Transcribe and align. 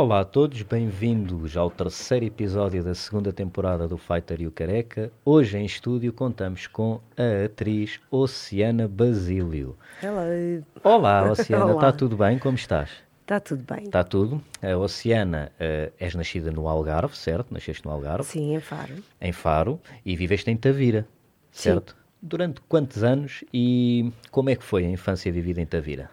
Olá 0.00 0.20
a 0.20 0.24
todos, 0.24 0.62
bem-vindos 0.62 1.56
ao 1.56 1.68
terceiro 1.72 2.24
episódio 2.24 2.84
da 2.84 2.94
segunda 2.94 3.32
temporada 3.32 3.88
do 3.88 3.98
Fighter 3.98 4.40
e 4.40 4.46
o 4.46 4.50
Careca. 4.52 5.10
Hoje 5.24 5.58
em 5.58 5.64
estúdio 5.64 6.12
contamos 6.12 6.68
com 6.68 7.00
a 7.16 7.46
atriz 7.46 7.98
Oceana 8.08 8.86
Basílio. 8.86 9.76
Hello. 10.00 10.64
Olá, 10.84 11.24
Oceana, 11.32 11.72
está 11.72 11.90
tudo 11.90 12.16
bem? 12.16 12.38
Como 12.38 12.54
estás? 12.54 12.90
Está 13.22 13.40
tudo 13.40 13.64
bem? 13.64 13.86
Está 13.86 14.04
tudo? 14.04 14.40
A 14.62 14.76
Oceana, 14.76 15.50
eh, 15.58 15.90
és 15.98 16.14
nascida 16.14 16.52
no 16.52 16.68
Algarve, 16.68 17.16
certo? 17.16 17.52
Nasceste 17.52 17.84
no 17.84 17.90
Algarve, 17.90 18.22
Sim, 18.22 18.54
em 18.54 18.60
Faro. 18.60 18.94
em 19.20 19.32
Faro, 19.32 19.80
e 20.06 20.14
viveste 20.14 20.48
em 20.48 20.56
Tavira, 20.56 21.08
Sim. 21.50 21.70
certo? 21.70 21.96
Durante 22.22 22.60
quantos 22.68 23.02
anos 23.02 23.42
e 23.52 24.12
como 24.30 24.48
é 24.48 24.54
que 24.54 24.62
foi 24.62 24.86
a 24.86 24.88
infância 24.88 25.32
vivida 25.32 25.60
em 25.60 25.66
Tavira? 25.66 26.08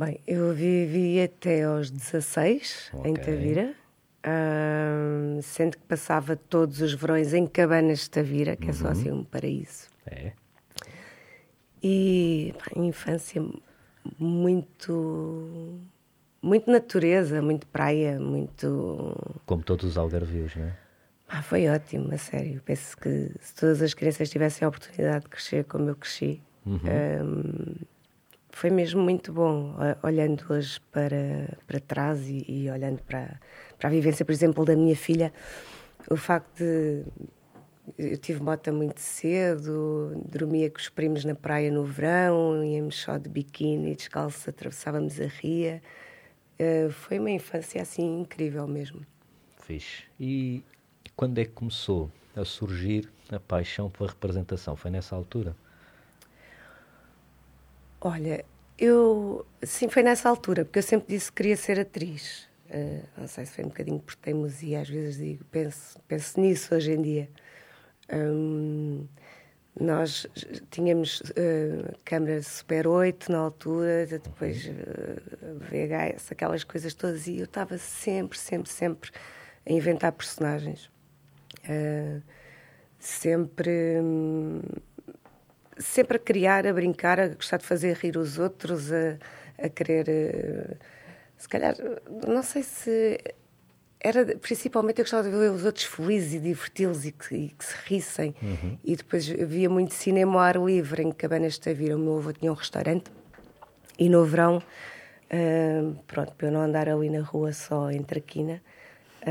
Bem, 0.00 0.18
eu 0.26 0.54
vivi 0.54 1.20
até 1.20 1.64
aos 1.64 1.90
16 1.90 2.90
em 3.04 3.12
Ok. 3.12 3.22
Tavira, 3.22 3.74
ahm, 4.24 5.42
sendo 5.42 5.76
que 5.76 5.82
passava 5.82 6.34
todos 6.36 6.80
os 6.80 6.94
verões 6.94 7.34
em 7.34 7.46
cabanas 7.46 7.98
de 7.98 8.10
Tavira, 8.10 8.56
que 8.56 8.70
é 8.70 8.72
só 8.72 8.88
assim 8.88 9.10
um 9.10 9.22
paraíso. 9.22 9.90
É? 10.06 10.32
E 11.82 12.54
pá, 12.58 12.80
infância 12.80 13.44
muito, 14.18 15.78
muito 16.40 16.70
natureza, 16.70 17.42
muito 17.42 17.66
praia, 17.66 18.18
muito. 18.18 19.14
Como 19.44 19.62
todos 19.62 19.84
os 19.84 19.98
algarvios, 19.98 20.56
não 20.56 20.64
é? 20.64 20.76
Ah, 21.28 21.42
foi 21.42 21.68
ótimo, 21.68 22.08
a 22.14 22.16
sério. 22.16 22.62
Penso 22.64 22.96
que 22.96 23.32
se 23.38 23.54
todas 23.54 23.82
as 23.82 23.92
crianças 23.92 24.30
tivessem 24.30 24.64
a 24.64 24.70
oportunidade 24.70 25.24
de 25.24 25.30
crescer 25.30 25.64
como 25.64 25.90
eu 25.90 25.94
cresci, 25.94 26.42
hum, 26.64 27.74
foi 28.52 28.70
mesmo 28.70 29.00
muito 29.00 29.32
bom, 29.32 29.74
olhando 30.02 30.44
hoje 30.48 30.80
para, 30.92 31.56
para 31.66 31.80
trás 31.80 32.28
e, 32.28 32.44
e 32.48 32.70
olhando 32.70 33.02
para, 33.02 33.40
para 33.78 33.88
a 33.88 33.92
vivência, 33.92 34.24
por 34.24 34.32
exemplo, 34.32 34.64
da 34.64 34.76
minha 34.76 34.96
filha. 34.96 35.32
O 36.10 36.16
facto 36.16 36.58
de. 36.58 37.04
Eu 37.98 38.16
tive 38.18 38.40
mota 38.40 38.70
muito 38.70 39.00
cedo, 39.00 40.12
dormia 40.26 40.70
com 40.70 40.78
os 40.78 40.88
primos 40.88 41.24
na 41.24 41.34
praia 41.34 41.72
no 41.72 41.84
verão, 41.84 42.64
íamos 42.64 42.96
só 42.96 43.18
de 43.18 43.28
biquíni, 43.28 43.96
descalços, 43.96 44.46
atravessávamos 44.46 45.20
a 45.20 45.26
ria. 45.26 45.82
Eh, 46.58 46.88
foi 46.90 47.18
uma 47.18 47.30
infância 47.30 47.82
assim 47.82 48.20
incrível 48.20 48.68
mesmo. 48.68 49.00
Fixe. 49.62 50.04
E 50.20 50.62
quando 51.16 51.38
é 51.38 51.44
que 51.44 51.52
começou 51.52 52.12
a 52.36 52.44
surgir 52.44 53.08
a 53.32 53.40
paixão 53.40 53.90
pela 53.90 54.10
representação? 54.10 54.76
Foi 54.76 54.90
nessa 54.90 55.16
altura? 55.16 55.56
Olha, 58.00 58.44
eu. 58.78 59.46
Sim, 59.62 59.88
foi 59.88 60.02
nessa 60.02 60.28
altura, 60.28 60.64
porque 60.64 60.78
eu 60.78 60.82
sempre 60.82 61.14
disse 61.14 61.30
que 61.30 61.36
queria 61.36 61.56
ser 61.56 61.78
atriz. 61.78 62.48
Eh, 62.70 63.02
não 63.16 63.26
sei 63.28 63.44
se 63.44 63.52
foi 63.52 63.64
um 63.64 63.68
bocadinho 63.68 64.00
por 64.00 64.14
teimosia, 64.14 64.80
às 64.80 64.88
vezes 64.88 65.16
digo, 65.18 65.44
penso, 65.50 65.98
penso 66.08 66.40
nisso 66.40 66.74
hoje 66.74 66.92
em 66.92 67.02
dia. 67.02 67.28
Hum, 68.12 69.06
nós 69.78 70.26
tínhamos 70.70 71.22
eh, 71.36 71.94
câmara 72.04 72.42
Super 72.42 72.86
8 72.86 73.30
na 73.30 73.38
altura, 73.38 74.06
depois 74.06 74.66
eh, 74.66 75.16
VHS, 75.70 76.32
aquelas 76.32 76.64
coisas 76.64 76.94
todas, 76.94 77.26
e 77.26 77.38
eu 77.38 77.44
estava 77.44 77.76
sempre, 77.78 78.38
sempre, 78.38 78.70
sempre 78.70 79.10
a 79.66 79.72
inventar 79.72 80.12
personagens. 80.12 80.90
Eh, 81.68 82.20
sempre. 82.98 84.00
hum, 84.00 84.60
sempre 85.80 86.16
a 86.16 86.20
criar, 86.20 86.66
a 86.66 86.72
brincar, 86.72 87.18
a 87.18 87.28
gostar 87.28 87.56
de 87.58 87.64
fazer 87.66 87.96
rir 87.96 88.16
os 88.16 88.38
outros, 88.38 88.92
a, 88.92 89.16
a 89.58 89.68
querer. 89.68 90.08
eh, 90.08 90.76
Se 91.36 91.48
calhar, 91.48 91.74
não 92.26 92.42
sei 92.42 92.62
se. 92.62 93.18
Era, 94.02 94.24
principalmente 94.38 94.98
eu 94.98 95.04
gostava 95.04 95.24
de 95.24 95.36
ver 95.36 95.50
os 95.50 95.64
outros 95.64 95.84
felizes 95.84 96.32
e 96.34 96.38
diverti-los 96.38 97.04
e 97.04 97.12
que, 97.12 97.34
e 97.34 97.48
que 97.50 97.64
se 97.64 97.74
rissem. 97.86 98.34
E 98.82 98.96
depois 98.96 99.30
havia 99.30 99.68
muito 99.68 99.92
cinema 99.92 100.32
ao 100.34 100.38
ar 100.40 100.56
livre 100.56 101.02
em 101.02 101.12
Cabanas 101.12 101.54
de 101.54 101.60
Tavira. 101.60 101.96
O 101.96 101.98
meu 101.98 102.16
avô 102.16 102.32
tinha 102.32 102.50
um 102.50 102.54
restaurante 102.54 103.10
e 103.98 104.08
no 104.08 104.24
verão, 104.24 104.62
ah, 105.30 105.92
pronto, 106.06 106.32
para 106.34 106.46
eu 106.48 106.52
não 106.52 106.62
andar 106.62 106.88
ali 106.88 107.10
na 107.10 107.20
rua 107.20 107.52
só 107.52 107.90
em 107.90 108.02
traquina, 108.02 108.62
ah, 109.26 109.30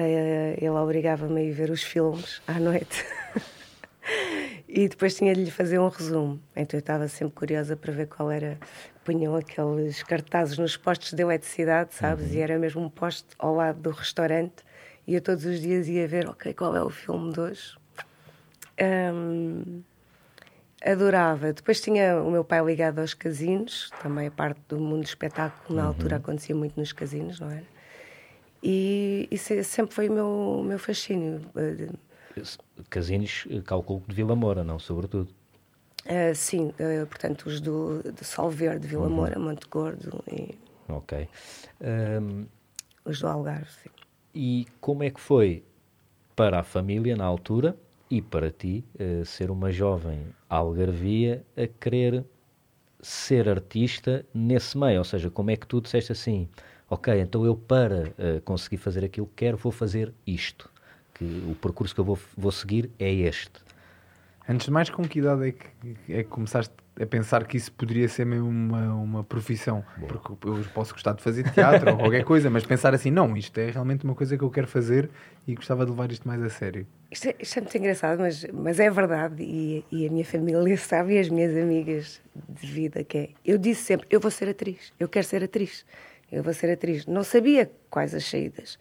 ele 0.56 0.69
obrigava-me 0.69 1.40
a 1.41 1.44
ir 1.44 1.51
ver 1.51 1.72
os 1.72 1.81
filmes 1.81 2.40
à 2.47 2.59
noite. 2.59 3.03
E 4.72 4.88
depois 4.88 5.16
tinha 5.16 5.34
de 5.34 5.44
lhe 5.44 5.50
fazer 5.50 5.80
um 5.80 5.88
resumo. 5.88 6.40
Então 6.56 6.78
eu 6.78 6.80
estava 6.80 7.07
sempre 7.07 7.34
curiosa 7.34 7.75
para 7.75 7.91
ver 7.91 8.06
qual 8.06 8.30
era. 8.30 8.56
Punham 9.03 9.35
aqueles 9.35 10.03
cartazes 10.03 10.59
nos 10.59 10.78
postos 10.78 11.12
de 11.12 11.24
eletricidade, 11.24 11.96
sabes? 11.96 12.35
E 12.35 12.40
era 12.40 12.59
mesmo 12.59 12.84
um 12.84 12.90
poste 12.90 13.30
ao 13.40 13.56
lado 13.56 13.81
do 13.81 13.90
restaurante. 13.90 14.63
E 15.07 15.16
eu 15.16 15.22
todos 15.22 15.44
os 15.44 15.59
dias 15.59 15.88
ia 15.88 16.07
ver, 16.07 16.30
ok, 16.30 16.53
qual 16.53 16.75
é 16.75 16.84
o 16.84 16.90
filme 16.91 17.34
de 17.34 17.40
hoje. 17.40 17.75
Hum, 18.80 19.81
adorava. 20.86 21.51
Depois 21.51 21.81
tinha 21.81 22.22
o 22.22 22.30
meu 22.30 22.44
pai 22.44 22.63
ligado 22.63 23.00
aos 23.00 23.16
casinos, 23.16 23.91
também 24.03 24.28
a 24.28 24.31
parte 24.31 24.62
do 24.68 24.80
mundo 24.80 25.01
do 25.01 25.07
espetáculo, 25.07 25.80
na 25.80 25.86
altura 25.86 26.18
acontecia 26.18 26.56
muito 26.56 26.80
nos 26.80 26.94
casinos, 26.94 27.40
não 27.40 27.50
era? 27.50 27.66
E 28.62 29.28
isso 29.31 29.51
sempre 29.63 29.96
foi 29.96 30.09
o 30.09 30.13
meu, 30.13 30.63
meu 30.63 30.78
fascínio. 30.78 31.41
Casinos, 32.90 33.45
eh, 33.50 33.62
calculo 33.62 34.01
que 34.01 34.09
de 34.09 34.16
Vila 34.16 34.35
Moura, 34.35 34.63
não? 34.63 34.79
Sobretudo. 34.79 35.29
Uh, 36.06 36.34
sim, 36.34 36.69
uh, 36.79 37.06
portanto, 37.07 37.45
os 37.47 37.59
do, 37.62 38.01
de 38.12 38.23
Sol 38.25 38.50
Verde, 38.50 38.88
Vila 38.88 39.09
Moura, 39.09 39.38
Monte 39.38 39.67
Gordo 39.69 40.23
e 40.31 40.57
Ok. 40.88 41.29
Ahm, 41.81 42.45
os 43.06 43.19
do 43.19 43.28
Algarve. 43.28 43.69
Sim. 43.84 43.89
e 44.34 44.66
como 44.79 45.03
é 45.03 45.09
que 45.09 45.19
foi 45.19 45.63
para 46.35 46.59
a 46.59 46.63
família 46.63 47.16
na 47.16 47.25
altura 47.25 47.78
e 48.09 48.22
para 48.22 48.50
ti 48.51 48.84
eh, 48.97 49.23
ser 49.25 49.51
uma 49.51 49.72
jovem 49.72 50.34
algarvia 50.50 51.45
a 51.56 51.68
querer 51.68 52.23
ser 53.01 53.47
artista 53.50 54.25
nesse 54.34 54.78
meio? 54.78 55.00
Ou 55.00 55.03
seja, 55.03 55.29
como 55.29 55.51
é 55.51 55.56
que 55.57 55.68
tu 55.68 55.81
disseste 55.81 56.12
assim, 56.12 56.47
ok, 56.89 57.19
então 57.19 57.45
eu 57.45 57.56
para 57.56 58.13
conseguir 58.45 58.78
fazer 58.78 59.03
aquilo 59.06 59.28
que 59.28 59.35
quero 59.45 59.57
vou 59.57 59.72
fazer 59.72 60.13
isto, 60.25 60.69
que 61.19 61.44
o 61.52 61.56
percurso 61.56 61.94
que 61.94 62.00
eu 62.00 62.06
vou, 62.06 62.18
vou 62.38 62.52
seguir 62.52 62.90
é 62.97 63.12
este. 63.12 63.52
Antes 64.47 64.66
de 64.66 64.72
mais, 64.72 64.90
com 64.90 65.03
que 65.03 65.19
idade 65.19 65.50
é 65.50 65.52
que, 65.52 66.13
é 66.13 66.24
que 66.24 66.30
começaste 66.30 66.74
a 67.00 67.06
pensar 67.06 67.46
que 67.46 67.56
isso 67.56 67.72
poderia 67.72 68.07
ser 68.09 68.25
mesmo 68.25 68.50
uma, 68.50 68.94
uma 68.96 69.24
profissão? 69.24 69.85
Porque 70.07 70.47
eu 70.47 70.66
posso 70.74 70.94
gostar 70.94 71.13
de 71.13 71.22
fazer 71.22 71.44
teatro 71.52 71.91
ou 71.91 71.97
qualquer 71.97 72.24
coisa, 72.24 72.50
mas 72.50 72.66
pensar 72.66 72.94
assim, 72.96 73.12
não, 73.12 73.38
isto 73.38 73.56
é 73.59 73.69
realmente 73.69 74.06
uma 74.06 74.16
coisa 74.16 74.35
que 74.35 74.44
eu 74.44 74.50
quero 74.50 74.66
fazer 74.66 75.07
e 75.46 75.53
gostava 75.53 75.85
de 75.85 75.91
levar 75.91 76.12
isto 76.12 76.28
mais 76.28 76.41
a 76.41 76.50
sério. 76.50 76.88
Isto, 77.12 77.28
é, 77.30 77.36
isto 77.40 77.59
é 77.59 77.62
muito 77.62 77.78
engraçado, 77.78 78.19
mas, 78.19 78.44
mas 78.51 78.80
é 78.80 78.90
verdade 78.90 79.44
e, 79.44 79.86
e 79.91 80.07
a 80.07 80.09
minha 80.09 80.25
família 80.25 80.78
sabe 80.80 81.13
e 81.13 81.19
as 81.19 81.30
minhas 81.30 81.56
amigas 81.56 82.22
de 82.50 82.66
vida 82.66 83.03
que 83.03 83.18
é. 83.18 83.30
Eu 83.46 83.57
disse 83.59 83.84
sempre, 83.84 84.07
eu 84.09 84.19
vou 84.19 84.31
ser 84.31 84.50
atriz, 84.50 84.91
eu 85.00 85.07
quero 85.07 85.28
ser 85.28 85.44
atriz, 85.44 85.86
eu 86.31 86.41
vou 86.41 86.53
ser 86.53 86.72
atriz. 86.72 87.06
Não 87.06 87.24
sabia 87.24 87.72
quais 87.90 88.16
as 88.16 88.25
saídas. 88.25 88.80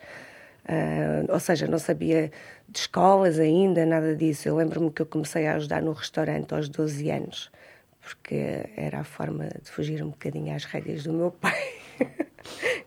Ah, 0.69 1.25
ou 1.33 1.41
seja, 1.41 1.67
não 1.67 1.79
sabia 1.79 2.31
de 2.69 2.79
escolas 2.81 3.39
ainda, 3.39 3.87
nada 3.87 4.15
disso. 4.15 4.49
Eu 4.49 4.57
lembro-me 4.57 4.91
que 4.91 5.01
eu 5.01 5.07
comecei 5.07 5.47
a 5.47 5.55
ajudar 5.55 5.81
no 5.83 5.93
restaurante 5.93 6.53
aos 6.55 6.69
12 6.69 7.11
anos, 7.11 7.51
porque 8.03 8.67
era 8.77 9.01
a 9.01 9.05
forma 9.05 9.49
de 9.63 9.71
fugir 9.71 10.03
um 10.03 10.11
bocadinho 10.11 10.55
às 10.55 10.65
rédeas 10.65 11.05
do 11.05 11.13
meu 11.15 11.31
pai, 11.41 11.59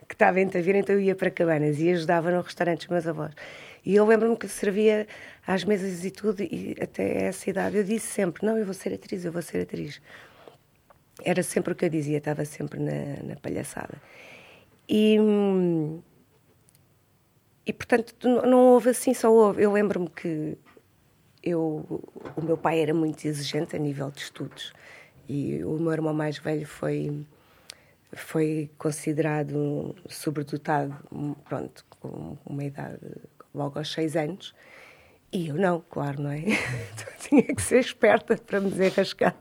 que 0.08 0.14
estava 0.14 0.40
em 0.40 0.48
Tavira, 0.48 0.78
então 0.78 0.94
eu 0.96 1.02
ia 1.02 1.16
para 1.16 1.32
Cabanas 1.32 1.80
e 1.80 1.90
ajudava 1.90 2.30
no 2.32 2.42
restaurante 2.42 2.82
dos 2.82 2.90
meus 2.90 3.08
avós. 3.08 3.34
E 3.84 3.96
eu 3.96 4.06
lembro-me 4.06 4.38
que 4.38 4.48
servia 4.48 5.08
às 5.48 5.64
mesas 5.64 6.06
e 6.06 6.12
tudo, 6.12 6.44
e 6.44 6.76
até 6.80 7.24
essa 7.24 7.50
idade 7.50 7.78
eu 7.78 7.84
disse 7.84 8.08
sempre: 8.08 8.46
Não, 8.46 8.58
eu 8.58 8.66
vou 8.66 8.76
ser 8.76 8.94
atriz, 8.94 9.26
eu 9.26 9.32
vou 9.32 9.42
ser 9.42 9.62
atriz. 9.62 10.00
Era 11.24 11.42
sempre 11.42 11.74
o 11.74 11.76
que 11.76 11.86
eu 11.86 11.90
dizia, 11.90 12.20
estava 12.20 12.46
sempre 12.46 12.80
na, 12.80 13.24
na 13.24 13.36
palhaçada. 13.38 13.96
E. 14.88 15.18
e 17.72 17.74
portanto 17.74 18.28
não, 18.28 18.74
houve 18.74 18.90
assim, 18.90 19.14
só 19.14 19.32
houve. 19.32 19.64
Eu 19.64 19.72
lembro-me 19.72 20.10
que 20.10 20.58
eu, 21.42 22.04
o 22.36 22.42
meu 22.42 22.58
pai 22.58 22.82
era 22.82 22.94
muito 22.94 23.26
exigente 23.26 23.78
a 23.78 23.80
nível 23.80 24.12
de 24.12 24.20
estudos 24.20 24.74
e 25.30 25.64
o 25.64 25.80
meu 25.80 25.94
irmão 25.94 26.14
mais 26.14 26.38
velho 26.38 26.68
foi 26.68 27.26
foi 28.12 28.70
considerado 28.78 29.96
sobredotado, 30.10 30.94
pronto, 31.48 31.86
com 32.02 32.38
uma 32.46 32.62
idade 32.62 33.00
logo 33.56 33.80
aos 33.80 33.90
seis 33.90 34.18
anos. 34.18 34.54
E 35.32 35.48
eu 35.48 35.56
não, 35.56 35.82
claro, 35.90 36.22
não 36.22 36.30
é? 36.30 36.40
Então, 36.92 37.14
tinha 37.20 37.56
que 37.56 37.62
ser 37.62 37.80
esperta 37.80 38.36
para 38.36 38.60
me 38.60 38.70
desenrascar. 38.70 39.34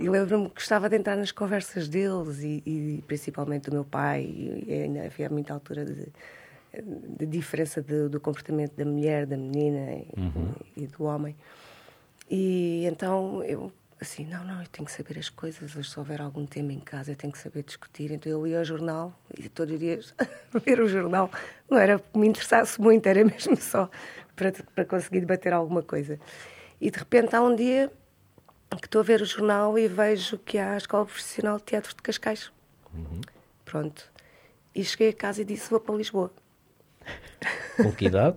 E 0.00 0.08
lembro-me 0.08 0.48
que 0.48 0.56
gostava 0.56 0.88
de 0.88 0.96
entrar 0.96 1.16
nas 1.16 1.30
conversas 1.30 1.88
deles 1.88 2.42
e, 2.42 2.60
e 2.66 3.04
principalmente 3.06 3.70
do 3.70 3.74
meu 3.74 3.84
pai. 3.84 4.24
E 4.24 4.72
ainda 4.72 5.04
havia 5.04 5.30
muita 5.30 5.54
altura 5.54 5.84
de, 5.84 6.08
de 6.72 7.26
diferença 7.26 7.82
de, 7.82 8.08
do 8.08 8.20
comportamento 8.20 8.74
da 8.76 8.84
mulher, 8.84 9.26
da 9.26 9.36
menina 9.36 9.92
e, 9.92 10.82
e 10.82 10.86
do 10.86 11.04
homem. 11.04 11.36
E 12.30 12.84
então 12.86 13.42
eu 13.44 13.72
assim, 14.00 14.24
não, 14.24 14.44
não, 14.44 14.60
eu 14.60 14.68
tenho 14.68 14.86
que 14.86 14.92
saber 14.92 15.18
as 15.18 15.28
coisas, 15.28 15.74
ou 15.74 15.82
se 15.82 15.98
houver 15.98 16.20
algum 16.20 16.46
tema 16.46 16.72
em 16.72 16.78
casa, 16.78 17.12
eu 17.12 17.16
tenho 17.16 17.32
que 17.32 17.38
saber 17.38 17.64
discutir. 17.64 18.10
Então 18.10 18.30
eu 18.30 18.46
ia 18.46 18.58
ao 18.58 18.64
jornal 18.64 19.12
e 19.36 19.48
todos 19.48 19.74
os 19.74 19.80
dias 19.80 20.14
ver 20.64 20.80
o 20.80 20.88
jornal. 20.88 21.30
Não 21.68 21.78
era 21.78 21.98
que 21.98 22.18
me 22.18 22.28
interessasse 22.28 22.80
muito, 22.80 23.06
era 23.06 23.24
mesmo 23.24 23.56
só 23.58 23.90
para, 24.36 24.52
para 24.74 24.84
conseguir 24.84 25.20
debater 25.20 25.52
alguma 25.52 25.82
coisa. 25.82 26.18
E 26.80 26.90
de 26.90 26.98
repente 26.98 27.34
há 27.34 27.42
um 27.42 27.54
dia 27.54 27.90
que 28.80 28.86
estou 28.86 29.00
a 29.00 29.04
ver 29.04 29.20
o 29.20 29.24
jornal 29.24 29.78
e 29.78 29.88
vejo 29.88 30.38
que 30.38 30.58
há 30.58 30.74
a 30.74 30.76
Escola 30.76 31.04
Profissional 31.04 31.56
de 31.56 31.64
Teatro 31.64 31.94
de 31.94 32.02
Cascais. 32.02 32.52
Uhum. 32.94 33.20
Pronto. 33.64 34.10
E 34.74 34.84
cheguei 34.84 35.08
a 35.08 35.12
casa 35.12 35.42
e 35.42 35.44
disse: 35.44 35.70
Vou 35.70 35.80
para 35.80 35.94
Lisboa. 35.96 36.32
Com 37.76 37.92
que 37.92 38.06
idade? 38.06 38.36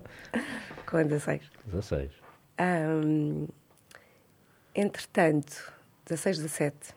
Com 0.86 1.02
16. 1.02 1.42
16. 1.66 2.12
Um, 2.60 3.48
entretanto, 4.74 5.72
16, 6.06 6.38
17. 6.38 6.94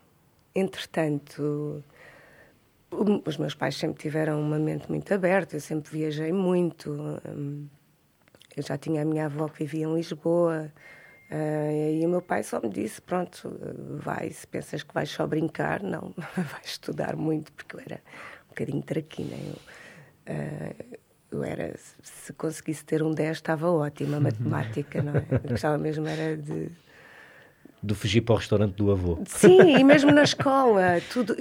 Entretanto, 0.54 1.83
os 3.25 3.38
meus 3.38 3.56
pais 3.56 3.75
sempre 3.75 4.01
tiveram 4.01 4.39
uma 4.39 4.60
mente 4.60 4.89
muito 4.89 5.13
aberta, 5.13 5.56
eu 5.56 5.62
sempre 5.62 5.92
viajei 5.92 6.31
muito. 6.31 7.19
Eu 8.56 8.63
já 8.63 8.78
tinha 8.78 9.01
a 9.01 9.06
minha 9.06 9.25
avó 9.25 9.48
que 9.48 9.60
vivia 9.60 9.86
em 9.86 9.94
Lisboa. 9.94 10.71
Uh, 11.30 12.00
e 12.00 12.06
o 12.06 12.10
meu 12.10 12.21
pai 12.21 12.44
só 12.44 12.62
me 12.62 12.69
disse: 12.69 13.01
Pronto, 13.01 13.51
vai, 13.98 14.30
se 14.30 14.45
pensas 14.45 14.83
que 14.83 14.94
vais 14.94 15.10
só 15.10 15.25
brincar, 15.25 15.81
não, 15.81 16.13
vais 16.38 16.66
estudar 16.66 17.16
muito, 17.16 17.51
porque 17.51 17.75
eu 17.75 17.80
era 17.80 18.01
um 18.45 18.50
bocadinho 18.50 18.83
traquina. 18.83 19.36
Eu, 19.36 20.33
uh, 20.33 20.98
era, 21.43 21.73
se 22.01 22.33
conseguisse 22.33 22.83
ter 22.83 23.03
um 23.03 23.11
10, 23.11 23.37
estava 23.37 23.69
ótima, 23.69 24.19
matemática, 24.19 25.01
não 25.01 25.13
é? 25.15 25.25
Eu 25.43 25.49
gostava 25.51 25.77
mesmo 25.77 26.07
era 26.07 26.37
de. 26.37 26.69
De 27.83 27.93
fugir 27.93 28.21
para 28.21 28.33
o 28.33 28.37
restaurante 28.37 28.75
do 28.75 28.91
avô. 28.91 29.19
Sim, 29.27 29.77
e 29.77 29.83
mesmo 29.83 30.11
na 30.11 30.23
escola, 30.23 30.99
tudo 31.11 31.35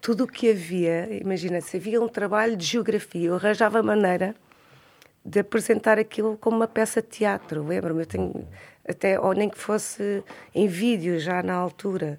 tudo 0.00 0.24
o 0.24 0.26
que 0.26 0.50
havia, 0.50 1.08
imagina, 1.20 1.60
se 1.60 1.76
havia 1.76 2.00
um 2.00 2.08
trabalho 2.08 2.56
de 2.56 2.64
geografia, 2.64 3.28
eu 3.28 3.34
arranjava 3.34 3.82
maneira 3.82 4.34
de 5.24 5.40
apresentar 5.40 5.98
aquilo 5.98 6.36
como 6.38 6.56
uma 6.56 6.68
peça 6.68 7.02
de 7.02 7.08
teatro. 7.08 7.66
Lembro-me, 7.66 8.02
eu 8.02 8.06
tenho 8.06 8.48
até, 8.88 9.20
ou 9.20 9.32
nem 9.34 9.48
que 9.48 9.58
fosse 9.58 10.22
em 10.54 10.66
vídeo 10.66 11.18
já 11.18 11.42
na 11.42 11.54
altura. 11.54 12.18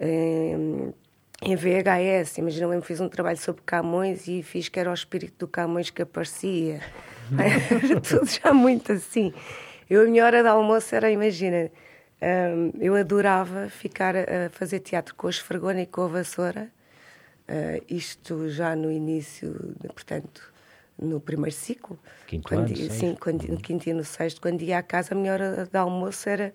Em, 0.00 0.94
em 1.42 1.54
VHS, 1.54 2.38
imagina, 2.38 2.74
eu 2.74 2.82
fiz 2.82 3.00
um 3.00 3.08
trabalho 3.08 3.38
sobre 3.38 3.62
Camões 3.64 4.26
e 4.26 4.42
fiz 4.42 4.68
que 4.68 4.80
era 4.80 4.90
o 4.90 4.94
espírito 4.94 5.34
do 5.40 5.48
Camões 5.48 5.90
que 5.90 6.02
aparecia. 6.02 6.80
era 7.36 8.00
tudo 8.00 8.26
já 8.26 8.52
muito 8.54 8.92
assim. 8.92 9.32
Eu, 9.88 10.02
a 10.02 10.04
minha 10.04 10.24
hora 10.24 10.42
de 10.42 10.48
almoço 10.48 10.94
era, 10.94 11.10
imagina, 11.10 11.70
um, 12.22 12.72
eu 12.80 12.94
adorava 12.94 13.68
ficar 13.68 14.16
a 14.16 14.50
fazer 14.50 14.80
teatro 14.80 15.14
com 15.14 15.26
a 15.26 15.30
esfregona 15.30 15.82
e 15.82 15.86
com 15.86 16.02
a 16.02 16.08
vassoura, 16.08 16.68
uh, 17.48 17.84
isto 17.88 18.48
já 18.48 18.74
no 18.74 18.90
início, 18.90 19.74
portanto, 19.94 20.52
no 20.98 21.20
primeiro 21.20 21.54
ciclo. 21.54 21.98
Quinto 22.26 22.48
quando, 22.48 22.68
ano, 22.68 22.90
sim, 22.90 23.14
quando, 23.14 23.42
no 23.46 23.58
quinto 23.58 23.88
e 23.88 23.92
no 23.92 24.04
sexto, 24.04 24.40
quando 24.40 24.62
ia 24.62 24.78
à 24.78 24.82
casa, 24.82 25.14
a 25.14 25.16
minha 25.16 25.32
hora 25.32 25.68
de 25.70 25.78
almoço 25.78 26.28
era 26.28 26.52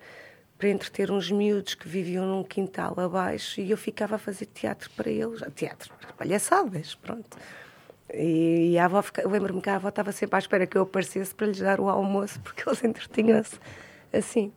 para 0.62 0.70
entreter 0.70 1.10
uns 1.10 1.28
miúdos 1.28 1.74
que 1.74 1.88
viviam 1.88 2.24
num 2.24 2.44
quintal 2.44 2.94
abaixo 2.96 3.60
e 3.60 3.72
eu 3.72 3.76
ficava 3.76 4.14
a 4.14 4.18
fazer 4.18 4.46
teatro 4.46 4.88
para 4.96 5.10
eles, 5.10 5.42
teatro, 5.56 5.92
palhaçadas, 6.16 6.94
pronto. 6.94 7.36
E, 8.14 8.70
e 8.70 8.78
a 8.78 8.84
avó, 8.84 9.02
eu 9.18 9.28
lembro-me 9.28 9.60
que 9.60 9.68
a 9.68 9.74
avó 9.74 9.88
estava 9.88 10.12
sempre 10.12 10.36
à 10.36 10.38
espera 10.38 10.64
que 10.64 10.78
eu 10.78 10.82
aparecesse 10.82 11.34
para 11.34 11.48
lhes 11.48 11.58
dar 11.58 11.80
o 11.80 11.88
almoço, 11.88 12.38
porque 12.44 12.62
eles 12.64 12.84
entretinham-se 12.84 13.58
assim. 14.12 14.52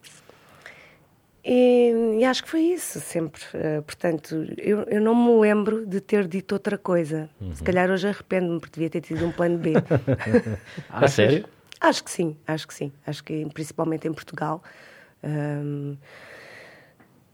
E, 1.43 1.91
e, 2.19 2.23
acho 2.23 2.43
que 2.43 2.51
foi 2.51 2.61
isso, 2.61 2.99
sempre. 2.99 3.41
Uh, 3.55 3.81
portanto, 3.81 4.45
eu, 4.59 4.83
eu 4.83 5.01
não 5.01 5.15
me 5.15 5.41
lembro 5.41 5.87
de 5.87 5.99
ter 6.01 6.27
dito 6.27 6.51
outra 6.51 6.77
coisa. 6.77 7.27
Uhum. 7.41 7.55
Se 7.55 7.63
calhar 7.63 7.89
hoje 7.89 8.07
arrependo-me, 8.07 8.59
porque 8.59 8.75
devia 8.75 8.91
ter 8.91 9.01
tido 9.01 9.25
um 9.25 9.31
plano 9.31 9.57
B. 9.57 9.73
a 10.87 11.07
sério? 11.07 11.47
Acho 11.81 12.03
que 12.03 12.11
sim, 12.11 12.37
acho 12.45 12.67
que 12.67 12.73
sim. 12.75 12.91
Acho 13.07 13.23
que 13.23 13.43
principalmente 13.51 14.07
em 14.07 14.13
Portugal 14.13 14.61
um, 15.25 15.97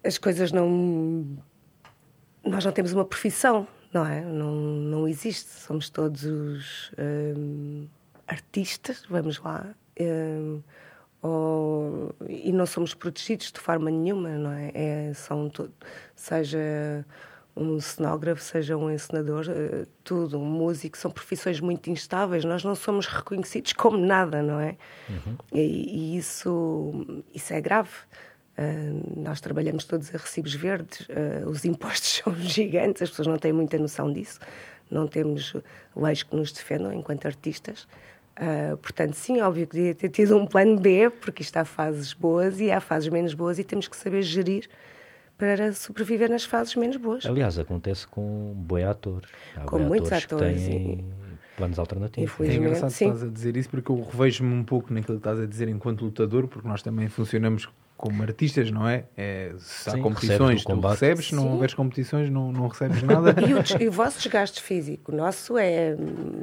as 0.03 0.17
coisas 0.17 0.51
não. 0.51 1.37
Nós 2.43 2.65
não 2.65 2.71
temos 2.71 2.93
uma 2.93 3.05
profissão, 3.05 3.67
não 3.93 4.05
é? 4.05 4.21
Não, 4.21 4.55
não 4.55 5.07
existe. 5.07 5.49
Somos 5.49 5.89
todos 5.89 6.91
um, 7.37 7.87
artistas, 8.27 9.03
vamos 9.09 9.37
lá. 9.39 9.75
Um, 9.99 10.61
ou, 11.21 12.15
e 12.27 12.51
não 12.51 12.65
somos 12.65 12.95
protegidos 12.95 13.51
de 13.51 13.59
forma 13.59 13.91
nenhuma, 13.91 14.29
não 14.29 14.51
é? 14.51 14.71
é 14.73 15.13
são 15.13 15.49
to, 15.49 15.71
seja 16.15 17.05
um 17.55 17.79
cenógrafo, 17.79 18.41
seja 18.41 18.77
um 18.77 18.89
encenador, 18.89 19.45
uh, 19.49 19.85
tudo, 20.03 20.39
um 20.39 20.45
músico, 20.45 20.97
são 20.97 21.11
profissões 21.11 21.59
muito 21.59 21.89
instáveis. 21.89 22.45
Nós 22.45 22.63
não 22.63 22.75
somos 22.75 23.07
reconhecidos 23.07 23.73
como 23.73 23.97
nada, 23.97 24.41
não 24.41 24.59
é? 24.59 24.77
Uhum. 25.09 25.35
E, 25.53 25.59
e, 25.59 26.17
isso, 26.17 27.05
isso 27.33 27.53
é 27.53 27.61
grave. 27.61 27.89
Uh, 28.57 29.21
nós 29.21 29.41
trabalhamos 29.41 29.85
todos 29.85 30.13
a 30.13 30.17
recibos 30.17 30.53
verdes, 30.53 31.07
uh, 31.09 31.47
os 31.49 31.65
impostos 31.65 32.21
são 32.23 32.35
gigantes, 32.35 33.01
as 33.01 33.09
pessoas 33.09 33.27
não 33.27 33.37
têm 33.37 33.53
muita 33.53 33.77
noção 33.77 34.11
disso, 34.11 34.39
não 34.89 35.07
temos 35.07 35.55
leis 35.95 36.23
que 36.23 36.35
nos 36.35 36.51
defendam 36.51 36.93
enquanto 36.93 37.25
artistas. 37.25 37.87
Uh, 38.37 38.77
portanto, 38.77 39.13
sim, 39.13 39.41
óbvio 39.41 39.67
que 39.67 39.75
devia 39.75 39.95
ter 39.95 40.09
tido 40.09 40.37
um 40.37 40.45
plano 40.45 40.79
B, 40.79 41.09
porque 41.09 41.41
isto 41.41 41.57
há 41.57 41.65
fases 41.65 42.13
boas 42.13 42.59
e 42.59 42.71
há 42.71 42.79
fases 42.79 43.09
menos 43.09 43.33
boas 43.33 43.59
e 43.59 43.63
temos 43.63 43.87
que 43.87 43.95
saber 43.95 44.21
gerir 44.21 44.69
para 45.41 45.73
sobreviver 45.73 46.29
nas 46.29 46.43
fases 46.43 46.75
menos 46.75 46.97
boas. 46.97 47.25
Aliás, 47.25 47.57
acontece 47.57 48.05
com 48.05 48.53
boi 48.55 48.83
atores. 48.83 49.27
Há 49.57 49.61
com 49.61 49.79
muitos 49.79 50.11
atores. 50.11 50.61
Que 50.61 50.69
têm 50.69 51.05
planos 51.57 51.79
alternativos. 51.79 52.47
É 52.47 52.53
engraçado 52.53 52.91
sim. 52.91 53.05
estás 53.05 53.23
a 53.23 53.27
dizer 53.27 53.57
isso 53.57 53.67
porque 53.67 53.91
eu 53.91 54.07
revejo-me 54.07 54.53
um 54.53 54.63
pouco 54.63 54.93
naquilo 54.93 55.17
que 55.17 55.27
estás 55.27 55.39
a 55.39 55.47
dizer 55.47 55.67
enquanto 55.67 56.05
lutador, 56.05 56.47
porque 56.47 56.67
nós 56.67 56.83
também 56.83 57.09
funcionamos 57.09 57.67
como 57.97 58.21
artistas, 58.21 58.69
não 58.69 58.87
é? 58.87 59.05
é 59.17 59.51
se 59.57 59.89
há 59.89 59.93
Sim, 59.93 60.01
competições, 60.01 60.63
tu 60.63 60.79
recebes, 60.79 61.27
se 61.29 61.35
não 61.35 61.53
houveres 61.53 61.73
competições, 61.73 62.29
não, 62.29 62.51
não 62.51 62.67
recebes 62.67 63.01
nada. 63.01 63.35
E 63.41 63.53
o, 63.55 63.83
e 63.83 63.87
o, 63.87 63.91
vosso 63.91 64.19
desgaste 64.19 64.61
físico, 64.61 65.11
o 65.11 65.15
nosso 65.15 65.57
é 65.57 65.95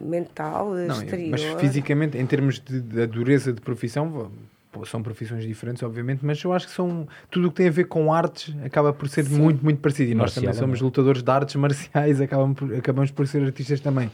mental, 0.02 0.74
não, 0.74 0.96
exterior. 0.96 1.30
Mas 1.30 1.42
fisicamente, 1.60 2.18
em 2.18 2.26
termos 2.26 2.58
de, 2.58 2.80
de 2.80 3.06
dureza 3.06 3.52
de 3.52 3.60
profissão, 3.60 4.32
são 4.84 5.02
profissões 5.02 5.44
diferentes, 5.44 5.82
obviamente, 5.82 6.24
mas 6.24 6.42
eu 6.42 6.52
acho 6.52 6.66
que 6.66 6.72
são 6.72 7.06
tudo 7.30 7.48
o 7.48 7.50
que 7.50 7.56
tem 7.56 7.68
a 7.68 7.70
ver 7.70 7.84
com 7.84 8.12
artes 8.12 8.54
acaba 8.64 8.92
por 8.92 9.08
ser 9.08 9.24
Sim. 9.24 9.40
muito, 9.40 9.64
muito 9.64 9.80
parecido. 9.80 10.10
E 10.10 10.14
nós 10.14 10.34
Marcial, 10.34 10.44
também 10.44 10.58
somos 10.58 10.80
lutadores 10.80 11.22
de 11.22 11.30
artes 11.30 11.54
marciais, 11.56 12.20
acabamos 12.22 12.58
por, 12.58 12.74
acabamos 12.74 13.10
por 13.10 13.26
ser 13.26 13.42
artistas 13.44 13.80
também. 13.80 14.10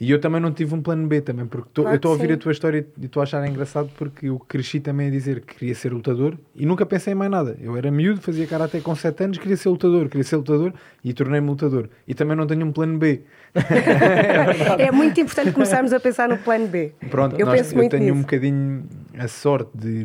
E 0.00 0.12
eu 0.12 0.20
também 0.20 0.40
não 0.40 0.52
tive 0.52 0.74
um 0.74 0.80
plano 0.80 1.08
B 1.08 1.20
também, 1.20 1.44
porque 1.44 1.68
tô, 1.74 1.82
claro 1.82 1.94
eu 1.94 1.96
estou 1.96 2.10
a 2.10 2.12
ouvir 2.12 2.28
sim. 2.28 2.32
a 2.34 2.36
tua 2.36 2.52
história 2.52 2.86
e 3.00 3.04
estou 3.06 3.20
a 3.20 3.24
achar 3.24 3.44
engraçado 3.48 3.90
porque 3.96 4.26
eu 4.26 4.38
cresci 4.38 4.78
também 4.78 5.08
a 5.08 5.10
dizer 5.10 5.40
que 5.40 5.56
queria 5.56 5.74
ser 5.74 5.92
lutador 5.92 6.38
e 6.54 6.64
nunca 6.64 6.86
pensei 6.86 7.14
em 7.14 7.16
mais 7.16 7.30
nada. 7.30 7.56
Eu 7.60 7.76
era 7.76 7.90
miúdo, 7.90 8.20
fazia 8.20 8.46
karate 8.46 8.80
com 8.80 8.94
7 8.94 9.24
anos, 9.24 9.38
queria 9.38 9.56
ser 9.56 9.68
lutador, 9.70 10.08
queria 10.08 10.22
ser 10.22 10.36
lutador 10.36 10.72
e 11.02 11.12
tornei-me 11.12 11.48
lutador. 11.48 11.88
E 12.06 12.14
também 12.14 12.36
não 12.36 12.46
tenho 12.46 12.64
um 12.64 12.70
plano 12.70 12.96
B. 12.96 13.22
é, 13.56 14.86
é 14.86 14.92
muito 14.92 15.20
importante 15.20 15.50
começarmos 15.50 15.92
a 15.92 15.98
pensar 15.98 16.28
no 16.28 16.38
plano 16.38 16.68
B. 16.68 16.92
Pronto, 17.10 17.34
eu, 17.36 17.46
nós, 17.46 17.72
eu 17.72 17.88
tenho 17.88 18.04
nisso. 18.04 18.14
um 18.14 18.20
bocadinho 18.20 18.84
a 19.18 19.26
sorte 19.26 19.70
de, 19.74 20.04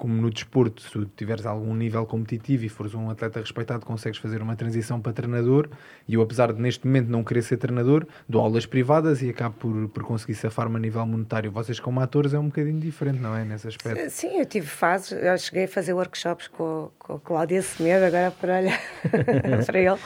como 0.00 0.14
no 0.14 0.30
desporto, 0.30 0.80
se 0.80 1.06
tiveres 1.14 1.44
algum 1.44 1.74
nível 1.74 2.06
competitivo 2.06 2.64
e 2.64 2.70
fores 2.70 2.94
um 2.94 3.10
atleta 3.10 3.38
respeitado, 3.38 3.84
consegues 3.84 4.18
fazer 4.18 4.40
uma 4.40 4.56
transição 4.56 4.98
para 4.98 5.12
treinador. 5.12 5.68
E 6.08 6.14
eu, 6.14 6.22
apesar 6.22 6.54
de 6.54 6.60
neste 6.60 6.86
momento 6.86 7.08
não 7.08 7.22
querer 7.22 7.42
ser 7.42 7.58
treinador, 7.58 8.06
dou 8.26 8.40
aulas 8.40 8.64
privadas 8.64 9.20
e 9.20 9.28
acabo 9.28 9.56
por, 9.56 9.88
por 9.90 10.04
conseguir 10.04 10.34
safar-me 10.36 10.76
a 10.76 10.78
nível 10.78 11.04
monetário. 11.04 11.52
Vocês, 11.52 11.78
como 11.78 12.00
atores, 12.00 12.32
é 12.32 12.38
um 12.38 12.46
bocadinho 12.46 12.80
diferente, 12.80 13.20
não 13.20 13.36
é? 13.36 13.44
Nesse 13.44 13.68
aspecto. 13.68 14.08
Sim, 14.08 14.38
eu 14.38 14.46
tive 14.46 14.66
fases, 14.66 15.12
eu 15.12 15.36
cheguei 15.36 15.64
a 15.64 15.68
fazer 15.68 15.92
workshops 15.92 16.48
com, 16.48 16.90
com 16.98 17.16
o 17.16 17.20
Cláudio 17.20 17.62
Semedo, 17.62 18.06
agora 18.06 18.30
para 18.30 18.58
olhar 18.58 18.80
para 19.66 19.78
ele. 19.78 20.00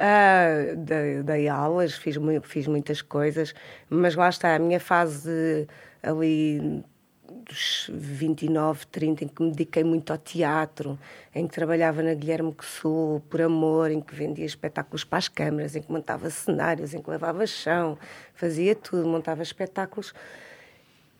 Uh, 0.00 0.76
dei, 0.76 1.22
dei, 1.22 1.48
aulas, 1.48 1.94
fiz, 1.94 2.16
fiz 2.42 2.66
muitas 2.66 3.00
coisas, 3.00 3.54
mas 3.88 4.14
lá 4.14 4.28
está, 4.28 4.54
a 4.54 4.58
minha 4.58 4.80
fase 4.80 5.66
ali 6.02 6.84
dos 7.30 7.88
29, 7.92 8.86
30, 8.86 9.24
em 9.24 9.28
que 9.28 9.42
me 9.42 9.50
dediquei 9.50 9.84
muito 9.84 10.10
ao 10.10 10.18
teatro, 10.18 10.98
em 11.32 11.46
que 11.46 11.54
trabalhava 11.54 12.02
na 12.02 12.12
Guilherme 12.12 12.54
Sul 12.60 13.22
por 13.30 13.40
amor, 13.40 13.90
em 13.90 14.00
que 14.00 14.14
vendia 14.14 14.44
espetáculos 14.44 15.04
para 15.04 15.18
as 15.18 15.28
câmaras, 15.28 15.76
em 15.76 15.82
que 15.82 15.92
montava 15.92 16.28
cenários, 16.28 16.92
em 16.92 17.00
que 17.00 17.08
levava 17.08 17.46
chão, 17.46 17.96
fazia 18.34 18.74
tudo, 18.74 19.06
montava 19.06 19.42
espetáculos. 19.42 20.12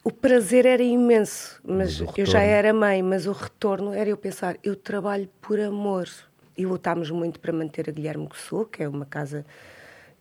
O 0.03 0.11
prazer 0.11 0.67
era 0.67 0.83
imenso, 0.83 1.61
mas, 1.63 2.01
mas 2.01 2.19
eu 2.19 2.27
já 2.27 2.41
era 2.41 2.73
mãe, 2.75 3.03
mas 3.03 3.27
o 3.27 3.33
retorno 3.33 3.93
era 3.93 4.11
eu 4.11 4.17
pensar, 4.17 4.57
eu 4.65 4.75
trabalho 4.75 5.29
por 5.41 5.61
amor. 5.61 6.09
E 6.57 6.67
lutámos 6.67 7.11
muito 7.11 7.39
para 7.39 7.53
manter 7.53 7.89
a 7.89 7.93
Guilherme 7.93 8.29
Sul, 8.35 8.67
que 8.67 8.83
é 8.83 8.89
uma 8.89 9.07
casa, 9.07 9.47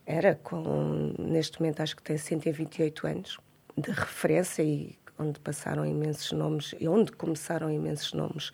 era 0.06 0.36
com, 0.36 1.12
neste 1.18 1.60
momento 1.60 1.80
acho 1.80 1.96
que 1.96 2.02
tem 2.02 2.16
128 2.16 3.06
anos, 3.06 3.38
de 3.76 3.90
referência 3.90 4.62
e 4.62 4.99
onde 5.20 5.38
passaram 5.40 5.84
imensos 5.84 6.32
nomes 6.32 6.74
e 6.80 6.88
onde 6.88 7.12
começaram 7.12 7.70
imensos 7.70 8.12
nomes 8.12 8.50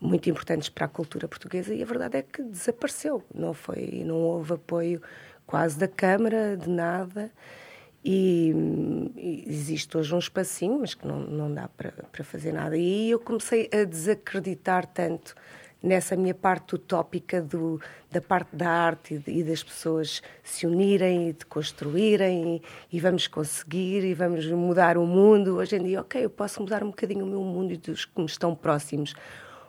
muito 0.00 0.28
importantes 0.30 0.68
para 0.68 0.84
a 0.84 0.88
cultura 0.88 1.26
portuguesa 1.26 1.74
e 1.74 1.82
a 1.82 1.86
verdade 1.86 2.18
é 2.18 2.22
que 2.22 2.42
desapareceu. 2.42 3.22
Não 3.34 3.52
foi, 3.52 4.02
não 4.04 4.16
houve 4.16 4.54
apoio 4.54 5.02
quase 5.46 5.78
da 5.78 5.88
Câmara, 5.88 6.56
de 6.56 6.68
nada. 6.68 7.30
E, 8.04 8.54
e 9.16 9.44
existe 9.48 9.96
hoje 9.96 10.14
um 10.14 10.18
espacinho, 10.18 10.78
mas 10.80 10.94
que 10.94 11.06
não, 11.06 11.18
não 11.18 11.52
dá 11.52 11.68
para, 11.68 11.90
para 11.90 12.24
fazer 12.24 12.52
nada. 12.52 12.76
E 12.76 13.10
eu 13.10 13.18
comecei 13.18 13.68
a 13.72 13.84
desacreditar 13.84 14.86
tanto 14.86 15.34
nessa 15.82 16.16
minha 16.16 16.34
parte 16.34 16.74
utópica 16.74 17.40
do, 17.40 17.80
da 18.10 18.20
parte 18.20 18.54
da 18.54 18.68
arte 18.68 19.14
e, 19.14 19.18
de, 19.18 19.30
e 19.30 19.44
das 19.44 19.62
pessoas 19.62 20.22
se 20.42 20.66
unirem 20.66 21.28
e 21.28 21.32
de 21.32 21.46
construírem 21.46 22.56
e, 22.56 22.96
e, 22.96 23.00
vamos 23.00 23.26
conseguir 23.26 24.04
e 24.04 24.14
vamos 24.14 24.46
mudar 24.46 24.98
o 24.98 25.06
mundo. 25.06 25.56
Hoje 25.56 25.76
em 25.76 25.82
dia, 25.82 26.00
ok, 26.00 26.24
eu 26.24 26.30
posso 26.30 26.60
mudar 26.60 26.82
um 26.82 26.88
bocadinho 26.88 27.24
o 27.24 27.28
meu 27.28 27.42
mundo 27.42 27.72
e 27.72 27.76
dos 27.76 28.04
que 28.04 28.20
me 28.20 28.26
estão 28.26 28.54
próximos. 28.54 29.14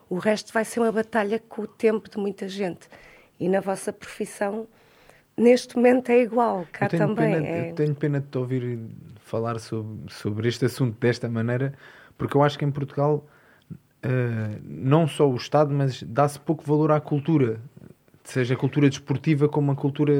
O 0.10 0.18
resto 0.18 0.51
vai 0.51 0.66
ser 0.66 0.80
uma 0.80 0.92
batalha 0.92 1.39
com 1.48 1.62
o 1.62 1.68
tempo 1.68 2.10
de 2.10 2.18
muita 2.18 2.48
gente. 2.48 2.88
E 3.39 3.48
na 3.48 3.60
vossa 3.62 3.94
profissão 3.94 4.68
neste 5.38 5.75
momento 5.78 6.10
é 6.10 6.22
igual, 6.22 6.68
cá 6.72 6.89
também. 6.89 7.34
Pena, 7.36 7.48
é... 7.48 7.70
Eu 7.70 7.75
tenho 7.75 7.96
pena 7.96 8.20
de 8.20 8.28
te 8.28 8.38
ouvir 8.38 8.80
falar 9.20 9.60
sobre, 9.60 10.12
sobre 10.12 10.48
este 10.48 10.66
assunto 10.66 11.00
desta 11.00 11.30
maneira, 11.30 11.74
porque 12.18 12.36
eu 12.36 12.44
acho 12.44 12.58
que 12.58 12.66
em 12.66 12.72
Portugal 12.72 13.25
não 14.63 15.08
só 15.08 15.29
o 15.29 15.36
Estado, 15.36 15.74
mas 15.74 16.01
dá-se 16.03 16.39
pouco 16.39 16.63
valor 16.65 16.91
à 16.91 17.00
cultura 17.00 17.60
seja 18.24 18.54
a 18.54 18.58
cultura 18.58 18.90
desportiva 18.90 19.48
como 19.50 19.72
a 19.72 19.76
cultura, 19.76 20.14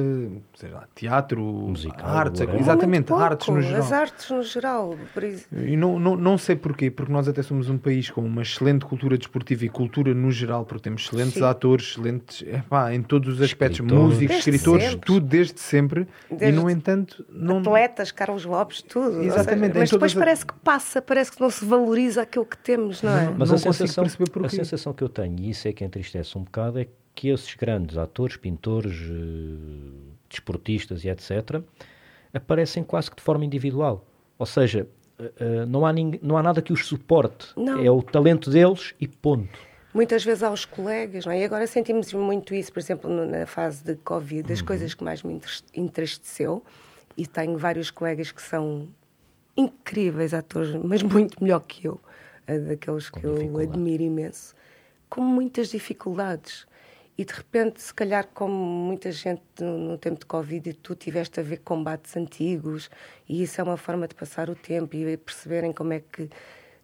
sei 0.56 0.70
lá, 0.70 0.88
teatro, 0.96 1.42
Musical, 1.42 2.10
artes, 2.10 2.42
é, 2.42 2.58
exatamente, 2.58 3.14
artes 3.14 3.48
no 3.48 3.62
geral. 3.62 3.80
As 3.80 3.92
artes 3.92 4.30
no 4.30 4.44
geral. 4.44 4.98
E 5.52 5.78
não, 5.78 6.00
não, 6.00 6.16
não 6.16 6.38
sei 6.38 6.56
porquê, 6.56 6.90
porque 6.90 7.12
nós 7.12 7.28
até 7.28 7.44
somos 7.44 7.70
um 7.70 7.78
país 7.78 8.10
com 8.10 8.22
uma 8.22 8.42
excelente 8.42 8.86
cultura 8.86 9.18
desportiva 9.18 9.66
e 9.66 9.70
cultura 9.70 10.14
no 10.14 10.32
geral, 10.32 10.66
porque 10.66 10.84
temos 10.84 11.04
excelentes 11.04 11.36
Sim. 11.36 11.44
atores, 11.44 11.86
excelentes, 11.92 12.42
epá, 12.42 12.94
em 12.94 13.02
todos 13.02 13.36
os 13.36 13.42
aspectos, 13.42 13.80
músicos, 13.80 14.18
desde 14.18 14.36
escritores, 14.36 14.86
sempre. 14.86 15.06
tudo 15.06 15.26
desde 15.26 15.60
sempre, 15.60 16.08
desde 16.30 16.48
e 16.48 16.52
no 16.52 16.70
entanto... 16.70 17.26
Não... 17.30 17.60
Atletas, 17.60 18.12
Carlos 18.12 18.46
Lopes, 18.46 18.82
tudo. 18.82 19.22
Exatamente. 19.22 19.74
Seja, 19.74 19.80
mas 19.80 19.92
depois 19.92 20.14
parece 20.14 20.46
que 20.46 20.54
passa, 20.64 21.02
parece 21.02 21.32
que 21.32 21.42
não 21.42 21.50
se 21.50 21.64
valoriza 21.64 22.22
aquilo 22.22 22.46
que 22.46 22.58
temos, 22.58 23.02
não 23.02 23.18
é? 23.18 23.26
Não, 23.26 23.36
mas 23.38 23.50
não 23.50 23.56
a, 23.56 23.60
sensação, 23.60 24.04
a 24.04 24.50
sensação 24.50 24.94
que 24.94 25.04
eu 25.04 25.10
tenho, 25.10 25.40
e 25.40 25.50
isso 25.50 25.68
é 25.68 25.74
que 25.74 25.84
entristece 25.84 26.38
um 26.38 26.44
bocado, 26.44 26.80
é 26.80 26.86
que 26.86 26.92
que 27.20 27.28
esses 27.28 27.54
grandes 27.54 27.98
atores, 27.98 28.38
pintores, 28.38 28.96
eh, 28.96 30.14
desportistas 30.30 31.04
e 31.04 31.10
etc., 31.10 31.62
aparecem 32.34 32.82
quase 32.82 33.12
que 33.12 33.18
de 33.18 33.22
forma 33.22 33.44
individual. 33.44 34.06
Ou 34.38 34.46
seja, 34.46 34.88
eh, 35.20 35.32
eh, 35.38 35.66
não 35.66 35.86
há, 35.86 35.92
ninguém, 35.92 36.18
não 36.24 36.38
há 36.38 36.44
nada 36.44 36.62
que 36.62 36.72
os 36.72 36.86
suporte. 36.86 37.48
Não. 37.58 37.84
É 37.84 37.92
o 37.92 38.02
talento 38.02 38.50
deles 38.50 38.96
e 39.02 39.06
ponto. 39.06 39.60
Muitas 39.94 40.24
vezes 40.24 40.44
aos 40.44 40.64
colegas, 40.64 41.26
não 41.26 41.34
é? 41.34 41.42
E 41.42 41.44
agora 41.44 41.68
sentimos 41.68 42.14
muito 42.14 42.56
isso, 42.56 42.72
por 42.72 42.80
exemplo, 42.80 43.10
na 43.26 43.46
fase 43.46 43.84
de 43.84 43.96
Covid, 43.96 44.54
as 44.54 44.62
uhum. 44.62 44.66
coisas 44.66 44.94
que 44.94 45.04
mais 45.04 45.22
me 45.22 45.42
entristeceu, 45.74 46.64
e 47.18 47.28
tenho 47.28 47.58
vários 47.58 47.92
colegas 47.92 48.32
que 48.32 48.42
são 48.42 48.88
incríveis 49.58 50.34
atores, 50.34 50.74
mas 50.82 51.04
muito 51.04 51.44
melhor 51.44 51.60
que 51.68 51.86
eu, 51.86 52.00
daqueles 52.70 53.10
com 53.10 53.20
que 53.20 53.26
eu 53.26 53.58
admiro 53.58 54.04
imenso, 54.04 54.56
com 55.10 55.20
muitas 55.20 55.68
dificuldades. 55.68 56.69
E 57.20 57.26
de 57.26 57.34
repente, 57.34 57.82
se 57.82 57.94
calhar, 57.94 58.26
como 58.34 58.56
muita 58.56 59.12
gente 59.12 59.42
no, 59.60 59.78
no, 59.78 59.98
tempo 59.98 60.22
de 60.22 60.26
Covid 60.26 60.70
e 60.70 60.74
tu 60.74 60.96
tiveste 60.96 61.38
a 61.42 61.44
ver 61.44 61.58
combates 61.58 62.16
antigos, 62.16 62.90
e 63.28 63.44
isso 63.44 63.60
é 63.60 63.64
uma 63.66 63.76
forma 63.76 64.08
de 64.08 64.16
passar 64.16 64.50
o 64.50 64.56
tempo 64.56 64.96
e 64.96 65.18
perceberem 65.18 65.74
como 65.74 65.92
é 65.92 66.00
que. 66.00 66.30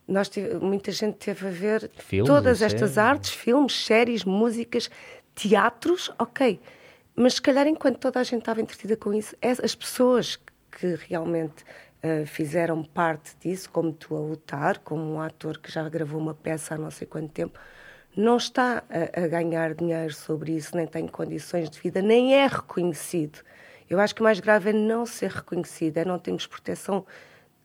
Nós 0.05 0.27
tive, 0.27 0.55
muita 0.55 0.91
gente 0.91 1.15
teve 1.15 1.47
a 1.47 1.49
ver 1.49 1.89
filmes, 1.99 2.27
todas 2.27 2.61
estas 2.61 2.97
artes, 2.97 3.31
filmes, 3.31 3.85
séries, 3.85 4.25
músicas, 4.25 4.89
teatros, 5.33 6.11
ok. 6.19 6.59
Mas 7.15 7.35
se 7.35 7.41
calhar, 7.41 7.65
enquanto 7.65 7.99
toda 7.99 8.19
a 8.19 8.23
gente 8.23 8.41
estava 8.41 8.59
entretida 8.59 8.97
com 8.97 9.13
isso, 9.13 9.33
as 9.41 9.73
pessoas 9.73 10.37
que 10.69 10.95
realmente 11.07 11.63
uh, 12.03 12.25
fizeram 12.25 12.83
parte 12.83 13.37
disso, 13.39 13.69
como 13.69 13.93
tu 13.93 14.13
a 14.13 14.19
lutar, 14.19 14.79
como 14.79 15.01
um 15.13 15.21
ator 15.21 15.59
que 15.59 15.71
já 15.71 15.87
gravou 15.87 16.19
uma 16.19 16.33
peça 16.33 16.75
há 16.75 16.77
não 16.77 16.91
sei 16.91 17.07
quanto 17.07 17.31
tempo, 17.31 17.57
não 18.15 18.37
está 18.37 18.83
a, 18.89 19.23
a, 19.23 19.27
ganhar 19.27 19.73
dinheiro 19.73 20.13
sobre 20.13 20.53
isso, 20.53 20.75
nem 20.75 20.87
tem 20.87 21.07
condições 21.07 21.69
de 21.69 21.79
vida, 21.79 22.01
nem 22.01 22.33
é 22.35 22.47
reconhecido. 22.47 23.39
Eu 23.89 23.99
acho 23.99 24.15
que 24.15 24.21
o 24.21 24.23
mais 24.23 24.39
grave 24.39 24.69
é 24.69 24.73
não 24.73 25.05
ser 25.05 25.31
reconhecido, 25.31 25.97
é 25.97 26.05
não 26.05 26.17
termos 26.17 26.47
proteção 26.47 27.05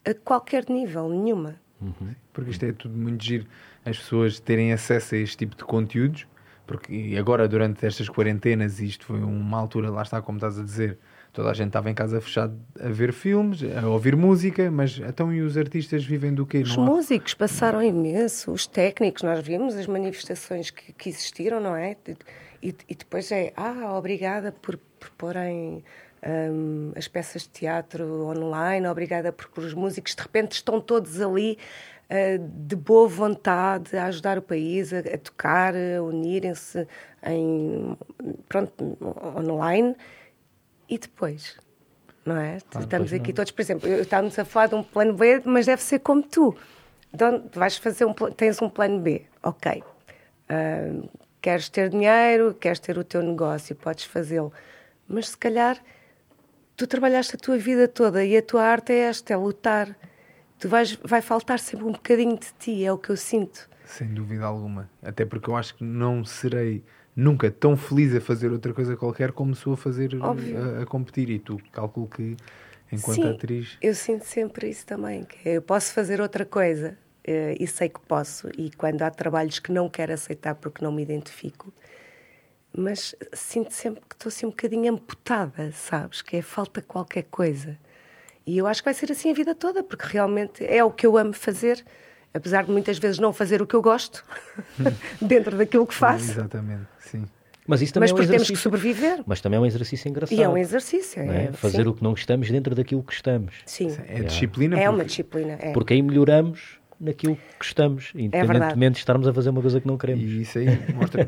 a 0.05 0.13
qualquer 0.15 0.69
nível, 0.69 1.09
nenhuma. 1.09 1.57
Uhum. 1.81 2.15
Porque 2.33 2.51
isto 2.51 2.65
é 2.65 2.73
tudo 2.73 2.97
muito 2.97 3.25
giro, 3.25 3.47
as 3.85 3.97
pessoas 3.99 4.39
terem 4.39 4.73
acesso 4.73 5.15
a 5.15 5.19
este 5.19 5.37
tipo 5.39 5.57
de 5.57 5.65
conteúdos, 5.65 6.27
porque 6.67 7.17
agora 7.19 7.49
durante 7.49 7.85
estas 7.87 8.09
quarentenas, 8.09 8.81
isto 8.81 9.07
foi 9.07 9.21
uma 9.21 9.59
altura, 9.59 9.91
lá 9.91 10.03
está 10.03 10.21
como 10.21 10.39
estás 10.39 10.59
a 10.59 10.63
dizer, 10.63 10.99
toda 11.33 11.51
a 11.51 11.55
gente 11.55 11.69
estava 11.69 11.91
em 11.91 11.95
casa 11.95 12.21
fechado 12.21 12.59
a 12.79 12.89
ver 12.89 13.13
filmes, 13.13 13.61
a 13.63 13.89
ouvir 13.89 14.17
música, 14.17 14.71
mas 14.71 14.99
então 14.99 15.33
e 15.33 15.41
os 15.41 15.57
artistas 15.57 16.05
vivem 16.05 16.35
do 16.35 16.45
quê? 16.45 16.59
Os 16.59 16.77
músicos 16.77 17.35
passaram 17.35 17.83
imenso, 17.83 18.53
os 18.53 18.67
técnicos, 18.67 19.23
nós 19.23 19.41
vimos 19.41 19.75
as 19.77 19.87
manifestações 19.87 20.71
que, 20.71 20.93
que 20.93 21.09
existiram, 21.09 21.61
não 21.61 21.77
é? 21.77 21.97
E, 22.63 22.75
e, 22.89 22.95
depois 22.95 23.31
é, 23.33 23.53
ah, 23.57 23.95
obrigada 23.97 24.53
por, 24.53 24.77
por 24.99 25.11
porem 25.11 25.83
um, 26.27 26.93
as 26.95 27.09
peças 27.09 27.43
de 27.43 27.49
teatro 27.49 28.27
online, 28.27 28.87
obrigada 28.87 29.33
porque 29.33 29.61
os 29.61 29.73
músicos 29.73 30.15
de 30.15 30.23
repente 30.23 30.53
estão 30.53 30.81
todos 30.81 31.21
ali 31.21 31.57
uh, 32.11 32.67
de 32.67 32.77
boa 32.77 33.09
vontade 33.09 33.97
a 33.97 34.07
ajudar 34.07 34.37
o 34.37 34.43
país 34.43 34.93
a, 34.93 34.99
a 34.99 35.19
tocar, 35.19 35.75
a 35.75 36.03
unirem-se 36.03 36.87
em, 37.25 37.97
pronto, 38.49 38.99
online 39.39 39.97
e 40.91 40.99
depois? 40.99 41.57
Não 42.27 42.37
é? 42.37 42.59
Ah, 42.75 42.81
Estamos 42.81 43.13
aqui 43.13 43.29
não. 43.29 43.35
todos, 43.37 43.53
por 43.53 43.63
exemplo, 43.63 43.89
estamos 43.89 44.39
a 44.39 44.45
falar 44.45 44.67
de 44.67 44.75
um 44.75 44.83
plano 44.83 45.15
B, 45.15 45.41
mas 45.45 45.67
deve 45.67 45.83
ser 45.83 46.01
como 46.01 46.23
tu. 46.23 46.55
Então, 47.15 47.49
vais 47.55 47.77
fazer 47.77 48.05
um, 48.05 48.13
tens 48.13 48.61
um 48.61 48.69
plano 48.69 49.01
B, 49.01 49.25
ok. 49.43 49.83
Uh, 50.51 51.09
queres 51.41 51.69
ter 51.69 51.89
dinheiro, 51.89 52.55
queres 52.55 52.79
ter 52.79 52.99
o 52.99 53.05
teu 53.05 53.23
negócio, 53.23 53.75
podes 53.75 54.05
fazê-lo. 54.05 54.53
Mas 55.09 55.31
se 55.31 55.39
calhar 55.39 55.79
tu 56.77 56.87
trabalhaste 56.87 57.37
a 57.37 57.39
tua 57.39 57.57
vida 57.59 57.89
toda 57.89 58.25
e 58.25 58.37
a 58.37 58.43
tua 58.43 58.63
arte 58.63 58.93
é 58.93 58.99
esta, 59.01 59.33
é 59.33 59.37
lutar. 59.37 59.97
Tu 60.59 60.69
vais, 60.69 60.99
vai 61.03 61.23
faltar 61.23 61.59
sempre 61.59 61.87
um 61.87 61.93
bocadinho 61.93 62.39
de 62.39 62.53
ti, 62.59 62.85
é 62.85 62.93
o 62.93 62.99
que 62.99 63.11
eu 63.11 63.17
sinto. 63.17 63.69
Sem 63.87 64.09
dúvida 64.09 64.45
alguma. 64.45 64.89
Até 65.03 65.25
porque 65.25 65.51
eu 65.51 65.57
acho 65.57 65.75
que 65.75 65.83
não 65.83 66.25
serei 66.25 66.85
nunca 67.15 67.51
tão 67.51 67.77
feliz 67.77 68.15
a 68.15 68.21
fazer 68.21 68.51
outra 68.51 68.73
coisa 68.73 68.97
qualquer 68.97 69.33
como 69.33 69.55
sou 69.55 69.75
a 69.75 69.77
fazer 69.77 70.17
a, 70.21 70.83
a, 70.83 70.87
competir. 70.87 71.31
E 71.31 71.39
tu 71.39 71.61
calculo 71.73 72.09
que, 72.09 72.37
enquanto 72.91 73.23
Sim, 73.23 73.29
atriz. 73.29 73.79
Eu 73.81 73.95
sinto 73.95 74.25
sempre 74.25 74.69
isso 74.69 74.87
também, 74.87 75.25
que 75.25 75.49
eu 75.49 75.63
posso 75.63 75.93
fazer 75.93 76.21
outra 76.21 76.45
coisa 76.45 76.97
eh, 77.25 77.57
e 77.59 77.67
sei 77.67 77.89
que 77.89 78.01
posso. 78.01 78.49
E 78.57 78.71
quando 78.71 79.03
há 79.03 79.11
trabalhos 79.11 79.59
que 79.59 79.73
não 79.73 79.89
quero 79.89 80.13
aceitar 80.13 80.55
porque 80.55 80.85
não 80.85 80.93
me 80.93 81.03
identifico, 81.03 81.73
mas 82.77 83.15
sinto 83.33 83.73
sempre 83.73 84.03
que 84.09 84.15
estou 84.15 84.29
assim 84.29 84.47
um 84.47 84.51
bocadinho 84.51 84.93
amputada, 84.93 85.73
sabes? 85.73 86.23
Que 86.23 86.37
é 86.37 86.43
falta 86.43 86.81
qualquer 86.81 87.25
coisa. 87.25 87.79
E 88.47 88.57
eu 88.57 88.67
acho 88.67 88.81
que 88.83 88.87
vai 88.87 88.95
ser 88.95 89.13
assim 89.13 89.31
a 89.31 89.35
vida 89.35 89.55
toda, 89.55 89.83
porque 89.83 90.07
realmente 90.07 90.65
é 90.65 90.83
o 90.83 90.91
que 90.91 91.07
eu 91.07 91.17
amo 91.17 91.33
fazer 91.33 91.85
apesar 92.33 92.65
de 92.65 92.71
muitas 92.71 92.99
vezes 92.99 93.19
não 93.19 93.33
fazer 93.33 93.61
o 93.63 93.67
que 93.67 93.75
eu 93.75 93.83
gosto, 93.83 94.25
dentro 95.21 95.57
daquilo 95.57 95.87
que 95.87 95.95
faço. 95.95 96.31
Exatamente, 96.31 96.87
sim. 97.01 97.25
Mas 97.67 97.83
isso 97.83 97.95
também 97.95 98.11
Mas 98.11 98.11
é 98.11 98.15
um 98.15 98.25
exercício, 98.25 98.47
temos 98.47 98.59
que 98.59 98.63
sobreviver. 98.63 99.23
Mas 99.27 99.41
também 99.41 99.57
é 99.57 99.61
um 99.61 99.67
exercício 99.67 100.09
engraçado. 100.09 100.37
E 100.37 100.43
é 100.43 100.49
um 100.49 100.57
exercício. 100.57 101.23
É, 101.23 101.45
é? 101.45 101.53
Fazer 101.53 101.85
sim. 101.85 101.89
o 101.89 101.95
que 101.95 102.03
não 102.03 102.11
gostamos 102.11 102.51
dentro 102.51 102.75
daquilo 102.75 103.03
que 103.03 103.13
estamos. 103.13 103.55
Sim. 103.65 103.97
É, 104.09 104.23
disciplina. 104.23 104.81
É 104.81 104.91
uma 104.91 105.05
disciplina. 105.05 105.57
É. 105.61 105.73
Porque 105.73 105.95
aí 105.95 106.03
melhoramos 106.03 106.81
naquilo 107.01 107.39
que 107.59 107.65
estamos, 107.65 108.13
é 108.15 108.23
independentemente 108.23 108.87
é 108.87 108.91
de 108.91 108.99
estarmos 108.99 109.27
a 109.27 109.33
fazer 109.33 109.51
uma 109.51 109.63
coisa 109.63 109.81
que 109.81 109.87
não 109.87 109.97
queremos. 109.97 110.23
E 110.23 110.43
isso 110.43 110.59
aí 110.59 110.67
mostra 110.95 111.27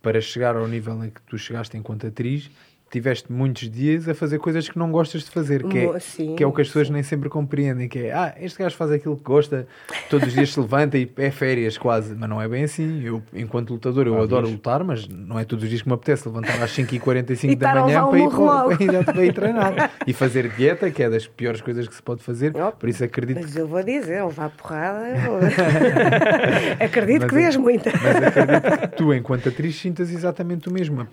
para 0.00 0.20
chegar 0.20 0.56
ao 0.56 0.68
nível 0.68 1.02
em 1.04 1.10
que 1.10 1.20
tu 1.22 1.36
chegaste 1.36 1.76
enquanto 1.76 2.06
atriz, 2.06 2.50
tiveste 2.90 3.30
muitos 3.30 3.70
dias 3.70 4.08
a 4.08 4.14
fazer 4.14 4.38
coisas 4.38 4.68
que 4.68 4.78
não 4.78 4.90
gostas 4.90 5.24
de 5.24 5.30
fazer, 5.30 5.62
que 5.64 5.78
é, 5.78 5.98
sim, 5.98 6.34
que 6.34 6.42
é 6.42 6.46
o 6.46 6.52
que 6.52 6.62
as 6.62 6.68
pessoas 6.68 6.86
sim. 6.86 6.92
nem 6.92 7.02
sempre 7.02 7.28
compreendem, 7.28 7.88
que 7.88 7.98
é, 7.98 8.12
ah, 8.12 8.34
este 8.40 8.58
gajo 8.58 8.76
faz 8.76 8.90
aquilo 8.90 9.16
que 9.16 9.22
gosta, 9.22 9.66
todos 10.08 10.28
os 10.28 10.34
dias 10.34 10.52
se 10.52 10.60
levanta 10.60 10.96
e 10.96 11.10
é 11.16 11.30
férias 11.30 11.76
quase, 11.76 12.14
mas 12.14 12.28
não 12.28 12.40
é 12.40 12.48
bem 12.48 12.64
assim. 12.64 13.02
Eu, 13.04 13.22
enquanto 13.32 13.70
lutador, 13.70 14.06
eu 14.06 14.18
ah, 14.18 14.22
adoro 14.22 14.48
lutar, 14.48 14.82
mas 14.82 15.06
não 15.06 15.38
é 15.38 15.44
todos 15.44 15.64
os 15.64 15.68
dias 15.70 15.82
que 15.82 15.88
me 15.88 15.94
apetece 15.94 16.26
levantar 16.28 16.62
às 16.62 16.70
5h45 16.70 17.56
da 17.56 17.74
manhã 17.74 18.06
para 18.06 18.18
ir, 18.18 18.28
para, 18.30 19.04
para, 19.12 19.24
ir 19.24 19.32
treinar. 19.34 19.92
E 20.06 20.12
fazer 20.12 20.48
dieta, 20.50 20.90
que 20.90 21.02
é 21.02 21.10
das 21.10 21.26
piores 21.26 21.60
coisas 21.60 21.86
que 21.86 21.94
se 21.94 22.02
pode 22.02 22.22
fazer, 22.22 22.54
oh, 22.56 22.72
por 22.72 22.88
isso 22.88 23.04
acredito... 23.04 23.40
Mas 23.42 23.56
eu 23.56 23.66
vou 23.66 23.82
dizer, 23.82 24.24
levar 24.24 24.50
porrada, 24.50 25.14
vou... 25.26 25.38
acredito 26.84 27.22
mas, 27.22 27.30
que 27.30 27.36
dês 27.36 27.56
muita. 27.56 27.92
Mas 28.02 28.16
acredito 28.16 28.80
que 28.80 28.96
tu, 28.96 29.12
enquanto 29.12 29.48
atriz, 29.48 29.76
sintas 29.76 30.10
exatamente 30.10 30.68
o 30.68 30.72
mesmo, 30.72 31.06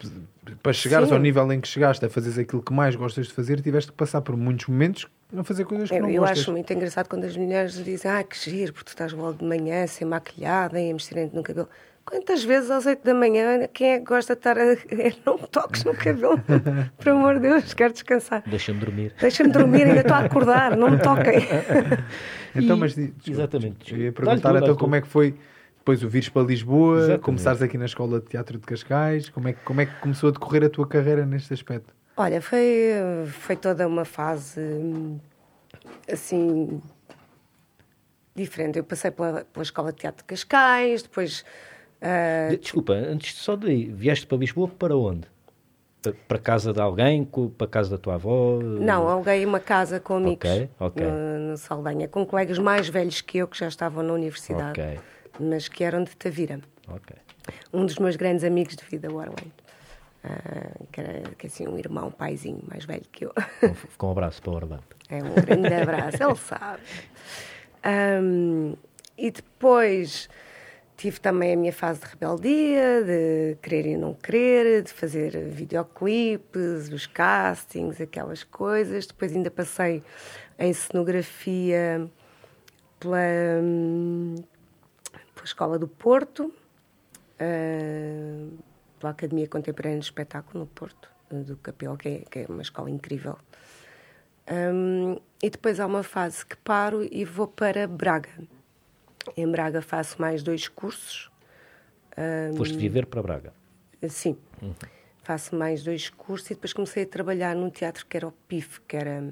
para 0.62 0.74
chegares 0.74 1.12
ao 1.12 1.20
nível 1.20 1.52
em 1.52 1.60
que 1.66 1.72
chegaste 1.74 2.06
a 2.06 2.10
fazer 2.10 2.42
aquilo 2.42 2.62
que 2.62 2.72
mais 2.74 2.96
gostas 2.96 3.28
de 3.28 3.34
fazer, 3.34 3.60
tiveste 3.62 3.92
que 3.92 3.98
passar 3.98 4.22
por 4.22 4.38
muitos 4.38 4.68
momentos 4.68 5.08
a 5.36 5.44
fazer 5.44 5.66
coisas 5.66 5.90
que 5.90 5.96
eu, 5.96 6.02
não 6.02 6.10
eu 6.10 6.22
gostas. 6.22 6.38
Eu 6.38 6.42
acho 6.44 6.52
muito 6.52 6.72
engraçado 6.72 7.08
quando 7.10 7.26
as 7.26 7.36
mulheres 7.36 7.84
dizem 7.84 8.10
ah, 8.12 8.24
que 8.24 8.38
giro, 8.38 8.72
porque 8.74 8.86
tu 8.86 8.90
estás 8.90 9.12
logo 9.12 9.40
de 9.40 9.46
manhã 9.46 9.86
sem 9.88 10.08
maquilhada 10.08 10.80
e 10.80 10.90
a 10.90 10.94
mexerem 10.94 11.30
no 11.34 11.42
cabelo. 11.44 11.68
Quantas 12.06 12.44
vezes 12.44 12.70
às 12.70 12.86
8 12.86 13.04
da 13.04 13.16
manhã, 13.16 13.68
quem 13.74 13.94
é 13.94 13.98
que 13.98 14.06
gosta 14.06 14.36
de 14.36 14.40
estar 14.40 14.56
a. 14.60 14.64
Não 15.26 15.38
me 15.40 15.48
toques 15.48 15.84
no 15.84 15.96
cabelo, 15.96 16.40
por 17.00 17.10
amor 17.10 17.34
de 17.36 17.50
Deus, 17.50 17.74
quero 17.74 17.94
descansar. 17.94 18.44
Deixa-me 18.46 18.80
dormir. 18.80 19.14
Deixa-me 19.20 19.50
dormir, 19.52 19.88
ainda 19.88 20.02
estou 20.02 20.16
a 20.16 20.20
acordar, 20.20 20.78
não 20.78 20.92
me 20.92 21.00
toquem. 21.00 21.40
Então, 22.58 22.78
E- 22.78 22.80
mas 22.80 22.96
desculpa, 22.96 23.30
exatamente. 23.32 23.94
Eu 23.94 24.00
ia 24.00 24.12
perguntar 24.14 24.56
então 24.56 24.76
tu. 24.76 24.80
como 24.80 24.96
é 24.96 25.02
que 25.02 25.08
foi 25.10 25.36
depois 25.86 26.04
o 26.04 26.10
vires 26.10 26.28
para 26.30 26.42
Lisboa, 26.42 26.98
Exatamente. 26.98 27.22
começares 27.22 27.62
aqui 27.62 27.78
na 27.78 27.86
Escola 27.86 28.20
de 28.20 28.26
Teatro 28.26 28.58
de 28.58 28.66
Cascais, 28.66 29.30
como 29.30 29.48
é, 29.50 29.54
que, 29.54 29.60
como 29.64 29.82
é 29.82 29.86
que 29.86 29.94
começou 30.02 30.30
a 30.30 30.32
decorrer 30.32 30.64
a 30.64 30.70
tua 30.70 30.88
carreira 30.88 31.28
neste 31.28 31.54
aspecto? 31.54 31.94
Olha, 32.18 32.42
foi, 32.42 32.90
foi 33.28 33.56
toda 33.56 33.88
uma 33.88 34.04
fase 34.04 34.60
assim 36.12 36.82
diferente. 38.36 38.80
Eu 38.80 38.84
passei 38.84 39.12
pela, 39.12 39.46
pela 39.46 39.62
Escola 39.62 39.92
de 39.92 40.00
Teatro 40.00 40.24
de 40.24 40.28
Cascais, 40.28 41.04
depois. 41.04 41.46
De- 42.50 42.58
Desculpa, 42.58 42.94
antes 42.94 43.36
só 43.36 43.56
de 43.56 43.86
vieste 43.92 44.26
para 44.26 44.40
Lisboa 44.40 44.68
para 44.68 44.98
onde? 44.98 45.28
Pa- 46.02 46.14
Para 46.28 46.40
casa 46.40 46.74
de 46.74 46.82
alguém? 46.82 47.24
Para 47.58 47.68
casa 47.68 47.92
da 47.92 47.98
tua 48.00 48.16
avó? 48.16 48.58
Não, 48.60 49.08
aluguei 49.08 49.46
uma 49.46 49.60
casa 49.60 50.00
com 50.00 50.16
amigos 50.18 50.50
Ok, 50.50 50.70
ok. 50.80 51.06
No, 51.06 51.40
no 51.52 51.58
Saldanha, 51.58 52.08
com 52.08 52.26
colegas 52.26 52.58
mais 52.58 52.90
velhos 52.90 53.22
que 53.22 53.38
eu 53.38 53.48
que 53.48 53.58
já 53.60 53.68
estavam 53.68 54.02
na 54.02 54.14
universidade, 54.14 54.82
Ok, 54.82 55.00
mas 55.40 55.68
que 55.68 55.84
eram 55.84 56.04
de 56.04 56.16
Tavira. 56.16 56.60
ok. 56.88 57.16
Um 57.72 57.86
dos 57.86 57.98
meus 57.98 58.16
grandes 58.16 58.44
amigos 58.44 58.76
de 58.76 58.84
vida, 58.86 59.12
o 59.12 59.20
Arlen, 59.20 59.52
ah, 60.24 60.72
que 60.92 61.00
era 61.00 61.22
que, 61.38 61.48
assim, 61.48 61.68
um 61.68 61.78
irmão, 61.78 62.08
um 62.08 62.12
paizinho 62.12 62.62
mais 62.68 62.86
velho 62.86 63.06
que 63.12 63.26
eu. 63.26 63.34
Com, 63.98 64.08
um 64.08 64.12
abraço 64.12 64.42
para 64.42 64.52
o 64.52 64.56
Orlando. 64.56 64.84
É 65.10 65.24
um 65.24 65.36
grande 65.36 65.74
abraço, 65.74 66.24
ele 66.24 66.36
sabe. 66.36 66.82
Ahm, 67.84 68.74
e 69.16 69.30
depois 69.30 70.28
tive 70.98 71.20
também 71.20 71.54
a 71.54 71.58
minha 71.58 71.74
fase 71.74 72.00
de 72.00 72.08
rebeldia, 72.08 73.04
de 73.04 73.58
querer 73.62 73.86
e 73.86 73.98
não 73.98 74.14
querer, 74.14 74.82
de 74.82 74.92
fazer 74.92 75.38
videoclipes, 75.50 76.90
os 76.92 77.06
castings, 77.06 78.02
aquelas 78.02 78.44
coisas. 78.44 79.06
Depois 79.06 79.36
ainda 79.36 79.52
passei 79.52 80.02
em 80.58 80.74
cenografia 80.74 82.10
pela, 83.00 83.20
hum, 83.62 84.36
pela 85.46 85.48
Escola 85.48 85.80
do 85.80 85.88
Porto, 85.88 86.52
ah, 87.40 88.50
pela 89.00 89.12
Academia 89.12 89.48
Contemporânea 89.48 90.00
de 90.00 90.06
Espetáculo 90.06 90.62
no 90.62 90.68
Porto, 90.68 91.10
do 91.30 91.56
Capel, 91.58 91.96
que 91.98 92.10
é, 92.10 92.20
que 92.20 92.40
é 92.40 92.46
uma 92.50 92.62
escola 92.62 92.90
incrível. 92.90 93.38
Hum, 94.52 95.18
e 95.42 95.50
depois 95.50 95.80
há 95.80 95.86
uma 95.86 96.04
fase 96.04 96.46
que 96.46 96.56
paro 96.58 97.04
e 97.04 97.24
vou 97.26 97.48
para 97.48 97.88
Braga. 97.88 98.30
Em 99.36 99.48
Braga 99.50 99.82
faço 99.82 100.20
mais 100.20 100.44
dois 100.44 100.68
cursos. 100.68 101.32
Hum, 102.18 102.56
Foste 102.58 102.78
viver 102.78 103.06
para 103.06 103.22
Braga. 103.22 103.54
Sim, 104.08 104.38
faço 105.24 105.56
mais 105.56 105.84
dois 105.84 106.10
cursos 106.10 106.52
e 106.52 106.54
depois 106.54 106.74
comecei 106.74 107.04
a 107.04 107.08
trabalhar 107.08 107.56
num 107.56 107.70
teatro 107.70 108.06
que 108.06 108.18
era 108.18 108.28
o 108.28 108.32
PIF, 108.32 108.82
que 108.88 108.96
era 108.96 109.24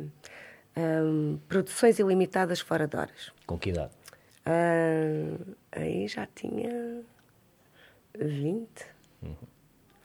hum, 0.78 1.40
Produções 1.48 2.00
Ilimitadas 2.00 2.60
Fora 2.60 2.88
de 2.88 2.98
Horas. 2.98 3.32
Com 3.46 3.58
que 3.58 3.70
idade? 3.70 3.92
Hum, 4.46 5.38
aí 5.72 6.08
já 6.08 6.28
tinha 6.36 7.02
20. 8.20 8.68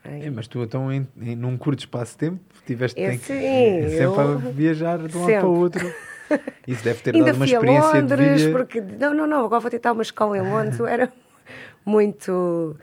Aí. 0.04 0.26
É, 0.26 0.30
mas 0.30 0.46
tu 0.46 0.62
então 0.62 0.92
em, 0.92 1.06
em- 1.20 1.36
num 1.36 1.58
curto 1.58 1.80
espaço 1.80 2.12
de 2.12 2.18
tempo 2.18 2.40
tiveste 2.64 2.98
Eu 3.00 3.10
que- 3.12 3.18
sim, 3.18 3.88
sempre 3.90 4.04
eu- 4.04 4.20
a 4.20 4.34
viajar 4.36 4.98
de 4.98 5.16
um 5.16 5.20
lado 5.20 5.26
sempre. 5.26 5.40
para 5.40 5.48
o 5.48 5.58
outro. 5.58 5.94
Isso 6.66 6.84
deve 6.84 7.00
ter 7.02 7.14
Ainda 7.14 7.26
dado 7.26 7.36
uma 7.36 7.46
fui 7.46 7.54
a 7.54 7.58
experiência 7.58 8.00
Londres, 8.00 8.40
de 8.40 8.46
vida. 8.46 8.58
porque... 8.58 8.80
Não, 8.80 9.14
não, 9.14 9.26
não, 9.26 9.44
agora 9.46 9.60
vou 9.60 9.70
tentar 9.70 9.92
uma 9.92 10.02
escola 10.02 10.36
em 10.36 10.42
Londres. 10.42 10.78
Era 10.80 11.10
muito... 11.84 12.76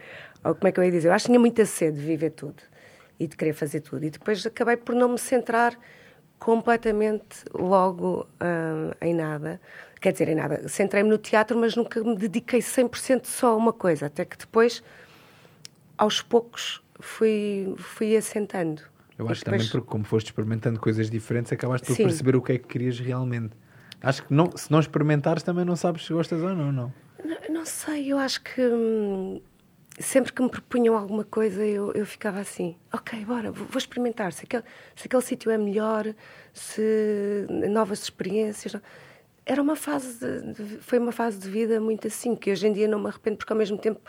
Como 0.43 0.67
é 0.67 0.71
que 0.71 0.79
eu 0.79 0.83
ia 0.83 0.91
dizer? 0.91 1.07
Eu 1.09 1.13
acho 1.13 1.25
que 1.25 1.29
tinha 1.29 1.39
muita 1.39 1.65
sede 1.65 1.99
de 1.99 2.05
viver 2.05 2.31
tudo 2.31 2.61
e 3.19 3.27
de 3.27 3.37
querer 3.37 3.53
fazer 3.53 3.81
tudo. 3.81 4.03
E 4.03 4.09
depois 4.09 4.43
acabei 4.45 4.75
por 4.77 4.93
não 4.95 5.09
me 5.09 5.17
centrar 5.19 5.77
completamente 6.39 7.43
logo 7.53 8.27
ah, 8.39 8.95
em 9.01 9.13
nada. 9.13 9.61
Quer 10.01 10.11
dizer, 10.11 10.27
em 10.29 10.35
nada. 10.35 10.67
Centrei-me 10.67 11.09
no 11.09 11.17
teatro, 11.17 11.57
mas 11.57 11.75
nunca 11.75 12.03
me 12.03 12.15
dediquei 12.15 12.59
100% 12.61 13.25
só 13.25 13.51
a 13.51 13.55
uma 13.55 13.73
coisa. 13.73 14.05
Até 14.07 14.25
que 14.25 14.37
depois, 14.37 14.83
aos 15.97 16.21
poucos, 16.21 16.81
fui, 16.99 17.73
fui 17.77 18.15
assentando. 18.15 18.81
Eu 19.17 19.27
acho 19.29 19.43
depois- 19.43 19.61
também 19.61 19.67
porque 19.69 19.87
como 19.89 20.03
foste 20.03 20.27
experimentando 20.27 20.79
coisas 20.79 21.09
diferentes, 21.09 21.51
acabaste 21.51 21.87
por 21.87 21.95
Sim. 21.95 22.03
perceber 22.03 22.35
o 22.35 22.41
que 22.41 22.51
é 22.53 22.57
que 22.57 22.67
querias 22.67 22.99
realmente. 22.99 23.55
Acho 24.01 24.23
que 24.23 24.33
não, 24.33 24.55
se 24.55 24.69
não 24.71 24.79
experimentares 24.79 25.41
também 25.41 25.63
não 25.65 25.75
sabes 25.75 26.05
se 26.05 26.13
gostas 26.13 26.41
ou 26.41 26.53
não, 26.53 26.71
não. 26.71 26.93
Não, 27.23 27.37
não 27.49 27.65
sei, 27.65 28.11
eu 28.11 28.19
acho 28.19 28.43
que 28.43 28.61
hum, 28.61 29.41
sempre 29.97 30.33
que 30.33 30.43
me 30.43 30.49
propunham 30.49 30.97
alguma 30.97 31.23
coisa 31.23 31.65
eu, 31.65 31.91
eu 31.93 32.05
ficava 32.05 32.39
assim, 32.39 32.75
ok, 32.93 33.23
bora, 33.25 33.51
vou, 33.51 33.65
vou 33.65 33.77
experimentar, 33.77 34.33
se 34.33 34.43
aquele, 34.43 34.63
se 34.95 35.07
aquele 35.07 35.21
sítio 35.23 35.49
é 35.49 35.57
melhor, 35.57 36.13
se 36.53 37.47
novas 37.71 38.03
experiências. 38.03 38.75
Era 39.45 39.61
uma 39.61 39.75
fase, 39.75 40.41
de, 40.53 40.79
foi 40.79 40.97
uma 40.97 41.11
fase 41.11 41.37
de 41.37 41.49
vida 41.49 41.79
muito 41.79 42.07
assim, 42.07 42.35
que 42.35 42.51
hoje 42.51 42.67
em 42.67 42.73
dia 42.73 42.87
não 42.87 42.99
me 42.99 43.07
arrependo, 43.07 43.37
porque 43.37 43.53
ao 43.53 43.59
mesmo 43.59 43.77
tempo 43.77 44.01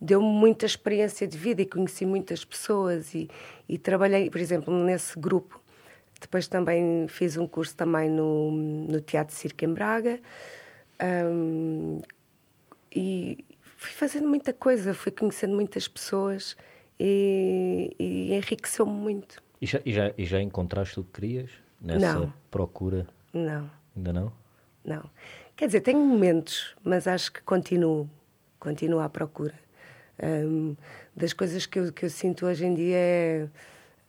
deu-me 0.00 0.26
muita 0.26 0.64
experiência 0.64 1.26
de 1.26 1.36
vida 1.36 1.60
e 1.60 1.66
conheci 1.66 2.06
muitas 2.06 2.44
pessoas 2.44 3.14
e, 3.14 3.28
e 3.68 3.76
trabalhei, 3.76 4.30
por 4.30 4.40
exemplo, 4.40 4.72
nesse 4.84 5.18
grupo. 5.18 5.60
Depois 6.20 6.48
também 6.48 7.06
fiz 7.08 7.36
um 7.36 7.46
curso 7.46 7.76
também 7.76 8.08
no, 8.08 8.50
no 8.50 9.00
Teatro 9.00 9.34
Circo 9.34 9.64
em 9.64 9.72
Braga. 9.72 10.18
Hum, 11.02 12.00
e 12.94 13.44
fui 13.76 13.92
fazendo 13.92 14.26
muita 14.26 14.52
coisa, 14.52 14.94
fui 14.94 15.12
conhecendo 15.12 15.54
muitas 15.54 15.86
pessoas 15.86 16.56
e, 16.98 17.94
e 17.98 18.34
enriqueceu-me 18.34 18.92
muito. 18.92 19.42
E 19.60 19.66
já, 19.66 19.80
e, 19.84 19.92
já, 19.92 20.12
e 20.16 20.24
já 20.24 20.40
encontraste 20.40 20.98
o 20.98 21.04
que 21.04 21.20
querias 21.20 21.50
nessa 21.80 22.20
Não. 22.20 22.32
procura? 22.50 23.06
Não, 23.32 23.70
Ainda 23.94 24.12
não? 24.12 24.32
Não. 24.88 25.08
Quer 25.56 25.66
dizer, 25.66 25.80
tenho 25.80 25.98
momentos, 26.00 26.74
mas 26.82 27.06
acho 27.06 27.32
que 27.32 27.42
continuo, 27.42 28.08
continuo 28.58 29.00
à 29.00 29.08
procura. 29.08 29.54
Hum, 30.22 30.76
das 31.14 31.32
coisas 31.32 31.66
que 31.66 31.78
eu, 31.78 31.92
que 31.92 32.04
eu 32.04 32.10
sinto 32.10 32.46
hoje 32.46 32.64
em 32.64 32.74
dia 32.74 32.96
é. 32.96 33.48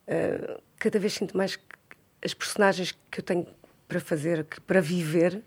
ah, 0.08 0.60
cada 0.78 0.98
vez 1.00 1.14
sinto 1.14 1.36
mais 1.38 1.56
que 1.56 1.64
as 2.24 2.34
personagens 2.34 2.98
que 3.12 3.20
eu 3.20 3.24
tenho 3.24 3.48
para 3.88 4.00
fazer, 4.00 4.44
que, 4.46 4.60
para 4.62 4.82
viver, 4.82 5.44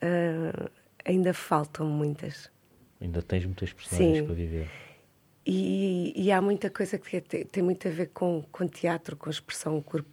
ah, 0.00 0.70
ainda 1.04 1.32
faltam 1.32 1.86
muitas. 1.86 2.50
Ainda 3.00 3.22
tens 3.22 3.44
muitas 3.44 3.72
personagens 3.72 4.18
Sim. 4.18 4.26
para 4.26 4.34
viver. 4.34 4.68
E, 5.44 6.12
e 6.16 6.32
há 6.32 6.40
muita 6.42 6.68
coisa 6.68 6.98
que 6.98 7.20
tem, 7.20 7.44
tem 7.44 7.62
muito 7.62 7.86
a 7.86 7.90
ver 7.90 8.10
com, 8.12 8.42
com 8.50 8.66
teatro, 8.66 9.16
com 9.16 9.30
expressão 9.30 9.80
corpo- 9.80 10.10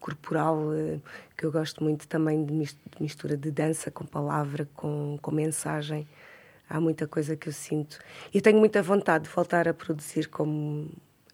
corporal, 0.00 0.72
eh, 0.74 0.98
que 1.36 1.44
eu 1.46 1.52
gosto 1.52 1.82
muito 1.82 2.06
também 2.08 2.44
de 2.44 2.52
mis- 2.52 2.74
de 2.96 3.02
mistura 3.02 3.36
de 3.36 3.50
dança 3.50 3.90
com 3.90 4.04
palavra, 4.04 4.68
com, 4.74 5.18
com 5.20 5.30
mensagem. 5.30 6.06
Há 6.68 6.80
muita 6.80 7.06
coisa 7.06 7.36
que 7.36 7.48
eu 7.48 7.52
sinto. 7.52 7.98
E 8.32 8.40
tenho 8.40 8.58
muita 8.58 8.82
vontade 8.82 9.24
de 9.24 9.30
voltar 9.30 9.68
a 9.68 9.74
produzir 9.74 10.28
como 10.28 10.90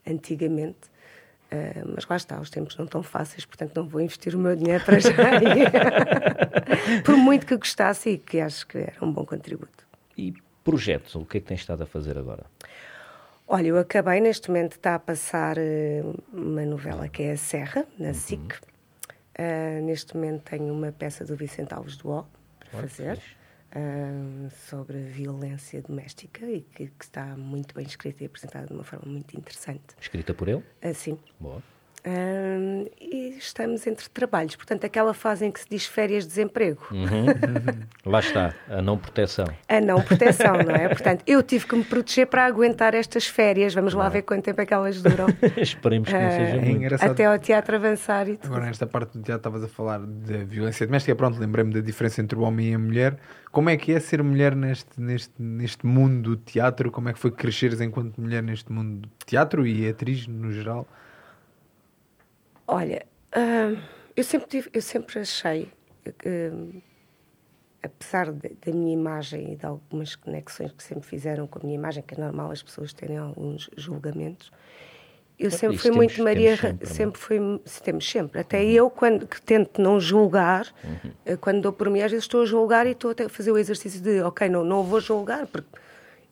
antigamente. 0.06 0.90
eh, 1.52 1.82
mas 1.94 2.06
lá 2.06 2.16
está, 2.16 2.40
os 2.40 2.48
tempos 2.50 2.76
não 2.76 2.84
estão 2.84 3.02
fáceis, 3.02 3.44
portanto 3.44 3.74
não 3.74 3.86
vou 3.88 4.00
investir 4.00 4.34
o 4.36 4.38
meu 4.38 4.54
dinheiro 4.54 4.84
para 4.84 4.98
já. 5.00 5.10
Por 7.04 7.16
muito 7.16 7.44
que 7.46 7.56
gostasse 7.56 8.10
e 8.10 8.18
que 8.18 8.38
acho 8.40 8.66
que 8.66 8.78
era 8.78 8.94
um 9.04 9.12
bom 9.12 9.24
contributo. 9.24 9.84
E 10.16 10.32
projetos, 10.62 11.14
o 11.16 11.24
que 11.24 11.38
é 11.38 11.40
que 11.40 11.46
tens 11.48 11.60
estado 11.60 11.82
a 11.82 11.86
fazer 11.86 12.16
agora? 12.18 12.44
Olha, 13.52 13.66
eu 13.66 13.78
acabei, 13.78 14.20
neste 14.20 14.48
momento 14.48 14.74
está 14.74 14.94
a 14.94 14.98
passar 15.00 15.58
eh, 15.58 16.04
uma 16.32 16.64
novela 16.64 17.08
que 17.08 17.24
é 17.24 17.32
a 17.32 17.36
Serra, 17.36 17.84
na 17.98 18.14
SIC. 18.14 18.54
Ah, 19.36 19.80
neste 19.82 20.14
momento 20.14 20.44
tenho 20.44 20.72
uma 20.72 20.92
peça 20.92 21.24
do 21.24 21.34
Vicente 21.34 21.74
Alves 21.74 21.98
O 22.04 22.24
para 22.70 22.78
Olha, 22.78 22.88
fazer, 22.88 23.20
ah, 23.72 24.48
sobre 24.68 24.98
violência 24.98 25.82
doméstica 25.82 26.46
e 26.46 26.60
que, 26.60 26.86
que 26.86 27.04
está 27.04 27.24
muito 27.36 27.74
bem 27.74 27.84
escrita 27.84 28.22
e 28.22 28.26
apresentada 28.26 28.68
de 28.68 28.72
uma 28.72 28.84
forma 28.84 29.10
muito 29.10 29.36
interessante. 29.36 29.96
Escrita 30.00 30.32
por 30.32 30.46
ele? 30.46 30.62
Assim. 30.80 31.18
Boa. 31.40 31.60
Ah, 32.04 32.88
e 33.00 33.36
estamos 33.38 33.86
entre 33.86 34.08
trabalhos, 34.08 34.56
portanto, 34.56 34.84
aquela 34.84 35.12
fase 35.12 35.44
em 35.44 35.50
que 35.50 35.60
se 35.60 35.66
diz 35.68 35.84
férias 35.86 36.24
de 36.24 36.30
desemprego. 36.30 36.80
Uhum. 36.90 37.26
Lá 38.06 38.20
está, 38.20 38.54
a 38.68 38.80
não 38.80 38.96
proteção. 38.96 39.46
A 39.68 39.80
não 39.80 40.00
proteção, 40.02 40.54
não 40.54 40.74
é? 40.74 40.88
Portanto, 40.88 41.22
eu 41.26 41.42
tive 41.42 41.66
que 41.66 41.76
me 41.76 41.84
proteger 41.84 42.26
para 42.26 42.46
aguentar 42.46 42.94
estas 42.94 43.26
férias. 43.26 43.74
Vamos 43.74 43.92
lá 43.94 44.08
ver 44.08 44.22
quanto 44.22 44.44
tempo 44.44 44.60
é 44.60 44.66
que 44.66 44.72
elas 44.74 45.02
duram. 45.02 45.26
Esperemos 45.56 46.08
que 46.08 46.14
não 46.14 46.26
Ah, 46.26 46.30
seja 46.30 46.56
É 46.56 46.60
muito. 46.60 46.70
engraçado. 46.70 47.10
Até 47.10 47.24
ao 47.26 47.38
teatro 47.38 47.76
avançar 47.76 48.28
e 48.28 48.36
tudo. 48.36 48.46
Agora, 48.50 48.66
nesta 48.66 48.86
parte 48.86 49.18
do 49.18 49.22
teatro, 49.22 49.36
estavas 49.48 49.64
a 49.64 49.68
falar 49.68 49.98
da 50.00 50.38
violência 50.44 50.86
doméstica. 50.86 51.14
Pronto, 51.14 51.38
lembrei-me 51.38 51.72
da 51.74 51.80
diferença 51.80 52.20
entre 52.22 52.38
o 52.38 52.42
homem 52.42 52.70
e 52.70 52.74
a 52.74 52.78
mulher. 52.78 53.16
Como 53.52 53.68
é 53.68 53.76
que 53.76 53.92
é 53.92 54.00
ser 54.00 54.22
mulher 54.22 54.54
neste, 54.54 54.98
neste, 55.00 55.32
neste 55.38 55.84
mundo 55.84 56.30
do 56.30 56.36
teatro? 56.36 56.90
Como 56.90 57.08
é 57.08 57.12
que 57.12 57.18
foi 57.18 57.30
cresceres 57.30 57.80
enquanto 57.80 58.18
mulher 58.20 58.42
neste 58.42 58.70
mundo 58.72 59.00
do 59.02 59.08
teatro 59.26 59.66
e 59.66 59.88
atriz 59.88 60.26
no 60.26 60.52
geral? 60.52 60.86
Olha, 62.72 63.04
ah, 63.32 63.74
eu, 64.16 64.22
sempre 64.22 64.48
tive, 64.48 64.70
eu 64.72 64.80
sempre 64.82 65.18
achei 65.18 65.68
que, 66.18 66.52
apesar 67.82 68.30
de, 68.30 68.50
da 68.64 68.72
minha 68.72 68.92
imagem 68.92 69.52
e 69.52 69.56
de 69.56 69.66
algumas 69.66 70.14
conexões 70.14 70.70
que 70.72 70.82
sempre 70.82 71.04
fizeram 71.08 71.46
com 71.48 71.58
a 71.58 71.62
minha 71.64 71.74
imagem, 71.74 72.02
que 72.02 72.14
é 72.14 72.18
normal 72.18 72.50
as 72.52 72.62
pessoas 72.62 72.92
terem 72.92 73.16
alguns 73.18 73.68
julgamentos, 73.76 74.52
eu 75.38 75.50
sempre 75.50 75.76
Isso 75.76 75.82
fui 75.84 75.90
temos- 75.90 76.12
muito 76.18 76.22
Maria, 76.22 76.56
sempre, 76.56 76.86
sempre, 76.86 77.18
é? 77.18 77.22
fui, 77.24 77.38
temos 77.82 78.08
sempre. 78.08 78.40
Até 78.40 78.62
eu, 78.62 78.88
quando 78.88 79.26
que 79.26 79.40
tento 79.42 79.80
não 79.82 79.98
julgar, 79.98 80.66
Uhum. 80.84 81.10
eh, 81.24 81.36
quando 81.36 81.62
dou 81.62 81.72
por 81.72 81.88
mim, 81.90 82.02
às 82.02 82.10
vezes 82.12 82.24
estou 82.24 82.42
a 82.42 82.44
julgar 82.46 82.86
e 82.86 82.90
estou 82.92 83.10
a 83.12 83.28
fazer 83.28 83.50
o 83.50 83.58
exercício 83.58 84.00
de, 84.00 84.20
ok, 84.20 84.48
não, 84.48 84.62
não 84.62 84.82
vou 84.84 85.00
julgar, 85.00 85.46
porque 85.46 85.66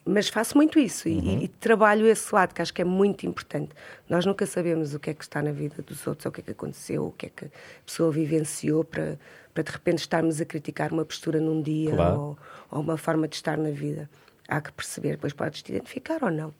mas 0.08 0.28
faço 0.28 0.56
muito 0.56 0.78
isso 0.78 1.08
e- 1.08 1.16
Uhum. 1.18 1.38
e, 1.40 1.44
e 1.44 1.48
trabalho 1.48 2.06
esse 2.06 2.34
lado 2.34 2.54
que 2.54 2.62
acho 2.62 2.72
que 2.72 2.82
é 2.82 2.84
muito 2.84 3.26
importante. 3.26 3.70
Nós 4.08 4.24
nunca 4.24 4.46
sabemos 4.46 4.94
o 4.94 4.98
que 5.00 5.10
é 5.10 5.14
que 5.14 5.22
está 5.22 5.42
na 5.42 5.52
vida 5.52 5.82
dos 5.82 6.06
outros, 6.06 6.24
ou 6.26 6.30
o 6.30 6.32
que 6.32 6.40
é 6.40 6.44
que 6.44 6.50
aconteceu, 6.52 7.06
o 7.06 7.12
que 7.12 7.26
é 7.26 7.28
que 7.28 7.44
a 7.46 7.48
pessoa 7.84 8.10
vivenciou 8.10 8.82
para, 8.84 9.18
para 9.52 9.62
de 9.62 9.70
repente 9.70 9.98
estarmos 9.98 10.40
a 10.40 10.44
criticar 10.44 10.92
uma 10.92 11.04
postura 11.04 11.40
num 11.40 11.60
dia 11.62 11.90
Claro. 11.94 12.20
ou, 12.20 12.38
ou 12.70 12.80
uma 12.80 12.96
forma 12.96 13.28
de 13.28 13.36
estar 13.36 13.56
na 13.58 13.70
vida. 13.70 14.08
Há 14.48 14.60
que 14.60 14.72
perceber, 14.72 15.10
depois 15.12 15.32
podes 15.32 15.62
te 15.62 15.70
identificar 15.72 16.22
ou 16.24 16.30
não. 16.30 16.54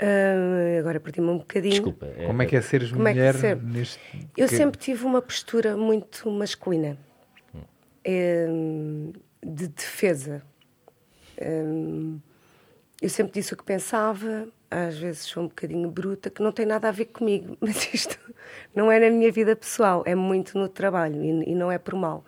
Ah, 0.00 0.78
agora 0.78 1.00
perdi-me 1.00 1.28
um 1.28 1.38
bocadinho. 1.38 1.72
Desculpa. 1.72 2.06
Como 2.26 2.42
é 2.42 2.46
que 2.46 2.56
é 2.56 2.60
seres 2.60 2.92
Como 2.92 3.06
é 3.08 3.12
que 3.12 3.18
mulher 3.18 3.34
ser? 3.34 3.56
neste. 3.62 3.98
Eu 4.36 4.48
que- 4.48 4.56
sempre 4.56 4.78
tive 4.78 5.04
uma 5.04 5.20
postura 5.20 5.76
muito 5.76 6.30
masculina, 6.30 6.96
Hum, 8.06 9.12
de 9.44 9.68
defesa. 9.68 10.42
Eu 13.00 13.08
sempre 13.08 13.34
disse 13.34 13.54
o 13.54 13.56
que 13.56 13.62
pensava, 13.62 14.48
às 14.68 14.98
vezes 14.98 15.22
sou 15.22 15.44
um 15.44 15.46
bocadinho 15.46 15.88
bruta, 15.88 16.28
que 16.28 16.42
não 16.42 16.50
tem 16.50 16.66
nada 16.66 16.88
a 16.88 16.90
ver 16.90 17.06
comigo, 17.06 17.56
mas 17.60 17.92
isto 17.94 18.18
não 18.74 18.90
é 18.90 18.98
na 18.98 19.10
minha 19.10 19.30
vida 19.30 19.54
pessoal, 19.54 20.02
é 20.04 20.14
muito 20.14 20.58
no 20.58 20.68
trabalho 20.68 21.22
e, 21.24 21.54
não 21.54 21.70
é 21.70 21.78
por 21.78 21.94
mal. 21.94 22.24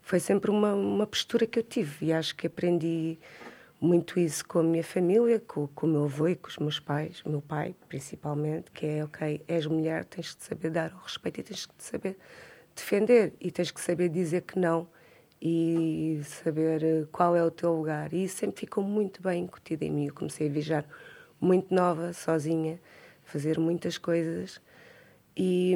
Foi 0.00 0.18
sempre 0.18 0.50
uma, 0.50 0.72
uma 0.74 1.06
postura 1.06 1.46
que 1.46 1.58
eu 1.58 1.62
tive 1.62 2.06
e 2.06 2.12
acho 2.12 2.34
que 2.34 2.46
aprendi 2.46 3.18
muito 3.78 4.18
isso 4.18 4.46
com 4.46 4.60
a 4.60 4.62
minha 4.62 4.82
família, 4.82 5.40
com, 5.46 5.68
com 5.68 5.86
o 5.86 5.90
meu 5.90 6.04
avô 6.04 6.26
e 6.26 6.34
com 6.34 6.48
os 6.48 6.56
meus 6.56 6.80
pais, 6.80 7.22
meu 7.24 7.42
pai 7.42 7.74
principalmente, 7.88 8.70
que 8.70 8.86
é, 8.86 9.04
ok, 9.04 9.44
és 9.46 9.66
mulher, 9.66 10.06
tens 10.06 10.34
de 10.34 10.42
saber 10.42 10.70
dar 10.70 10.92
o 10.94 11.02
respeito 11.02 11.40
e 11.40 11.42
tens 11.42 11.68
de 11.76 11.84
saber 11.84 12.16
defender 12.74 13.34
e 13.40 13.50
tens 13.50 13.70
que 13.70 13.80
saber 13.80 14.08
dizer 14.08 14.42
que 14.42 14.58
não 14.58 14.88
e 15.40 16.20
saber 16.24 16.82
eh, 16.82 17.06
qual 17.12 17.36
é 17.36 17.44
o 17.44 17.50
teu 17.50 17.74
lugar. 17.74 18.12
E 18.12 18.24
isso 18.24 18.38
sempre 18.38 18.60
ficou 18.60 18.82
muito 18.82 19.22
bem 19.22 19.44
incutido 19.44 19.84
em 19.84 19.90
mim. 19.90 20.06
Eu 20.06 20.14
comecei 20.14 20.48
a 20.48 20.50
viajar 20.50 20.84
muito 21.40 21.72
nova, 21.74 22.12
sozinha, 22.12 22.80
fazer 23.22 23.58
muitas 23.58 23.96
coisas 23.98 24.60
e, 25.36 25.74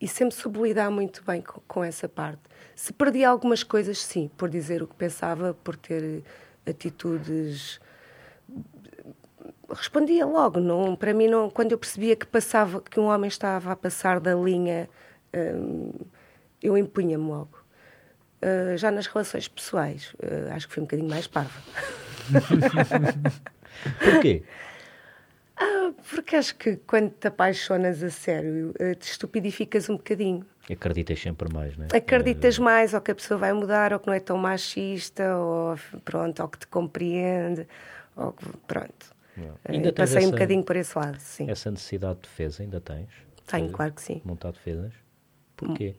e 0.00 0.08
sempre 0.08 0.34
soube 0.34 0.60
lidar 0.60 0.90
muito 0.90 1.22
bem 1.24 1.42
com, 1.42 1.60
com 1.68 1.84
essa 1.84 2.08
parte. 2.08 2.42
Se 2.74 2.92
perdi 2.92 3.24
algumas 3.24 3.62
coisas, 3.62 3.98
sim, 3.98 4.30
por 4.36 4.48
dizer 4.48 4.82
o 4.82 4.86
que 4.86 4.94
pensava, 4.94 5.52
por 5.52 5.76
ter 5.76 6.22
atitudes 6.66 7.80
respondia 9.68 10.26
logo 10.26 10.60
não 10.60 10.96
para 10.96 11.14
mim 11.14 11.28
não 11.28 11.48
quando 11.48 11.72
eu 11.72 11.78
percebia 11.78 12.16
que 12.16 12.26
passava 12.26 12.80
que 12.80 12.98
um 12.98 13.04
homem 13.04 13.28
estava 13.28 13.72
a 13.72 13.76
passar 13.76 14.18
da 14.20 14.34
linha 14.34 14.88
hum, 15.34 15.92
eu 16.62 16.76
impunha-me 16.78 17.24
logo 17.28 17.58
Uh, 18.42 18.74
já 18.78 18.90
nas 18.90 19.06
relações 19.06 19.46
pessoais 19.48 20.14
uh, 20.14 20.54
acho 20.54 20.66
que 20.66 20.72
fui 20.72 20.80
um 20.82 20.86
bocadinho 20.86 21.10
mais 21.10 21.26
parva 21.26 21.60
Porquê? 24.02 24.42
Ah, 25.56 25.92
porque 26.10 26.36
acho 26.36 26.54
que 26.56 26.76
quando 26.76 27.10
te 27.10 27.26
apaixonas 27.28 28.02
a 28.02 28.08
sério 28.10 28.72
te 28.98 29.02
estupidificas 29.10 29.90
um 29.90 29.96
bocadinho 29.96 30.46
Acreditas 30.70 31.20
sempre 31.20 31.52
mais, 31.52 31.76
não 31.76 31.84
é? 31.92 31.96
acreditas 31.96 32.58
mais 32.58 32.94
ou 32.94 33.00
que 33.02 33.10
a 33.10 33.14
pessoa 33.14 33.36
vai 33.38 33.52
mudar 33.52 33.92
ou 33.92 33.98
que 34.00 34.06
não 34.06 34.14
é 34.14 34.20
tão 34.20 34.38
machista 34.38 35.36
ou 35.36 35.76
pronto 36.04 36.40
ou 36.40 36.48
que 36.48 36.58
te 36.60 36.66
compreende 36.66 37.66
ou 38.16 38.32
que, 38.32 38.46
pronto. 38.66 39.14
Uh, 39.36 39.52
Ainda 39.68 39.92
passei 39.92 40.18
um 40.18 40.20
essa- 40.22 40.30
bocadinho 40.32 40.62
por 40.64 40.76
esse 40.76 40.96
lado 40.96 41.18
sim 41.18 41.50
Essa 41.50 41.70
necessidade 41.70 42.16
de 42.16 42.20
defesa 42.22 42.62
ainda 42.62 42.80
tens? 42.80 43.08
tenho 43.46 43.70
claro 43.70 43.92
que 43.92 44.00
sim 44.02 44.22
Montar 44.24 44.52
defesas? 44.52 44.92
Porquê? 45.56 45.94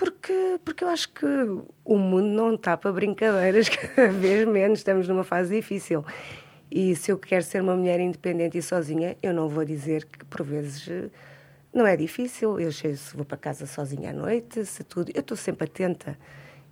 Porque, 0.00 0.58
porque 0.64 0.82
eu 0.82 0.88
acho 0.88 1.12
que 1.12 1.26
o 1.84 1.98
mundo 1.98 2.28
não 2.28 2.54
está 2.54 2.74
para 2.74 2.90
brincadeiras, 2.90 3.68
cada 3.68 4.08
vez 4.08 4.48
menos, 4.48 4.78
estamos 4.78 5.06
numa 5.06 5.24
fase 5.24 5.54
difícil. 5.54 6.02
E 6.70 6.96
se 6.96 7.12
eu 7.12 7.18
quero 7.18 7.44
ser 7.44 7.60
uma 7.60 7.76
mulher 7.76 8.00
independente 8.00 8.56
e 8.56 8.62
sozinha, 8.62 9.14
eu 9.22 9.34
não 9.34 9.46
vou 9.46 9.62
dizer 9.62 10.06
que 10.06 10.24
por 10.24 10.42
vezes 10.42 10.88
não 11.70 11.86
é 11.86 11.98
difícil. 11.98 12.58
Eu 12.58 12.72
sei 12.72 12.96
se 12.96 13.14
vou 13.14 13.26
para 13.26 13.36
casa 13.36 13.66
sozinha 13.66 14.08
à 14.08 14.12
noite, 14.14 14.64
se 14.64 14.82
tudo. 14.84 15.12
Eu 15.14 15.20
estou 15.20 15.36
sempre 15.36 15.64
atenta. 15.64 16.16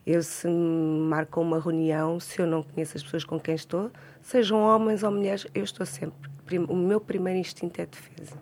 Eu, 0.07 0.23
se 0.23 0.49
me 0.49 1.07
marcam 1.07 1.43
uma 1.43 1.61
reunião, 1.61 2.19
se 2.19 2.41
eu 2.41 2.47
não 2.47 2.63
conheço 2.63 2.97
as 2.97 3.03
pessoas 3.03 3.25
com 3.25 3.39
quem 3.39 3.55
estou, 3.55 3.91
sejam 4.23 4.59
homens 4.59 5.03
ou 5.03 5.11
mulheres, 5.11 5.47
eu 5.55 5.65
estou 5.65 5.85
sempre. 5.85 6.31
O 6.67 6.75
meu 6.75 6.99
primeiro 6.99 7.39
instinto 7.39 7.79
é 7.79 7.85
defesa. 7.85 8.39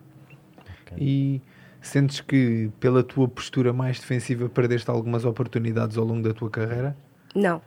E 0.97 1.41
sentes 1.87 2.21
que 2.21 2.69
pela 2.79 3.03
tua 3.03 3.27
postura 3.27 3.71
mais 3.73 3.99
defensiva 3.99 4.47
perdeste 4.49 4.89
algumas 4.89 5.25
oportunidades 5.25 5.97
ao 5.97 6.05
longo 6.05 6.21
da 6.27 6.33
tua 6.33 6.49
carreira? 6.49 6.95
Não. 7.35 7.61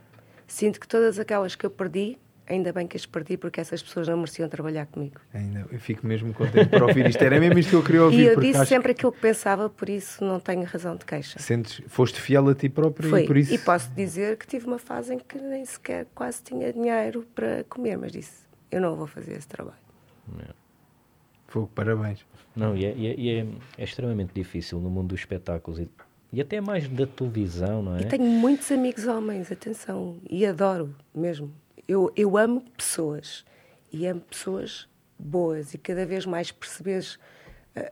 Sinto 0.47 0.79
que 0.79 0.87
todas 0.87 1.17
aquelas 1.19 1.55
que 1.55 1.65
eu 1.65 1.69
perdi, 1.69 2.17
ainda 2.47 2.73
bem 2.73 2.85
que 2.85 2.97
as 2.97 3.05
perdi, 3.05 3.37
porque 3.37 3.61
essas 3.61 3.81
pessoas 3.81 4.07
não 4.07 4.17
mereciam 4.17 4.49
trabalhar 4.49 4.85
comigo. 4.85 5.21
Ainda, 5.33 5.65
eu 5.71 5.79
fico 5.79 6.05
mesmo 6.05 6.33
contente 6.33 6.67
por 6.69 6.83
ouvir 6.83 7.07
isto. 7.07 7.21
Era 7.23 7.39
mesmo 7.39 7.57
isto 7.57 7.69
que 7.69 7.75
eu 7.75 7.83
queria 7.83 8.03
ouvir. 8.05 8.19
e 8.19 8.25
eu 8.25 8.39
disse 8.39 8.65
sempre 8.65 8.91
aquilo 8.91 9.11
que 9.13 9.19
pensava, 9.21 9.69
por 9.69 9.87
isso 9.87 10.23
não 10.23 10.39
tenho 10.39 10.63
razão 10.65 10.95
de 10.97 11.05
queixa. 11.05 11.37
que 11.37 11.43
sentes, 11.43 11.81
foste 11.87 12.19
fiel 12.19 12.47
a 12.49 12.53
ti 12.55 12.67
próprio 12.67 13.09
Foi. 13.09 13.23
e 13.23 13.27
por 13.27 13.37
isso. 13.37 13.53
E 13.53 13.57
posso 13.57 13.89
dizer 13.91 14.37
que 14.37 14.45
tive 14.45 14.65
uma 14.67 14.79
fase 14.79 15.13
em 15.13 15.19
que 15.19 15.37
nem 15.37 15.63
sequer 15.63 16.05
quase 16.13 16.43
tinha 16.43 16.73
dinheiro 16.73 17.25
para 17.33 17.63
comer, 17.69 17.97
mas 17.97 18.11
disse: 18.11 18.41
eu 18.69 18.81
não 18.81 18.95
vou 18.95 19.07
fazer 19.07 19.33
esse 19.37 19.47
trabalho. 19.47 19.77
Fogo, 21.51 21.69
parabéns. 21.75 22.25
Não, 22.55 22.75
e, 22.77 22.85
é, 22.85 22.93
e 22.95 23.07
é- 23.07 23.15
e 23.19 23.29
é- 23.29 23.45
é 23.77 23.83
extremamente 23.83 24.31
difícil 24.33 24.79
no 24.79 24.89
mundo 24.89 25.09
dos 25.09 25.19
espetáculos 25.19 25.79
e, 25.81 25.89
e 26.31 26.39
até 26.39 26.61
mais 26.61 26.87
da 26.87 27.05
televisão, 27.05 27.83
não 27.83 27.97
é? 27.97 28.01
E 28.03 28.05
tenho 28.05 28.23
muitos 28.23 28.71
amigos 28.71 29.05
homens, 29.05 29.51
atenção, 29.51 30.17
e 30.29 30.45
adoro 30.45 30.95
mesmo. 31.13 31.51
Eu, 31.85 32.09
eu 32.15 32.37
amo 32.37 32.61
pessoas 32.77 33.43
e 33.91 34.07
amo 34.07 34.21
pessoas 34.21 34.87
boas 35.19 35.73
e 35.73 35.77
cada 35.77 36.05
vez 36.05 36.25
mais 36.25 36.51
percebes 36.53 37.19
eh, 37.75 37.91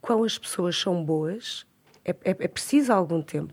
quão 0.00 0.22
as 0.22 0.38
pessoas 0.38 0.76
são 0.78 1.04
boas 1.04 1.66
é, 2.04 2.10
é, 2.10 2.30
é 2.30 2.48
preciso 2.48 2.92
algum 2.92 3.20
tempo. 3.22 3.52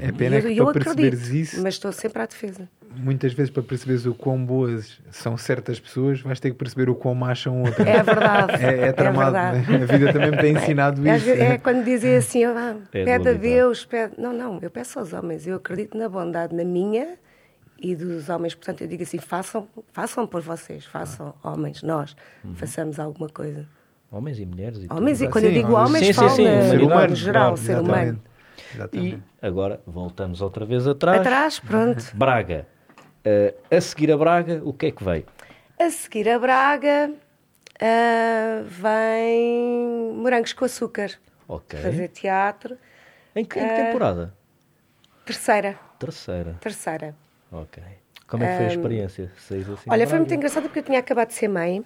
É 0.00 0.12
pena 0.12 0.36
E 0.38 0.42
que 0.42 0.46
eu, 0.48 0.52
eu 0.52 0.64
para 0.66 0.74
perceberes 0.84 1.20
acredito, 1.20 1.36
isso, 1.42 1.62
mas 1.62 1.74
estou 1.74 1.90
sempre 1.92 2.22
à 2.22 2.26
defesa. 2.26 2.68
muitas 2.96 3.32
vezes 3.32 3.50
para 3.50 3.62
perceberes 3.62 4.04
o 4.06 4.14
quão 4.14 4.44
boas 4.44 4.98
são 5.10 5.36
certas 5.36 5.80
pessoas, 5.80 6.20
vais 6.20 6.38
ter 6.40 6.50
que 6.50 6.56
perceber 6.56 6.90
o 6.90 6.94
quão 6.94 7.14
más 7.14 7.40
são 7.40 7.62
outras. 7.62 7.86
É 7.86 8.02
verdade. 8.02 8.64
É, 8.64 8.88
é 8.88 8.92
tramado. 8.92 9.32
verdade. 9.32 9.72
né? 9.72 9.82
A 9.82 9.86
vida 9.86 10.12
também 10.12 10.30
me 10.32 10.38
tem 10.38 10.54
ensinado 10.56 11.08
É, 11.08 11.16
isso. 11.16 11.30
é 11.30 11.58
quando 11.58 11.84
dizem 11.84 12.16
assim, 12.16 12.44
ah, 12.44 12.76
É 12.92 13.04
pede 13.04 13.28
a. 13.28 13.32
Deus, 13.32 13.84
pede. 13.84 14.14
Não, 14.18 14.32
não, 14.32 14.58
eu 14.60 14.70
peço 14.70 14.98
aos 14.98 15.12
homens, 15.12 15.46
eu 15.46 15.56
acredito 15.56 15.96
na 15.96 16.08
bondade, 16.08 16.54
na 16.54 16.64
minha 16.64 17.14
e 17.80 17.94
dos 17.96 18.28
homens. 18.28 18.54
Portanto, 18.54 18.82
eu 18.82 18.88
digo 18.88 19.02
assim: 19.04 19.18
façam, 19.18 19.66
façam 19.92 20.26
por 20.26 20.42
vocês, 20.42 20.84
façam, 20.84 21.32
homens, 21.42 21.82
nós, 21.82 22.14
Uhum. 22.44 22.54
façamos 22.54 22.98
alguma 22.98 23.28
coisa. 23.28 23.66
Homens 24.10 24.38
e 24.38 24.44
mulheres 24.46 24.78
e 24.78 24.88
tudo. 24.88 24.96
Homens, 24.98 25.20
e 25.20 25.24
Sim, 25.26 25.30
quando 25.30 25.44
eu 25.44 25.52
digo 25.52 25.72
homens- 25.72 25.88
homens, 25.88 26.06
Sim, 26.06 26.12
sim, 26.12 26.18
falo 26.18 26.30
sim, 26.30 26.76
no 26.78 26.86
humano, 26.86 27.14
geral, 27.14 27.56
ser 27.56 27.72
exatamente. 27.72 27.90
humano. 28.10 28.22
Exatamente. 28.74 29.22
E 29.42 29.46
agora 29.46 29.80
voltamos 29.86 30.40
outra 30.40 30.64
vez 30.64 30.86
atrás. 30.86 31.20
Atrás, 31.20 31.58
pronto. 31.60 32.04
Braga. 32.14 32.66
Eh, 33.24 33.54
a 33.70 33.80
seguir 33.80 34.10
a 34.12 34.16
Braga, 34.16 34.60
o 34.64 34.72
que 34.72 34.86
é 34.86 34.90
que 34.90 35.02
veio? 35.04 35.24
A 35.78 35.90
seguir 35.90 36.28
a 36.28 36.38
Braga 36.38 37.12
ah, 37.80 38.62
vem 38.64 40.12
Morangos 40.14 40.52
com 40.52 40.64
Açúcar. 40.64 41.10
Ok. 41.46 41.78
Fazer 41.80 42.08
teatro. 42.08 42.76
Em 43.34 43.44
que, 43.44 43.58
em 43.58 43.62
que 43.66 43.72
Eh, 43.74 43.86
temporada? 43.86 44.34
Terceira. 45.24 45.78
Terceira. 45.98 46.56
Terceira. 46.60 47.14
Ok. 47.52 47.82
Como 48.26 48.44
é 48.44 48.46
que 48.50 48.56
foi 48.56 48.66
a 48.66 48.68
experiência? 48.68 49.32
Saís 49.38 49.68
assim 49.68 49.90
Olha, 49.90 50.06
foi 50.06 50.18
muito 50.18 50.34
engraçado 50.34 50.64
porque 50.64 50.80
eu 50.80 50.82
tinha 50.82 50.98
acabado 50.98 51.28
de 51.28 51.34
ser 51.34 51.48
mãe 51.48 51.84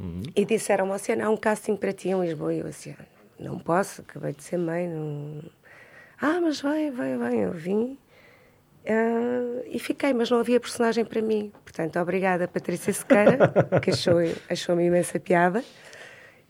Uhum. 0.00 0.22
e 0.34 0.44
disseram-me 0.44 0.92
assim, 0.92 1.20
há 1.20 1.28
um 1.28 1.36
casting 1.36 1.74
para 1.76 1.92
ti 1.92 2.08
em 2.08 2.20
Lisboa. 2.20 2.54
E 2.54 2.60
eu 2.60 2.66
assim, 2.66 2.94
"Ah, 2.98 3.04
não 3.38 3.58
posso, 3.58 4.00
acabei 4.02 4.32
de 4.32 4.42
ser 4.42 4.56
mãe. 4.56 4.86
Não... 4.88 5.42
Ah, 6.20 6.40
mas 6.40 6.60
vai, 6.60 6.90
vai, 6.90 7.16
vai. 7.16 7.36
Eu 7.44 7.52
vim 7.52 7.98
ah, 8.86 9.62
e 9.66 9.78
fiquei, 9.78 10.14
mas 10.14 10.30
não 10.30 10.40
havia 10.40 10.58
personagem 10.58 11.04
para 11.04 11.20
mim. 11.20 11.52
Portanto, 11.62 11.98
obrigada 11.98 12.48
Patrícia 12.48 12.92
Sequeira, 12.92 13.38
que 13.82 13.90
achou, 13.90 14.16
achou-me 14.48 14.86
imensa 14.86 15.20
piada. 15.20 15.62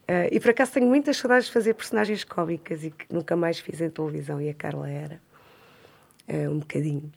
Ah, 0.07 0.28
e 0.31 0.38
por 0.40 0.50
acaso 0.50 0.72
tenho 0.72 0.87
muitas 0.87 1.16
saudades 1.16 1.46
de 1.46 1.52
fazer 1.52 1.74
personagens 1.74 2.24
cómicas 2.24 2.85
e 2.85 2.90
que 2.90 3.12
nunca 3.12 3.37
mais 3.37 3.59
fiz 3.59 3.81
em 3.81 3.90
televisão 3.90 4.40
e 4.40 4.48
a 4.48 4.54
Carla 4.54 4.88
era. 4.88 5.20
Ah, 6.28 6.48
um 6.48 6.61
bocadinho. 6.61 7.12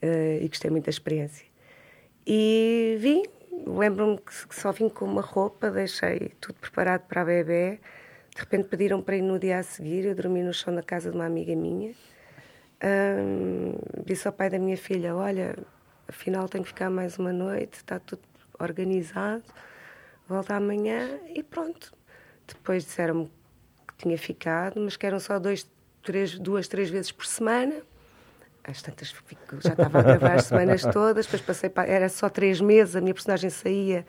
E 0.00 0.46
gostei 0.46 0.70
muito 0.70 0.84
da 0.84 0.90
experiência. 0.90 1.44
E 2.24 2.96
vim, 3.00 3.24
lembro-me 3.66 4.18
que 4.18 4.54
só 4.54 4.70
vim 4.70 4.88
com 4.88 5.06
uma 5.06 5.22
roupa, 5.22 5.70
deixei 5.70 6.32
tudo 6.40 6.54
preparado 6.56 7.02
para 7.08 7.22
a 7.22 7.24
bebê. 7.24 7.80
De 8.38 8.42
repente 8.44 8.68
pediram 8.68 9.02
para 9.02 9.16
ir 9.16 9.22
no 9.22 9.36
dia 9.36 9.58
a 9.58 9.62
seguir, 9.64 10.04
eu 10.04 10.14
dormi 10.14 10.44
no 10.44 10.54
chão 10.54 10.72
da 10.72 10.80
casa 10.80 11.10
de 11.10 11.16
uma 11.16 11.26
amiga 11.26 11.56
minha. 11.56 11.92
Hum, 12.80 13.74
disse 14.06 14.28
ao 14.28 14.32
pai 14.32 14.48
da 14.48 14.60
minha 14.60 14.76
filha: 14.76 15.12
Olha, 15.16 15.58
afinal 16.06 16.48
tenho 16.48 16.62
que 16.62 16.68
ficar 16.68 16.88
mais 16.88 17.18
uma 17.18 17.32
noite, 17.32 17.78
está 17.78 17.98
tudo 17.98 18.22
organizado, 18.60 19.42
volta 20.28 20.54
amanhã 20.54 21.18
e 21.34 21.42
pronto. 21.42 21.92
Depois 22.46 22.84
disseram-me 22.84 23.28
que 23.88 23.96
tinha 23.96 24.16
ficado, 24.16 24.80
mas 24.80 24.96
que 24.96 25.04
eram 25.04 25.18
só 25.18 25.40
dois, 25.40 25.68
três, 26.04 26.38
duas, 26.38 26.68
três 26.68 26.88
vezes 26.88 27.10
por 27.10 27.26
semana. 27.26 27.82
Às 28.62 28.80
tantas 28.80 29.12
já 29.64 29.70
estava 29.70 29.98
a 29.98 30.02
gravar 30.02 30.34
as 30.34 30.44
semanas 30.44 30.82
todas, 30.94 31.26
depois 31.26 31.42
passei 31.42 31.70
para, 31.70 31.90
era 31.90 32.08
só 32.08 32.28
três 32.28 32.60
meses, 32.60 32.94
a 32.94 33.00
minha 33.00 33.14
personagem 33.14 33.50
saía, 33.50 34.06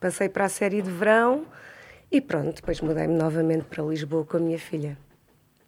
passei 0.00 0.30
para 0.30 0.46
a 0.46 0.48
série 0.48 0.80
de 0.80 0.90
verão 0.90 1.46
e 2.10 2.20
pronto, 2.20 2.56
depois 2.56 2.80
mudei-me 2.80 3.14
novamente 3.14 3.64
para 3.64 3.82
Lisboa 3.84 4.24
com 4.24 4.36
a 4.36 4.40
minha 4.40 4.58
filha. 4.58 4.96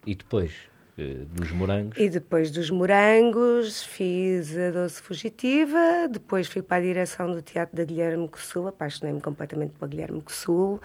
E 0.05 0.15
depois? 0.15 0.69
Eh, 0.99 1.25
dos 1.31 1.51
morangos. 1.51 1.97
E 1.97 2.09
depois 2.09 2.51
dos 2.51 2.69
morangos 2.69 3.83
fiz 3.83 4.57
a 4.57 4.71
Doce 4.71 5.01
Fugitiva, 5.01 6.09
depois 6.11 6.47
fui 6.47 6.61
para 6.61 6.77
a 6.77 6.81
direção 6.81 7.31
do 7.31 7.41
Teatro 7.41 7.77
da 7.77 7.85
Guilherme 7.85 8.27
Cossul, 8.27 8.67
apaixonei-me 8.67 9.21
completamente 9.21 9.71
pela 9.79 9.89
Guilherme 9.89 10.21
Cossul 10.21 10.81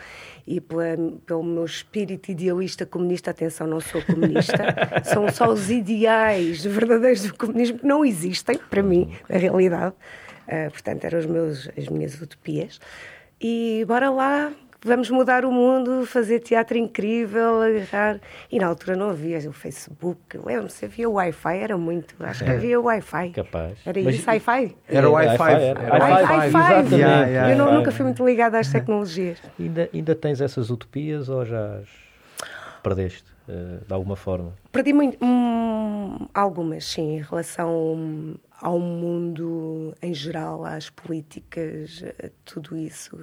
e 0.47 0.61
pela, 0.61 0.97
pelo 1.27 1.43
meu 1.43 1.65
espírito 1.65 2.31
idealista 2.31 2.87
comunista. 2.87 3.33
Atenção, 3.33 3.67
não 3.67 3.81
sou 3.81 4.03
comunista, 4.03 4.55
são 5.03 5.29
só 5.33 5.51
os 5.51 5.69
ideais 5.69 6.65
verdadeiros 6.65 7.25
do 7.25 7.35
comunismo 7.35 7.81
que 7.81 7.87
não 7.87 8.05
existem, 8.05 8.57
para 8.57 8.85
mim, 8.85 9.13
na 9.29 9.37
realidade. 9.37 9.97
Uh, 10.47 10.71
portanto, 10.71 11.05
eram 11.05 11.19
os 11.19 11.27
meus, 11.27 11.69
as 11.77 11.89
minhas 11.89 12.21
utopias. 12.21 12.79
E 13.41 13.85
bora 13.89 14.11
lá, 14.11 14.53
vamos 14.85 15.11
mudar 15.11 15.45
o 15.45 15.51
mundo, 15.51 16.05
fazer 16.07 16.41
teatro 16.41 16.77
incrível, 16.77 17.63
agarrar. 17.63 18.21
E 18.53 18.59
na 18.59 18.67
altura 18.67 18.95
não 18.95 19.09
havia 19.09 19.39
o 19.49 19.53
Facebook, 19.53 20.39
lembro-se, 20.45 20.85
havia 20.85 21.09
o 21.09 21.15
Wi-Fi, 21.15 21.57
era 21.57 21.79
muito, 21.79 22.15
acho 22.21 22.45
que 22.45 22.51
é. 22.51 22.55
havia 22.55 22.79
o 22.79 22.85
Wi-Fi. 22.85 23.31
Capaz. 23.31 23.79
Era 23.87 24.03
Mas, 24.03 24.17
isso, 24.17 24.29
Wi-Fi? 24.29 24.77
Era 24.87 25.09
o 25.09 25.13
Wi-Fi. 25.13 25.39
Wi-Fi. 25.39 27.51
Eu 27.51 27.73
nunca 27.73 27.91
fui 27.91 28.05
muito 28.05 28.25
ligada 28.25 28.59
às 28.59 28.69
tecnologias. 28.71 29.39
Ainda, 29.59 29.89
ainda 29.93 30.15
tens 30.15 30.41
essas 30.41 30.69
utopias 30.69 31.29
ou 31.29 31.45
já 31.45 31.81
perdeste, 32.83 33.25
uh, 33.49 33.83
de 33.87 33.95
alguma 33.95 34.15
forma? 34.15 34.53
Perdi 34.71 34.93
muito, 34.93 35.17
hum, 35.25 36.29
algumas, 36.35 36.85
sim, 36.85 37.17
em 37.17 37.23
relação 37.23 38.37
ao 38.61 38.79
mundo 38.79 39.95
em 40.03 40.13
geral, 40.13 40.67
às 40.67 40.91
políticas, 40.91 42.05
tudo 42.45 42.77
isso 42.77 43.19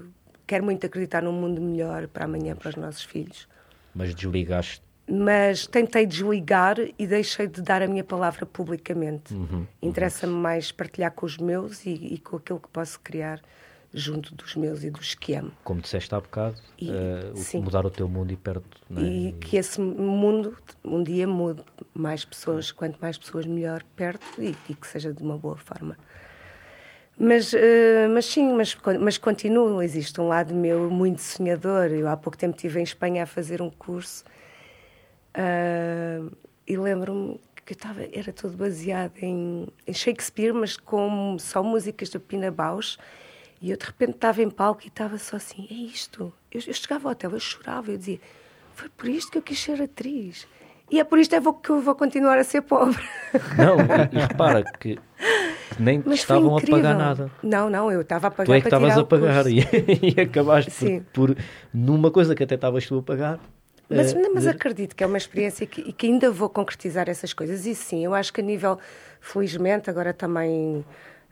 quero 0.51 0.65
muito 0.65 0.85
acreditar 0.85 1.23
num 1.23 1.31
mundo 1.31 1.61
melhor 1.61 2.09
para 2.09 2.25
amanhã, 2.25 2.57
para 2.57 2.67
os 2.67 2.75
nossos 2.75 3.03
filhos. 3.05 3.47
Mas 3.95 4.13
desligaste? 4.13 4.83
Mas 5.09 5.65
tentei 5.65 6.05
desligar 6.05 6.75
e 6.99 7.07
deixei 7.07 7.47
de 7.47 7.61
dar 7.61 7.81
a 7.81 7.87
minha 7.87 8.03
palavra 8.03 8.45
publicamente. 8.45 9.33
Uhum, 9.33 9.47
uhum. 9.49 9.67
Interessa-me 9.81 10.33
mais 10.33 10.69
partilhar 10.69 11.11
com 11.11 11.25
os 11.25 11.37
meus 11.37 11.85
e, 11.85 11.91
e, 11.91 12.17
com 12.17 12.35
aquilo 12.35 12.59
que 12.59 12.67
posso 12.67 12.99
criar 12.99 13.41
junto 13.93 14.35
dos 14.35 14.57
meus 14.57 14.83
e 14.83 14.89
dos 14.89 15.15
que 15.15 15.35
amo. 15.35 15.53
Como 15.63 15.79
disseste 15.79 16.13
há 16.13 16.19
bocado, 16.19 16.57
e, 16.77 16.89
uh, 16.89 17.61
mudar 17.61 17.85
o 17.85 17.89
teu 17.89 18.09
mundo 18.09 18.33
e 18.33 18.35
perto. 18.35 18.77
É? 18.97 19.01
E 19.01 19.31
que 19.31 19.55
esse 19.55 19.79
mundo 19.79 20.57
um 20.83 21.01
dia 21.01 21.27
mude. 21.27 21.63
Mais 21.93 22.25
pessoas, 22.25 22.73
quanto 22.73 22.97
mais 22.99 23.17
pessoas, 23.17 23.45
melhor 23.45 23.83
perto 23.95 24.41
e, 24.41 24.53
e 24.67 24.75
que 24.75 24.85
seja 24.85 25.13
de 25.13 25.23
uma 25.23 25.37
boa 25.37 25.55
forma. 25.55 25.97
Mas, 27.23 27.53
uh, 27.53 28.09
mas 28.11 28.25
sim, 28.25 28.51
mas, 28.51 28.75
mas 28.99 29.15
continuo. 29.19 29.79
Existe 29.83 30.19
um 30.19 30.27
lado 30.27 30.55
meu 30.55 30.89
muito 30.89 31.21
sonhador. 31.21 31.91
Eu 31.91 32.07
há 32.07 32.17
pouco 32.17 32.35
tempo 32.35 32.55
estive 32.55 32.79
em 32.79 32.83
Espanha 32.83 33.21
a 33.21 33.25
fazer 33.27 33.61
um 33.61 33.69
curso 33.69 34.23
uh, 35.37 36.35
e 36.65 36.75
lembro-me 36.75 37.39
que 37.63 37.73
estava, 37.73 38.01
era 38.11 38.33
tudo 38.33 38.57
baseado 38.57 39.19
em, 39.21 39.67
em, 39.85 39.93
Shakespeare, 39.93 40.51
mas 40.51 40.75
com 40.75 41.37
só 41.37 41.61
músicas 41.61 42.09
da 42.09 42.19
Pina 42.19 42.49
Bausch. 42.49 42.97
E 43.61 43.69
eu 43.69 43.77
de 43.77 43.85
repente 43.85 44.13
estava 44.13 44.41
em 44.41 44.49
palco 44.49 44.81
e 44.83 44.87
estava 44.87 45.19
só 45.19 45.35
assim: 45.35 45.67
é 45.69 45.75
isto. 45.75 46.33
Eu, 46.51 46.59
eu 46.65 46.73
chegava 46.73 47.07
ao 47.07 47.11
hotel, 47.11 47.33
eu 47.33 47.39
chorava, 47.39 47.91
eu 47.91 47.99
dizia: 47.99 48.19
foi 48.73 48.89
por 48.89 49.07
isto 49.07 49.31
que 49.31 49.37
eu 49.37 49.43
quis 49.43 49.59
ser 49.59 49.79
atriz. 49.79 50.47
E 50.91 50.99
é 50.99 51.05
por 51.05 51.17
isto 51.17 51.33
que 51.61 51.69
eu 51.69 51.81
vou 51.81 51.95
continuar 51.95 52.37
a 52.37 52.43
ser 52.43 52.61
pobre. 52.61 53.01
Não, 53.57 53.77
e, 53.79 54.17
e 54.17 54.19
repara 54.19 54.61
que 54.77 54.99
nem 55.79 56.03
Mas 56.05 56.19
estavam 56.19 56.57
a 56.57 56.61
pagar 56.61 56.97
nada. 56.97 57.31
Não, 57.41 57.69
não, 57.69 57.89
eu 57.89 58.01
estava 58.01 58.27
a 58.27 58.31
pagar. 58.31 58.45
Tu 58.45 58.53
é 58.53 58.59
que 58.59 58.67
estavas 58.67 58.97
a 58.97 59.03
pagar 59.05 59.47
e, 59.47 59.59
e, 60.17 60.19
acabaste 60.19 61.01
por, 61.13 61.33
por, 61.33 61.43
numa 61.73 62.11
coisa 62.11 62.35
que 62.35 62.43
até 62.43 62.55
estavas 62.55 62.85
tu 62.85 62.97
a 62.97 63.01
pagar. 63.01 63.39
Mas, 63.89 64.11
uh, 64.11 64.31
mas 64.33 64.45
acredito 64.45 64.93
que 64.93 65.03
é 65.03 65.07
uma 65.07 65.17
experiência 65.17 65.65
que, 65.65 65.79
e 65.79 65.93
que 65.93 66.07
ainda 66.07 66.29
vou 66.29 66.49
concretizar 66.49 67.09
essas 67.09 67.33
coisas. 67.33 67.65
E 67.65 67.73
sim, 67.73 68.03
eu 68.03 68.13
acho 68.13 68.33
que 68.33 68.41
a 68.41 68.43
nível, 68.43 68.77
felizmente, 69.21 69.89
agora 69.89 70.13
também 70.13 70.85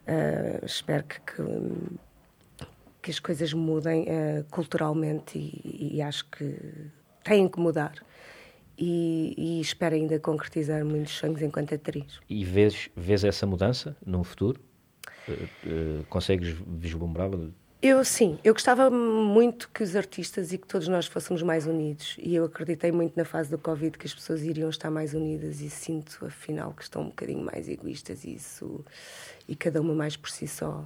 uh, 0.07 0.65
espero 0.65 1.03
que, 1.03 1.19
que, 1.19 2.65
que, 3.01 3.11
as 3.11 3.19
coisas 3.19 3.53
mudem 3.53 4.03
uh, 4.03 4.45
culturalmente 4.49 5.37
e, 5.37 5.97
e 5.97 6.01
acho 6.01 6.25
que 6.29 6.55
têm 7.25 7.47
que 7.49 7.59
mudar 7.59 7.93
e, 8.79 9.33
e 9.37 9.61
espero 9.61 9.95
ainda 9.95 10.17
concretizar 10.19 10.85
muitos 10.85 11.13
sonhos 11.13 11.41
enquanto 11.41 11.75
atriz. 11.75 12.19
E 12.29 12.45
vês, 12.45 12.89
vês 12.95 13.23
essa 13.25 13.45
mudança 13.45 13.95
no 14.05 14.23
futuro? 14.23 14.59
Uh, 15.27 15.33
uh, 15.33 16.03
consegues 16.09 16.55
vislumbrá-la? 16.65 17.49
Eu 17.81 18.03
sim, 18.03 18.37
eu 18.43 18.53
gostava 18.53 18.89
muito 18.89 19.69
que 19.69 19.83
os 19.83 19.95
artistas 19.95 20.51
e 20.51 20.57
que 20.57 20.67
todos 20.67 20.87
nós 20.89 21.05
fôssemos 21.05 21.41
mais 21.41 21.65
unidos 21.65 22.17
e 22.19 22.35
eu 22.35 22.43
acreditei 22.43 22.91
muito 22.91 23.15
na 23.15 23.23
fase 23.23 23.49
do 23.49 23.57
Covid 23.57 23.97
que 23.97 24.05
as 24.05 24.13
pessoas 24.13 24.43
iriam 24.43 24.69
estar 24.69 24.91
mais 24.91 25.13
unidas 25.13 25.61
e 25.61 25.69
sinto 25.69 26.25
afinal 26.25 26.73
que 26.73 26.83
estão 26.83 27.03
um 27.03 27.07
bocadinho 27.07 27.41
mais 27.41 27.69
egoístas 27.69 28.25
e 28.25 28.35
isso 28.35 28.83
e 29.47 29.55
cada 29.55 29.79
uma 29.79 29.93
mais 29.93 30.17
por 30.17 30.29
si 30.29 30.45
só, 30.45 30.85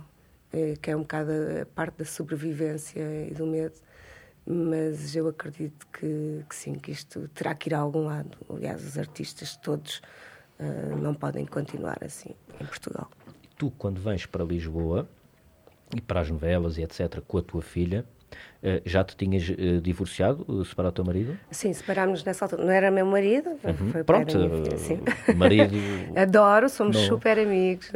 é, 0.51 0.75
que 0.79 0.91
é 0.91 0.95
um 0.95 1.01
bocado 1.01 1.31
a 1.63 1.65
parte 1.65 1.97
da 1.97 2.05
sobrevivência 2.05 3.01
e 3.27 3.33
do 3.33 3.47
medo 3.47 3.73
mas 4.45 5.15
eu 5.15 5.27
acredito 5.27 5.87
que, 5.87 6.43
que, 6.49 6.55
sim, 6.55 6.73
que 6.73 6.91
isto 6.91 7.27
terá 7.29 7.55
que 7.55 7.69
ir 7.69 7.73
a 7.73 7.79
algum 7.79 8.05
lado. 8.05 8.37
Aliás, 8.49 8.85
os 8.85 8.97
artistas 8.97 9.55
todos 9.55 10.01
uh, 10.59 10.97
não 11.01 11.13
podem 11.13 11.45
continuar 11.45 11.97
assim 12.03 12.35
em 12.59 12.65
Portugal. 12.65 13.09
E 13.41 13.47
tu, 13.57 13.71
quando 13.71 14.01
vens 14.01 14.25
para 14.25 14.43
Lisboa 14.43 15.07
e 15.95 16.01
para 16.01 16.19
as 16.19 16.29
novelas 16.29 16.77
e 16.77 16.83
etc., 16.83 17.21
com 17.25 17.37
a 17.37 17.41
tua 17.41 17.61
filha, 17.61 18.05
uh, 18.61 18.81
já 18.85 19.01
te 19.01 19.15
tinhas 19.15 19.47
uh, 19.47 19.79
divorciado, 19.81 20.65
separado 20.65 20.91
o 20.91 20.95
teu 20.95 21.05
marido? 21.05 21.39
Sim, 21.49 21.71
separámos 21.71 22.21
nessa 22.25 22.43
altura. 22.43 22.65
Não 22.65 22.71
era 22.71 22.91
meu 22.91 23.05
marido, 23.05 23.49
uhum. 23.63 23.91
foi 23.91 24.03
Pronto, 24.03 24.31
filha, 24.31 24.77
sim. 24.77 24.99
marido... 25.37 25.73
Adoro, 26.19 26.67
somos 26.67 26.97
não. 26.97 27.03
super 27.03 27.39
amigos. 27.39 27.89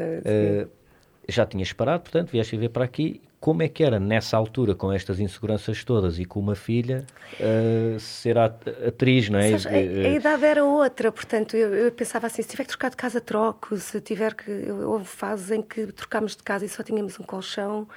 já 1.27 1.45
tinhas 1.45 1.67
separado, 1.67 2.03
portanto, 2.03 2.31
vieste 2.31 2.55
viver 2.55 2.69
para 2.69 2.85
aqui 2.85 3.21
como 3.39 3.61
é 3.61 3.67
que 3.67 3.83
era 3.83 3.99
nessa 3.99 4.35
altura, 4.35 4.73
com 4.73 4.91
estas 4.91 5.19
inseguranças 5.19 5.83
todas 5.83 6.17
e 6.17 6.25
com 6.25 6.39
uma 6.39 6.55
filha, 6.55 7.05
uh, 7.39 7.99
ser 7.99 8.37
atriz, 8.37 9.29
não 9.29 9.39
é? 9.39 9.57
Sabes, 9.57 9.65
a, 9.67 9.69
a, 9.69 10.09
idade 10.09 10.43
era 10.43 10.65
outra, 10.65 11.11
portanto, 11.11 11.55
eu, 11.55 11.73
eu, 11.73 11.91
pensava 11.91 12.27
assim: 12.27 12.41
se 12.41 12.49
tiver 12.49 12.63
que 12.63 12.69
trocar 12.69 12.89
de 12.89 12.97
casa, 12.97 13.21
troco. 13.21 13.77
Se 13.77 14.01
tiver 14.01 14.33
que. 14.33 14.71
Houve 14.71 15.05
fases 15.05 15.51
em 15.51 15.61
que 15.61 15.87
trocámos 15.87 16.35
de 16.35 16.43
casa 16.43 16.65
e 16.65 16.69
só 16.69 16.81
tínhamos 16.81 17.19
um 17.19 17.23
colchão 17.23 17.87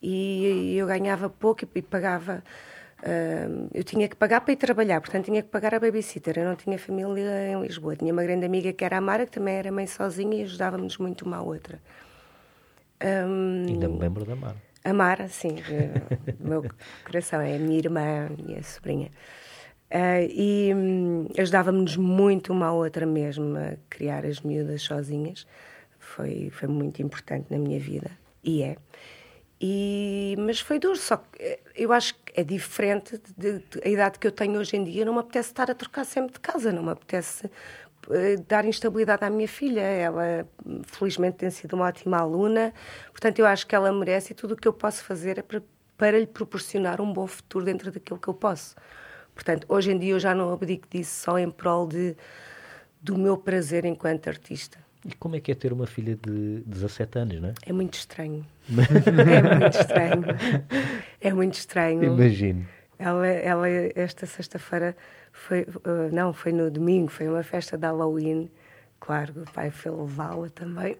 e, 0.00 0.74
e 0.74 0.78
eu 0.78 0.86
ganhava 0.86 1.28
pouco 1.28 1.64
e, 1.64 1.78
e 1.78 1.82
pagava. 1.82 2.44
Uh, 3.02 3.68
eu 3.74 3.82
tinha 3.84 4.08
que 4.08 4.16
pagar 4.16 4.40
para 4.42 4.52
ir 4.52 4.56
trabalhar, 4.56 5.00
portanto 5.00 5.26
tinha 5.26 5.42
que 5.42 5.48
pagar 5.48 5.74
a 5.74 5.80
babysitter. 5.80 6.38
Eu 6.38 6.44
não 6.44 6.56
tinha 6.56 6.78
família 6.78 7.48
em 7.48 7.60
Lisboa. 7.60 7.96
Tinha 7.96 8.12
uma 8.12 8.22
grande 8.22 8.46
amiga 8.46 8.72
que 8.72 8.84
era 8.84 8.96
a 8.98 9.00
Mara, 9.00 9.26
que 9.26 9.32
também 9.32 9.56
era 9.56 9.72
mãe 9.72 9.88
sozinha 9.88 10.40
e 10.40 10.44
ajudávamos 10.44 10.98
muito 10.98 11.26
uma 11.26 11.38
à 11.38 11.42
outra. 11.42 11.80
Um, 13.02 13.66
Ainda 13.68 13.88
me 13.88 13.98
lembro 13.98 14.24
da 14.24 14.36
Mara. 14.36 14.73
Amar, 14.84 15.26
sim. 15.30 15.56
o 16.40 16.44
meu 16.46 16.64
coração 17.04 17.40
é 17.40 17.56
a 17.56 17.58
minha 17.58 17.78
irmã, 17.78 18.28
minha 18.38 18.62
sobrinha. 18.62 19.10
Uh, 19.90 20.28
e 20.30 20.74
um, 20.74 21.28
ajudávamos 21.38 21.96
muito 21.96 22.52
uma 22.52 22.66
à 22.66 22.72
outra 22.72 23.06
mesmo 23.06 23.56
a 23.56 23.76
criar 23.88 24.26
as 24.26 24.40
miúdas 24.40 24.82
sozinhas. 24.82 25.46
Foi, 25.98 26.50
foi 26.50 26.68
muito 26.68 27.00
importante 27.00 27.46
na 27.50 27.58
minha 27.58 27.80
vida. 27.80 28.10
E 28.42 28.62
é. 28.62 28.76
E, 29.60 30.34
mas 30.38 30.60
foi 30.60 30.78
duro, 30.78 30.96
só 30.96 31.16
que 31.16 31.42
eh, 31.42 31.60
eu 31.74 31.92
acho 31.92 32.14
que 32.16 32.38
é 32.38 32.44
diferente 32.44 33.18
de, 33.38 33.60
de, 33.60 33.80
a 33.82 33.88
idade 33.88 34.18
que 34.18 34.26
eu 34.26 34.32
tenho 34.32 34.58
hoje 34.58 34.76
em 34.76 34.84
dia. 34.84 35.04
Não 35.04 35.14
me 35.14 35.20
apetece 35.20 35.50
estar 35.50 35.70
a 35.70 35.74
trocar 35.74 36.04
sempre 36.04 36.34
de 36.34 36.40
casa, 36.40 36.70
não 36.72 36.82
me 36.82 36.90
apetece 36.90 37.50
dar 38.46 38.64
instabilidade 38.64 39.24
à 39.24 39.30
minha 39.30 39.48
filha. 39.48 39.80
Ela, 39.80 40.48
felizmente, 40.86 41.38
tem 41.38 41.50
sido 41.50 41.74
uma 41.74 41.86
ótima 41.86 42.18
aluna, 42.18 42.72
portanto, 43.10 43.38
eu 43.38 43.46
acho 43.46 43.66
que 43.66 43.74
ela 43.74 43.92
merece 43.92 44.32
e 44.32 44.34
tudo 44.34 44.54
o 44.54 44.56
que 44.56 44.68
eu 44.68 44.72
posso 44.72 45.04
fazer 45.04 45.38
é 45.38 45.42
para, 45.42 45.62
para 45.96 46.18
lhe 46.18 46.26
proporcionar 46.26 47.00
um 47.00 47.12
bom 47.12 47.26
futuro 47.26 47.64
dentro 47.64 47.90
daquilo 47.90 48.18
que 48.18 48.28
eu 48.28 48.34
posso. 48.34 48.74
Portanto, 49.34 49.66
hoje 49.68 49.90
em 49.90 49.98
dia 49.98 50.12
eu 50.12 50.20
já 50.20 50.34
não 50.34 50.52
abdico 50.52 50.86
disso 50.88 51.24
só 51.24 51.38
em 51.38 51.50
prol 51.50 51.86
de, 51.88 52.16
do 53.02 53.18
meu 53.18 53.36
prazer 53.36 53.84
enquanto 53.84 54.28
artista. 54.28 54.78
E 55.04 55.14
como 55.14 55.36
é 55.36 55.40
que 55.40 55.52
é 55.52 55.54
ter 55.54 55.72
uma 55.72 55.86
filha 55.86 56.16
de 56.16 56.62
17 56.64 57.18
anos, 57.18 57.40
não 57.40 57.48
é? 57.50 57.54
É 57.66 57.72
muito 57.72 57.94
estranho. 57.94 58.46
é 58.70 59.58
muito 59.58 59.78
estranho. 59.78 60.24
É 61.20 61.32
muito 61.32 61.54
estranho. 61.54 62.04
Imagino. 62.04 62.66
Ela, 63.04 63.26
ela 63.26 63.68
esta 63.94 64.24
sexta-feira 64.24 64.96
foi, 65.30 65.62
uh, 65.62 66.10
não, 66.10 66.32
foi 66.32 66.52
no 66.52 66.70
domingo, 66.70 67.10
foi 67.10 67.28
uma 67.28 67.42
festa 67.42 67.76
de 67.76 67.84
Halloween. 67.84 68.50
Claro, 68.98 69.42
o 69.42 69.52
pai 69.52 69.70
foi 69.70 69.92
levá-la 69.92 70.48
também. 70.48 70.96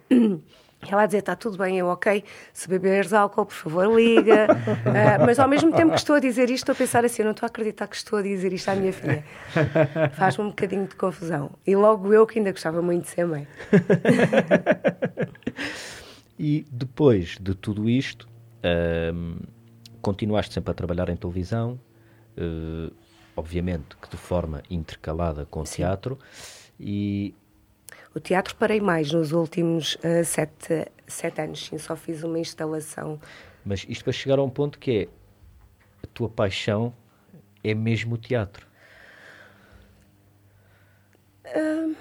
Ela 0.86 1.04
a 1.04 1.06
dizer, 1.06 1.20
está 1.20 1.34
tudo 1.34 1.56
bem, 1.56 1.78
eu 1.78 1.86
ok, 1.86 2.22
se 2.52 2.68
beberes 2.68 3.14
álcool, 3.14 3.46
por 3.46 3.54
favor, 3.54 3.98
liga. 3.98 4.48
Uh, 4.50 5.20
mas 5.24 5.38
ao 5.38 5.48
mesmo 5.48 5.72
tempo 5.72 5.92
que 5.92 5.98
estou 5.98 6.16
a 6.16 6.20
dizer 6.20 6.50
isto, 6.50 6.70
estou 6.70 6.74
a 6.74 6.76
pensar 6.76 7.06
assim, 7.06 7.22
eu 7.22 7.24
não 7.24 7.32
estou 7.32 7.46
a 7.46 7.48
acreditar 7.48 7.86
que 7.86 7.96
estou 7.96 8.18
a 8.18 8.22
dizer 8.22 8.52
isto 8.52 8.68
à 8.68 8.74
minha 8.74 8.92
filha. 8.92 9.24
Faz-me 10.12 10.44
um 10.44 10.48
bocadinho 10.48 10.86
de 10.86 10.94
confusão. 10.94 11.52
E 11.66 11.74
logo 11.74 12.12
eu, 12.12 12.26
que 12.26 12.38
ainda 12.38 12.50
gostava 12.50 12.82
muito 12.82 13.04
de 13.04 13.10
ser 13.12 13.24
mãe. 13.24 13.48
e 16.38 16.66
depois 16.70 17.38
de 17.40 17.54
tudo 17.54 17.88
isto, 17.88 18.28
uh, 18.58 19.42
continuaste 20.02 20.52
sempre 20.52 20.70
a 20.70 20.74
trabalhar 20.74 21.08
em 21.08 21.16
televisão, 21.16 21.80
uh, 22.38 22.94
obviamente 23.36 23.96
que 23.96 24.08
de 24.08 24.16
forma 24.16 24.62
intercalada 24.70 25.44
com 25.46 25.60
o 25.60 25.64
teatro, 25.64 26.18
e 26.78 27.34
o 28.14 28.20
teatro 28.20 28.54
parei 28.56 28.80
mais 28.80 29.12
nos 29.12 29.32
últimos 29.32 29.96
uh, 29.96 30.24
sete, 30.24 30.86
sete 31.06 31.40
anos, 31.40 31.66
sim, 31.66 31.78
só 31.78 31.96
fiz 31.96 32.22
uma 32.22 32.38
instalação. 32.38 33.20
Mas 33.64 33.84
isto 33.88 34.04
para 34.04 34.12
chegar 34.12 34.38
a 34.38 34.42
um 34.42 34.50
ponto 34.50 34.78
que 34.78 34.90
é 35.02 35.08
a 36.04 36.06
tua 36.08 36.28
paixão 36.28 36.94
é 37.62 37.74
mesmo 37.74 38.14
o 38.14 38.18
teatro. 38.18 38.66
Uh, 41.46 41.96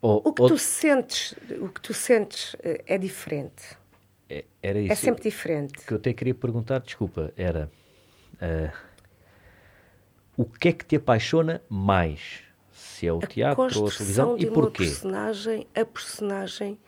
ou, 0.00 0.22
o 0.24 0.32
que 0.32 0.42
ou... 0.42 0.48
tu 0.48 0.58
sentes, 0.58 1.34
o 1.60 1.68
que 1.68 1.80
tu 1.80 1.94
sentes 1.94 2.54
uh, 2.54 2.82
é 2.86 2.98
diferente. 2.98 3.76
É, 4.28 4.44
era 4.62 4.78
isso. 4.78 4.92
É 4.92 4.94
sempre 4.94 5.22
diferente. 5.22 5.78
O 5.78 5.86
que 5.86 5.92
eu 5.92 5.96
até 5.96 6.12
queria 6.12 6.34
perguntar, 6.34 6.80
desculpa, 6.80 7.32
era 7.36 7.70
uh, 8.34 8.76
o 10.36 10.44
que 10.44 10.68
é 10.68 10.72
que 10.72 10.84
te 10.84 10.96
apaixona 10.96 11.62
mais? 11.68 12.44
se 12.94 13.06
é 13.06 13.12
o 13.12 13.18
a 13.18 13.26
teatro 13.26 13.62
ou 13.62 13.88
a 13.88 13.90
televisão 13.90 14.36
e 14.38 14.46
porquê? 14.46 14.84
personagem, 14.84 15.66
a 15.74 15.84
personagem, 15.84 16.78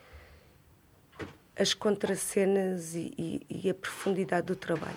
as 1.59 1.75
contracenas 1.75 2.95
e, 2.95 3.13
e, 3.17 3.47
e 3.49 3.71
a 3.71 3.75
profundidade 3.75 4.47
do 4.47 4.57
trabalho. 4.57 4.97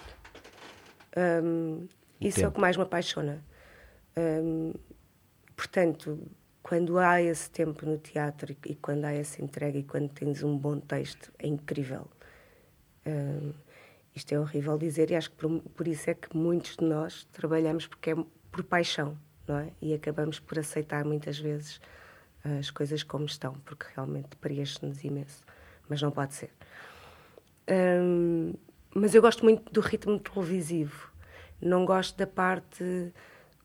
Um, 1.43 1.87
isso 2.19 2.37
tempo. 2.37 2.45
é 2.45 2.49
o 2.49 2.51
que 2.51 2.61
mais 2.61 2.77
me 2.77 2.83
apaixona. 2.83 3.43
Um, 4.17 4.73
portanto, 5.55 6.19
quando 6.61 6.97
há 6.97 7.21
esse 7.21 7.49
tempo 7.49 7.85
no 7.85 7.97
teatro 7.97 8.51
e, 8.51 8.71
e, 8.71 8.75
quando 8.75 9.05
há 9.05 9.11
essa 9.11 9.41
entrega 9.41 9.77
e 9.77 9.83
quando 9.83 10.09
tens 10.09 10.43
um 10.43 10.57
bom 10.57 10.79
texto, 10.79 11.31
é 11.39 11.47
incrível. 11.47 12.07
Um, 13.05 13.53
isto 14.15 14.33
é 14.33 14.39
horrível 14.39 14.77
dizer 14.77 15.11
e 15.11 15.15
acho 15.15 15.31
que 15.31 15.37
por, 15.37 15.61
por 15.61 15.87
isso 15.87 16.09
é 16.09 16.13
que 16.13 16.35
muitos 16.35 16.75
de 16.75 16.83
nós 16.83 17.23
trabalhamos 17.31 17.87
porque 17.87 18.11
é 18.11 18.15
por 18.51 18.63
paixão 18.63 19.17
não 19.49 19.57
é? 19.57 19.71
E 19.81 19.93
acabamos 19.93 20.39
por 20.39 20.59
aceitar 20.59 21.03
muitas 21.03 21.39
vezes 21.39 21.81
as 22.59 22.69
coisas 22.69 23.03
como 23.03 23.25
estão, 23.25 23.55
porque 23.65 23.85
realmente 23.95 24.37
preenche-nos 24.37 25.03
imenso. 25.03 25.43
Mas 25.89 26.01
não 26.01 26.11
pode 26.11 26.35
ser. 26.35 26.51
Hum, 27.69 28.53
mas 28.93 29.13
eu 29.15 29.21
gosto 29.21 29.43
muito 29.43 29.71
do 29.73 29.81
ritmo 29.81 30.19
televisivo. 30.19 31.11
Não 31.59 31.83
gosto 31.83 32.15
da 32.17 32.27
parte 32.27 33.11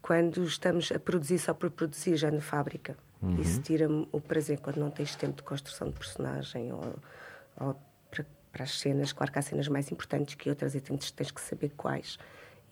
quando 0.02 0.42
estamos 0.44 0.90
a 0.90 0.98
produzir 0.98 1.38
só 1.38 1.54
por 1.54 1.70
produzir, 1.70 2.16
já 2.16 2.30
na 2.30 2.40
fábrica. 2.40 2.96
Uhum. 3.22 3.40
Isso 3.40 3.60
tira-me 3.62 4.08
o 4.10 4.20
prazer 4.20 4.58
quando 4.58 4.78
não 4.78 4.90
tens 4.90 5.14
tempo 5.14 5.36
de 5.36 5.42
construção 5.42 5.88
de 5.88 5.94
personagem 5.94 6.72
ou, 6.72 6.94
ou 7.60 7.80
para, 8.10 8.26
para, 8.50 8.64
as 8.64 8.80
cenas. 8.80 9.12
Claro 9.12 9.30
que 9.30 9.38
há 9.38 9.42
cenas 9.42 9.68
mais 9.68 9.90
importantes 9.92 10.34
que 10.34 10.48
outras 10.48 10.74
e 10.74 10.80
tens, 10.80 11.10
tens 11.10 11.30
que 11.30 11.40
saber 11.40 11.72
quais 11.76 12.18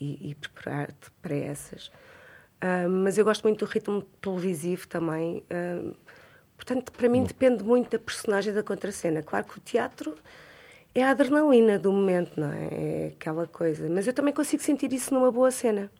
e, 0.02 0.30
e 0.30 0.34
preparar-te 0.34 1.10
para 1.22 1.34
essas. 1.34 1.86
Uh, 2.62 2.88
mas 2.88 3.18
eu 3.18 3.24
gosto 3.24 3.42
muito 3.42 3.64
do 3.64 3.70
ritmo 3.70 4.02
televisivo 4.20 4.86
também. 4.88 5.44
Uh, 5.50 5.94
portanto, 6.56 6.92
para 6.92 7.08
mim 7.08 7.24
depende 7.24 7.62
muito 7.62 7.90
da 7.90 7.98
personagem 7.98 8.52
da 8.52 8.62
contracena. 8.62 9.22
Claro 9.22 9.46
que 9.46 9.58
o 9.58 9.60
teatro 9.60 10.16
é 10.94 11.02
a 11.02 11.10
adrenalina 11.10 11.78
do 11.78 11.92
momento, 11.92 12.38
não 12.38 12.52
é? 12.52 12.68
É 12.70 13.12
aquela 13.16 13.46
coisa. 13.46 13.88
Mas 13.88 14.06
eu 14.06 14.12
também 14.12 14.34
consigo 14.34 14.62
sentir 14.62 14.92
isso 14.92 15.14
numa 15.14 15.30
boa 15.30 15.50
cena, 15.50 15.90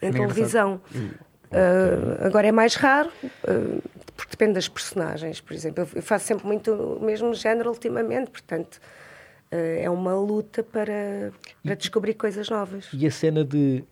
em 0.00 0.08
é 0.08 0.12
televisão. 0.12 0.80
Uh, 0.94 2.24
agora 2.24 2.46
é 2.46 2.52
mais 2.52 2.76
raro, 2.76 3.10
uh, 3.24 3.82
porque 4.16 4.30
depende 4.30 4.54
das 4.54 4.68
personagens. 4.68 5.40
Por 5.40 5.52
exemplo, 5.52 5.86
eu 5.94 6.02
faço 6.02 6.26
sempre 6.26 6.46
muito 6.46 6.72
o 6.72 7.04
mesmo 7.04 7.34
género 7.34 7.70
ultimamente, 7.70 8.30
portanto 8.30 8.80
é 9.50 9.90
uma 9.90 10.14
luta 10.14 10.62
para, 10.62 11.32
para 11.62 11.74
descobrir 11.74 12.14
coisas 12.14 12.48
novas. 12.48 12.88
E 12.92 13.06
a 13.06 13.10
cena 13.10 13.44
de 13.44 13.84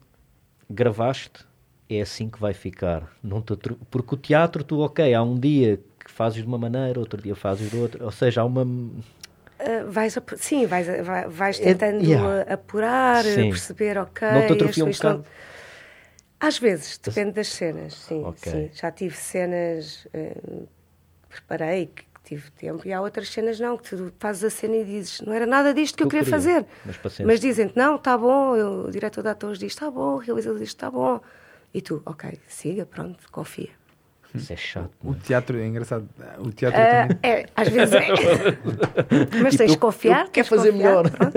gravaste 0.70 1.44
é 1.88 2.00
assim 2.00 2.28
que 2.28 2.38
vai 2.38 2.52
ficar. 2.52 3.10
Não 3.22 3.40
te, 3.40 3.56
porque 3.90 4.14
o 4.14 4.18
teatro, 4.18 4.62
tu, 4.62 4.80
ok, 4.80 5.12
há 5.14 5.22
um 5.22 5.38
dia 5.38 5.80
que 5.98 6.10
fazes 6.10 6.42
de 6.42 6.46
uma 6.46 6.58
maneira, 6.58 6.98
outro 7.00 7.20
dia 7.20 7.34
fazes 7.34 7.70
de 7.70 7.76
outra, 7.76 8.04
ou 8.04 8.10
seja, 8.10 8.42
há 8.42 8.44
uma. 8.44 8.62
Uh, 8.62 9.90
vais, 9.90 10.16
sim, 10.36 10.66
vais, 10.66 10.86
vais 11.28 11.60
é, 11.60 11.64
tentando 11.64 12.04
é, 12.04 12.06
yeah. 12.06 12.52
apurar, 12.52 13.24
sim. 13.24 13.50
perceber, 13.50 13.98
ok. 13.98 14.28
Não 14.30 14.46
te 14.46 14.52
atrofia 14.52 14.84
um 14.84 14.90
bocado? 14.90 15.24
Às 16.40 16.58
vezes, 16.58 16.98
depende 16.98 17.32
das 17.32 17.48
cenas, 17.48 17.94
sim. 17.94 18.24
Okay. 18.24 18.52
sim. 18.52 18.70
Já 18.72 18.92
tive 18.92 19.16
cenas, 19.16 20.06
uh, 20.14 20.68
preparei, 21.28 21.86
que 21.86 22.04
tive 22.28 22.50
tempo, 22.52 22.86
e 22.86 22.92
há 22.92 23.00
outras 23.00 23.30
cenas 23.30 23.58
não, 23.58 23.76
que 23.76 23.88
tu 23.88 24.12
fazes 24.18 24.44
a 24.44 24.50
cena 24.50 24.76
e 24.76 24.84
dizes, 24.84 25.20
não 25.20 25.32
era 25.32 25.46
nada 25.46 25.72
disto 25.72 25.96
que, 25.96 26.02
eu 26.02 26.08
queria, 26.08 26.24
queria 26.24 26.38
fazer. 26.38 26.66
Mas, 26.84 27.18
mas 27.20 27.40
dizem-te, 27.40 27.76
não, 27.76 27.96
está 27.96 28.16
bom, 28.16 28.84
o 28.84 28.90
diretor 28.90 29.22
de 29.22 29.28
atores 29.28 29.58
diz, 29.58 29.72
está 29.72 29.90
bom, 29.90 30.14
o 30.14 30.18
realizador 30.18 30.58
diz, 30.58 30.68
está 30.68 30.90
bom. 30.90 31.20
E 31.72 31.80
tu, 31.80 32.02
ok, 32.04 32.38
siga, 32.46 32.86
pronto, 32.86 33.18
confia. 33.30 33.70
Isso 34.34 34.52
é 34.52 34.56
chato. 34.56 34.90
O 35.02 35.12
é? 35.12 35.16
teatro 35.22 35.58
é 35.58 35.66
engraçado. 35.66 36.06
O 36.38 36.52
teatro 36.52 36.78
uh, 36.78 36.84
também... 36.84 37.18
é, 37.22 37.46
às 37.56 37.68
vezes 37.68 37.94
é. 37.94 38.08
Mas 39.42 39.56
tens 39.56 39.72
de 39.72 39.78
confiar. 39.78 40.28
Quer 40.28 40.44
fazer 40.44 40.72
confiar, 40.72 40.88
melhor. 40.88 41.10
Pronto. 41.10 41.34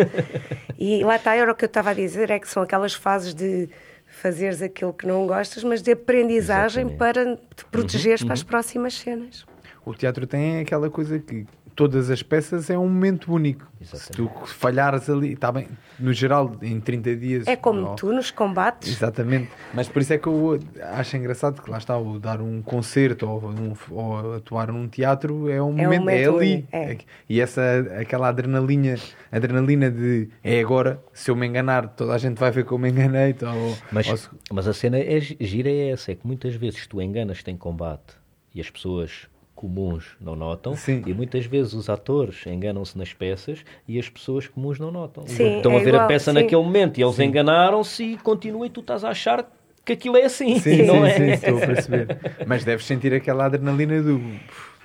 E 0.78 1.04
lá 1.04 1.16
está, 1.16 1.36
era 1.36 1.52
o 1.52 1.56
que 1.56 1.64
eu 1.64 1.68
estava 1.68 1.92
a 1.92 1.94
dizer, 1.94 2.30
é 2.30 2.40
que 2.40 2.50
são 2.50 2.64
aquelas 2.64 2.94
fases 2.94 3.34
de 3.34 3.70
fazeres 4.08 4.62
aquilo 4.62 4.94
que 4.94 5.08
não 5.08 5.26
gostas, 5.26 5.64
mas 5.64 5.82
de 5.82 5.92
aprendizagem 5.92 6.86
Exatamente. 6.86 6.98
para 6.98 7.36
te 7.56 7.66
protegeres 7.72 8.22
uhum, 8.22 8.28
para 8.28 8.34
as 8.34 8.42
uhum. 8.42 8.48
próximas 8.48 8.94
cenas. 8.96 9.46
O 9.86 9.94
teatro 9.94 10.28
tem 10.28 10.60
aquela 10.60 10.90
coisa 10.90 11.18
que 11.20 11.46
todas 11.76 12.10
as 12.10 12.22
peças 12.22 12.70
é 12.70 12.78
um 12.78 12.88
momento 12.88 13.34
único. 13.34 13.68
Exatamente. 13.80 14.06
Se 14.06 14.12
tu 14.12 14.30
falhares 14.46 15.10
ali, 15.10 15.34
está 15.34 15.52
bem, 15.52 15.68
no 16.00 16.14
geral, 16.14 16.56
em 16.62 16.80
30 16.80 17.16
dias. 17.16 17.48
É 17.48 17.56
como 17.56 17.90
ou... 17.90 17.96
tu 17.96 18.14
nos 18.14 18.30
combates. 18.30 18.90
Exatamente. 18.90 19.50
Mas 19.74 19.88
por 19.88 20.02
isso 20.02 20.14
é 20.14 20.18
que 20.18 20.28
eu 20.28 20.60
acho 20.94 21.18
engraçado 21.18 21.62
que 21.62 21.70
lá 21.70 21.78
está, 21.78 21.98
o 21.98 22.20
dar 22.20 22.42
um 22.42 22.62
concerto 22.62 23.28
ou, 23.28 23.50
um, 23.50 23.74
ou 23.90 24.36
atuar 24.36 24.72
num 24.72 24.88
teatro 24.88 25.50
é 25.50 25.62
um 25.62 25.78
é 25.80 25.84
momento, 25.84 26.06
um 26.06 26.10
é 26.10 26.26
ali. 26.26 26.68
É. 26.72 26.98
E 27.28 27.42
essa, 27.42 27.62
aquela 28.00 28.28
adrenalina, 28.28 28.96
adrenalina 29.32 29.90
de 29.90 30.30
é 30.44 30.60
agora, 30.60 31.04
se 31.14 31.32
eu 31.32 31.36
me 31.36 31.48
enganar, 31.48 31.88
toda 31.90 32.14
a 32.14 32.18
gente 32.18 32.38
vai 32.38 32.52
ver 32.52 32.66
que 32.66 32.72
eu 32.72 32.78
me 32.78 32.90
enganei. 32.90 33.36
Ou, 33.42 33.78
mas, 33.92 34.08
ou... 34.08 34.20
mas 34.52 34.68
a 34.68 34.74
cena 34.74 35.00
é 35.00 35.20
gira 35.20 35.70
é 35.70 35.90
essa, 35.90 36.12
é 36.12 36.16
que 36.16 36.28
muitas 36.28 36.54
vezes 36.56 36.86
tu 36.86 37.02
enganas-te 37.02 37.50
em 37.50 37.58
combate 37.58 38.22
e 38.54 38.60
as 38.60 38.70
pessoas 38.70 39.31
comuns 39.62 40.18
não 40.20 40.36
notam 40.36 40.76
Sim. 40.76 41.04
e 41.06 41.14
muitas 41.14 41.46
vezes 41.46 41.74
os 41.74 41.88
atores 41.88 42.44
enganam-se 42.48 42.98
nas 42.98 43.14
peças 43.14 43.64
e 43.88 44.00
as 44.00 44.10
pessoas 44.10 44.48
comuns 44.48 44.80
não 44.80 44.90
notam. 44.90 45.28
Sim, 45.28 45.58
Estão 45.58 45.74
é 45.74 45.76
a 45.76 45.80
ver 45.80 45.90
igual, 45.90 46.04
a 46.06 46.08
peça 46.08 46.32
sim. 46.32 46.42
naquele 46.42 46.64
momento 46.64 46.98
e 46.98 47.04
eles 47.04 47.20
enganaram-se 47.20 48.04
e 48.04 48.18
continuam 48.18 48.66
e 48.66 48.70
tu 48.72 48.80
estás 48.80 49.04
a 49.04 49.10
achar 49.10 49.48
que 49.86 49.94
aquilo 49.94 50.18
é 50.18 50.24
assim, 50.24 50.60
sim, 50.60 50.82
não 50.82 50.96
sim, 50.96 51.04
é? 51.06 51.16
Sim, 51.16 51.30
estou 51.30 51.58
a 51.58 51.68
perceber. 51.68 52.08
Mas 52.48 52.64
deves 52.64 52.86
sentir 52.86 53.14
aquela 53.14 53.46
adrenalina 53.46 54.02
do... 54.02 54.20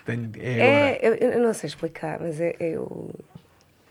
Tenho, 0.05 0.31
é, 0.39 0.61
é 0.61 0.99
eu, 1.03 1.15
eu, 1.15 1.41
não 1.41 1.55
sei 1.55 1.69
explicar, 1.69 2.21
mas 2.21 2.39
é, 2.39 2.55
eu... 2.61 3.11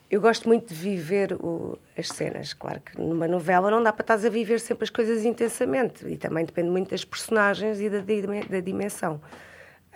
Eu 0.09 0.21
gosto 0.21 0.47
muito 0.47 0.71
de 0.71 0.75
viver 0.75 1.33
o, 1.33 1.79
as 1.97 2.07
cenas. 2.07 2.53
Claro 2.53 2.79
que 2.79 3.01
numa 3.01 3.27
novela 3.27 3.71
não 3.71 3.81
dá 3.81 3.91
para 3.91 4.03
estar 4.03 4.13
a 4.13 4.29
viver 4.29 4.59
sempre 4.59 4.83
as 4.83 4.91
coisas 4.91 5.25
intensamente. 5.25 6.07
E 6.07 6.15
também 6.15 6.45
depende 6.45 6.69
muito 6.69 6.91
das 6.91 7.03
personagens 7.03 7.81
e 7.81 7.89
da, 7.89 7.97
da 7.97 8.59
dimensão. 8.59 9.19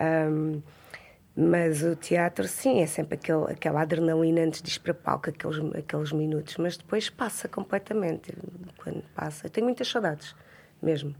Um, 0.00 0.60
mas 1.40 1.82
o 1.82 1.96
teatro, 1.96 2.46
sim, 2.46 2.82
é 2.82 2.86
sempre 2.86 3.14
aquele, 3.14 3.50
aquela 3.50 3.80
adrenalina 3.80 4.42
antes 4.42 4.60
de 4.60 4.70
ir 4.70 4.78
para 4.80 4.92
palco, 4.92 5.30
aqueles, 5.30 5.56
aqueles 5.74 6.12
minutos, 6.12 6.58
mas 6.58 6.76
depois 6.76 7.08
passa 7.08 7.48
completamente. 7.48 8.34
Quando 8.76 9.02
passa, 9.14 9.46
eu 9.46 9.50
tenho 9.50 9.64
muitas 9.64 9.88
saudades, 9.88 10.36
mesmo. 10.82 11.14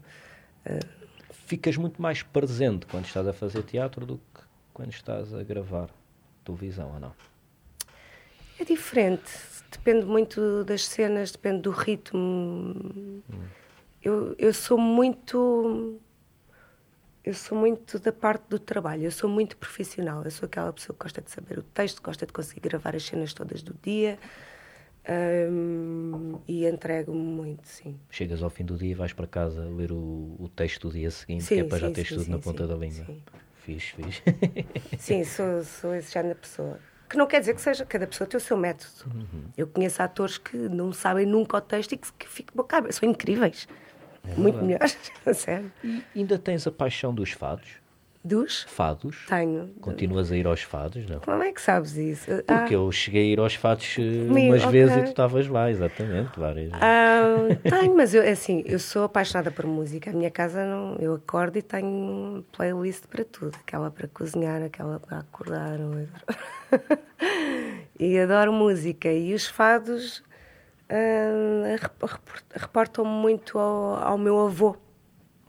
Uh... 0.66 1.00
Ficas 1.46 1.76
muito 1.76 2.00
mais 2.00 2.22
presente 2.22 2.86
quando 2.86 3.06
estás 3.06 3.26
a 3.26 3.32
fazer 3.32 3.62
teatro 3.62 4.04
do 4.04 4.18
que 4.18 4.42
quando 4.74 4.92
estás 4.92 5.34
a 5.34 5.42
gravar 5.42 5.88
televisão, 6.44 6.92
ou 6.92 7.00
não? 7.00 7.12
É 8.58 8.64
diferente, 8.64 9.32
depende 9.72 10.04
muito 10.04 10.64
das 10.64 10.84
cenas, 10.86 11.32
depende 11.32 11.62
do 11.62 11.70
ritmo. 11.70 12.20
Hum. 12.20 13.22
Eu, 14.02 14.34
eu 14.38 14.52
sou 14.52 14.78
muito 14.78 15.98
eu 17.24 17.34
sou 17.34 17.56
muito 17.56 17.98
da 17.98 18.12
parte 18.12 18.44
do 18.48 18.58
trabalho, 18.58 19.04
eu 19.04 19.10
sou 19.10 19.28
muito 19.28 19.56
profissional, 19.56 20.22
eu 20.24 20.30
sou 20.30 20.46
aquela 20.46 20.72
pessoa 20.72 20.96
que 20.96 21.02
gosta 21.02 21.20
de 21.20 21.30
saber 21.30 21.58
o 21.58 21.62
texto, 21.62 22.02
gosta 22.02 22.26
de 22.26 22.32
conseguir 22.32 22.60
gravar 22.60 22.96
as 22.96 23.04
cenas 23.04 23.32
todas 23.34 23.62
do 23.62 23.74
dia. 23.82 24.18
Hum, 25.50 26.38
e 26.46 26.66
entrego-me 26.66 27.18
muito, 27.18 27.66
sim. 27.66 27.98
Chegas 28.10 28.42
ao 28.42 28.50
fim 28.50 28.64
do 28.64 28.76
dia 28.76 28.90
e 28.90 28.94
vais 28.94 29.12
para 29.12 29.26
casa 29.26 29.64
ler 29.64 29.90
o, 29.92 30.36
o 30.38 30.48
texto 30.54 30.88
do 30.88 30.92
dia 30.94 31.10
seguinte, 31.10 31.44
Sim, 31.44 31.54
que 31.54 31.60
é 31.60 31.64
para 31.64 31.78
já 31.78 31.86
sim, 31.88 31.92
teres 31.94 32.08
sim, 32.08 32.14
tudo 32.14 32.24
sim, 32.24 32.30
na 32.30 32.38
ponta 32.38 32.66
da 32.66 32.74
língua. 32.74 33.04
sim. 33.04 33.22
Fiz, 33.54 33.84
fiz. 33.90 34.22
Sim, 34.98 35.22
sou, 35.22 35.62
sou 35.62 35.94
esse 35.94 36.12
género 36.12 36.34
de 36.34 36.40
pessoa. 36.40 36.78
Que 37.08 37.16
não 37.16 37.26
quer 37.26 37.40
dizer 37.40 37.54
que 37.54 37.60
seja, 37.60 37.84
cada 37.84 38.06
pessoa 38.06 38.26
tem 38.26 38.38
o 38.38 38.40
seu 38.40 38.56
método. 38.56 38.90
Uhum. 39.14 39.44
Eu 39.56 39.66
conheço 39.66 40.02
atores 40.02 40.38
que 40.38 40.56
não 40.56 40.92
sabem 40.92 41.26
nunca 41.26 41.58
o 41.58 41.60
texto 41.60 41.92
e 41.92 41.98
que, 41.98 42.10
que 42.12 42.26
ficam 42.26 42.56
boca 42.56 42.78
aberta. 42.78 42.96
São 42.98 43.08
incríveis. 43.08 43.68
Muito 44.36 44.62
melhores, 44.62 44.96
a 45.26 45.34
sério. 45.34 45.72
E 45.82 46.02
ainda 46.14 46.38
tens 46.38 46.66
a 46.66 46.70
paixão 46.70 47.14
dos 47.14 47.32
fados? 47.32 47.80
Dos? 48.22 48.64
Fados? 48.64 49.24
Tenho. 49.26 49.68
Continuas 49.80 50.30
a 50.30 50.36
ir 50.36 50.46
aos 50.46 50.60
fados, 50.60 51.08
não? 51.08 51.20
Como 51.20 51.42
é 51.42 51.50
que 51.52 51.60
sabes 51.60 51.96
isso? 51.96 52.30
Porque 52.46 52.74
eu 52.74 52.92
cheguei 52.92 53.30
a 53.30 53.32
ir 53.32 53.38
aos 53.40 53.54
fados 53.54 53.96
eh, 53.98 54.26
Comigo, 54.28 54.52
umas 54.52 54.64
vezes 54.64 54.94
e 54.94 55.02
tu 55.04 55.08
estavas 55.08 55.48
lá, 55.48 55.70
exatamente, 55.70 56.38
várias. 56.38 56.70
Ah, 56.74 57.48
tenho, 57.66 57.96
mas 57.96 58.12
eu, 58.12 58.22
assim, 58.30 58.62
eu 58.66 58.78
sou 58.78 59.04
apaixonada 59.04 59.50
por 59.50 59.64
música. 59.64 60.10
A 60.10 60.12
minha 60.12 60.30
casa, 60.30 60.66
não, 60.66 60.96
eu 60.96 61.14
acordo 61.14 61.56
e 61.56 61.62
tenho 61.62 62.44
playlist 62.52 63.06
para 63.06 63.24
tudo. 63.24 63.56
Aquela 63.58 63.90
para 63.90 64.06
cozinhar, 64.08 64.62
aquela 64.62 65.00
para 65.00 65.20
acordar. 65.20 65.78
e 67.98 68.18
adoro 68.18 68.52
música. 68.52 69.10
E 69.10 69.32
os 69.32 69.46
fados 69.46 70.22
ah, 70.90 71.76
rep- 71.80 72.02
rep- 72.02 72.52
reportam-me 72.54 73.10
muito 73.10 73.58
ao, 73.58 73.94
ao 73.96 74.18
meu 74.18 74.38
avô 74.46 74.76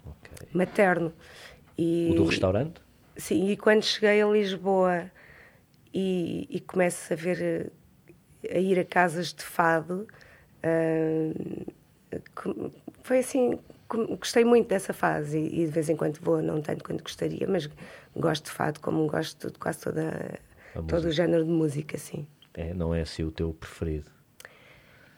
Ok. 0.06 0.48
materno. 0.54 1.12
E, 1.78 2.10
O 2.12 2.16
do 2.16 2.26
restaurante? 2.26 2.82
Sim, 3.18 3.50
e 3.50 3.58
quando 3.58 3.84
cheguei 3.84 4.22
a 4.22 4.28
Lisboa 4.28 5.12
e, 5.94 6.48
e 6.50 6.60
começo 6.62 7.12
a 7.12 7.16
ver, 7.16 7.72
a 8.50 8.58
ir 8.58 8.80
a 8.80 8.86
casas 8.86 9.34
de 9.34 9.44
fado, 9.44 10.08
com- 12.36 12.72
foi 13.04 13.20
assim, 13.20 13.60
gostei 14.20 14.46
muito 14.46 14.68
dessa 14.68 14.94
fase 14.94 15.38
e, 15.40 15.66
de 15.66 15.72
vez 15.72 15.90
em 15.90 15.96
quando 15.96 16.20
vou, 16.20 16.42
não 16.42 16.62
tanto 16.62 16.84
quanto 16.84 17.04
gostaria, 17.04 17.48
mas 17.48 17.70
gosto 18.16 18.46
de 18.46 18.52
fado 18.52 18.80
como 18.80 19.08
gosto 19.08 19.52
de 19.52 19.58
quase 19.60 19.80
toda, 19.82 20.40
todo 20.88 21.06
o 21.06 21.12
género 21.12 21.44
de 21.44 21.52
música, 21.52 21.98
sim. 21.98 22.28
É, 22.54 22.74
não 22.74 22.94
é 22.94 23.02
assim 23.02 23.24
o 23.24 23.32
teu 23.32 23.54
preferido. 23.54 24.10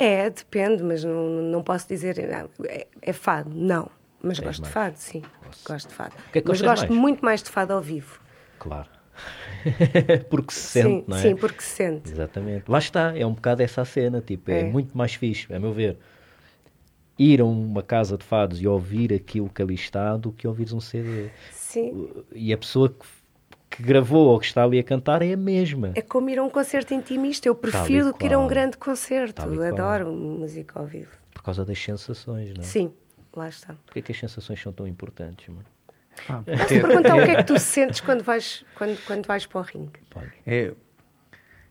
É, 0.03 0.29
depende, 0.29 0.83
mas 0.83 1.03
não, 1.03 1.27
não 1.43 1.63
posso 1.63 1.87
dizer 1.87 2.19
é, 2.19 2.87
é 3.01 3.13
fado, 3.13 3.49
não. 3.53 3.89
Mas 4.21 4.37
Tens 4.37 4.45
gosto 4.47 4.61
mais? 4.61 4.67
de 4.69 4.73
fado, 4.73 4.97
sim. 4.97 5.21
Gosto 5.65 5.87
de 5.89 5.93
fado. 5.93 6.15
que 6.31 6.39
é 6.39 6.41
que 6.41 6.47
mas 6.47 6.61
gosto 6.61 6.87
mais? 6.87 6.99
muito 7.01 7.23
mais 7.25 7.43
de 7.43 7.49
fado 7.49 7.73
ao 7.73 7.81
vivo. 7.81 8.19
Claro. 8.59 8.87
Porque 10.29 10.53
se 10.53 10.59
sente, 10.59 10.87
sim, 10.87 11.03
não 11.07 11.17
é? 11.17 11.21
sim, 11.21 11.35
porque 11.35 11.61
se 11.61 11.69
sente. 11.75 12.11
Exatamente. 12.11 12.69
Lá 12.69 12.79
está, 12.79 13.15
é 13.17 13.25
um 13.25 13.33
bocado 13.33 13.61
essa 13.61 13.85
cena, 13.85 14.19
tipo, 14.21 14.49
é, 14.51 14.61
É. 14.61 14.63
muito 14.63 14.97
mais 14.97 15.13
fixe, 15.13 15.53
a 15.53 15.59
meu 15.59 15.71
ver. 15.71 15.97
Ir 17.17 17.39
a 17.41 17.45
uma 17.45 17.83
casa 17.83 18.17
de 18.17 18.23
fados 18.25 18.59
e 18.59 18.67
ouvir 18.67 19.13
aquilo 19.13 19.47
que 19.49 19.61
ali 19.61 19.75
está 19.75 20.17
do 20.17 20.31
que 20.31 20.47
ouvires 20.47 20.73
um 20.73 20.79
CD. 20.79 21.29
Sim. 21.51 22.09
E 22.33 22.51
a 22.51 22.57
pessoa 22.57 22.89
que, 22.89 23.05
que 23.75 23.83
gravou 23.83 24.27
ou 24.27 24.39
que 24.39 24.45
está 24.45 24.63
ali 24.63 24.77
a 24.79 24.83
cantar 24.83 25.21
é 25.21 25.33
a 25.33 25.37
mesma. 25.37 25.91
É 25.95 26.01
como 26.01 26.29
ir 26.29 26.37
a 26.39 26.43
um 26.43 26.49
concerto 26.49 26.93
intimista. 26.93 27.47
Eu 27.47 27.55
prefiro 27.55 28.05
do 28.07 28.13
que 28.13 28.25
ir 28.25 28.33
a 28.33 28.39
um 28.39 28.47
grande 28.47 28.77
concerto. 28.77 29.41
Adoro 29.63 30.11
música 30.11 30.79
ao 30.79 30.85
vivo. 30.85 31.09
Por 31.33 31.41
causa 31.43 31.65
das 31.65 31.77
sensações, 31.81 32.53
não 32.53 32.61
é? 32.61 32.65
Sim, 32.65 32.93
lá 33.35 33.49
está. 33.49 33.75
Porquê 33.85 34.01
que 34.01 34.11
as 34.11 34.19
sensações 34.19 34.61
são 34.61 34.71
tão 34.71 34.87
importantes, 34.87 35.47
mano? 35.49 35.65
Ah, 36.29 36.43
Posso 36.45 36.67
perguntar 36.67 37.15
o 37.15 37.25
que 37.25 37.31
é 37.31 37.35
que 37.37 37.43
tu 37.43 37.57
sentes 37.59 37.99
quando 37.99 38.23
vais, 38.23 38.63
quando, 38.75 38.97
quando 39.05 39.25
vais 39.25 39.45
para 39.47 39.59
o 39.59 39.63
ringue? 39.63 39.99
É, 40.45 40.71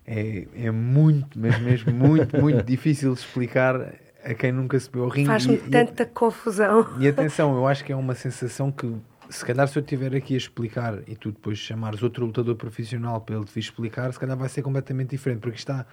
é, 0.05 0.47
é 0.57 0.71
muito, 0.71 1.39
mas 1.39 1.59
mesmo 1.61 1.93
muito, 1.93 2.37
muito 2.41 2.63
difícil 2.67 3.15
de 3.15 3.21
explicar 3.21 3.95
a 4.25 4.35
quem 4.35 4.51
nunca 4.53 4.79
subiu 4.81 5.05
ao 5.05 5.09
ringue. 5.09 5.29
Faz-me 5.29 5.55
E- 5.55 5.59
e- 5.67 5.71
tanta 5.71 6.05
confusão. 6.05 6.87
E 6.99 7.07
atenção, 7.07 7.55
eu 7.55 7.67
acho 7.67 7.85
que 7.85 7.93
é 7.93 7.97
uma 7.97 8.15
sensação 8.17 8.71
que, 8.73 8.93
se 9.33 9.45
calhar, 9.45 9.67
se 9.67 9.79
eu 9.79 9.83
estiver 9.83 10.15
aqui 10.15 10.35
a 10.35 10.37
explicar 10.37 11.03
e 11.09 11.17
tu 11.17 11.33
depois 11.33 11.59
chamares 11.59 12.03
outro 12.03 12.27
lutador 12.27 12.55
profissional 12.57 13.21
para 13.21 13.37
ele 13.37 13.45
te 13.45 13.53
vir 13.53 13.61
explicar, 13.61 14.13
se 14.13 14.19
calhar 14.19 14.37
vai 14.37 14.49
ser 14.49 14.63
completamente 14.63 15.11
diferente, 15.11 15.41
porque 15.41 15.59
está 15.59 15.87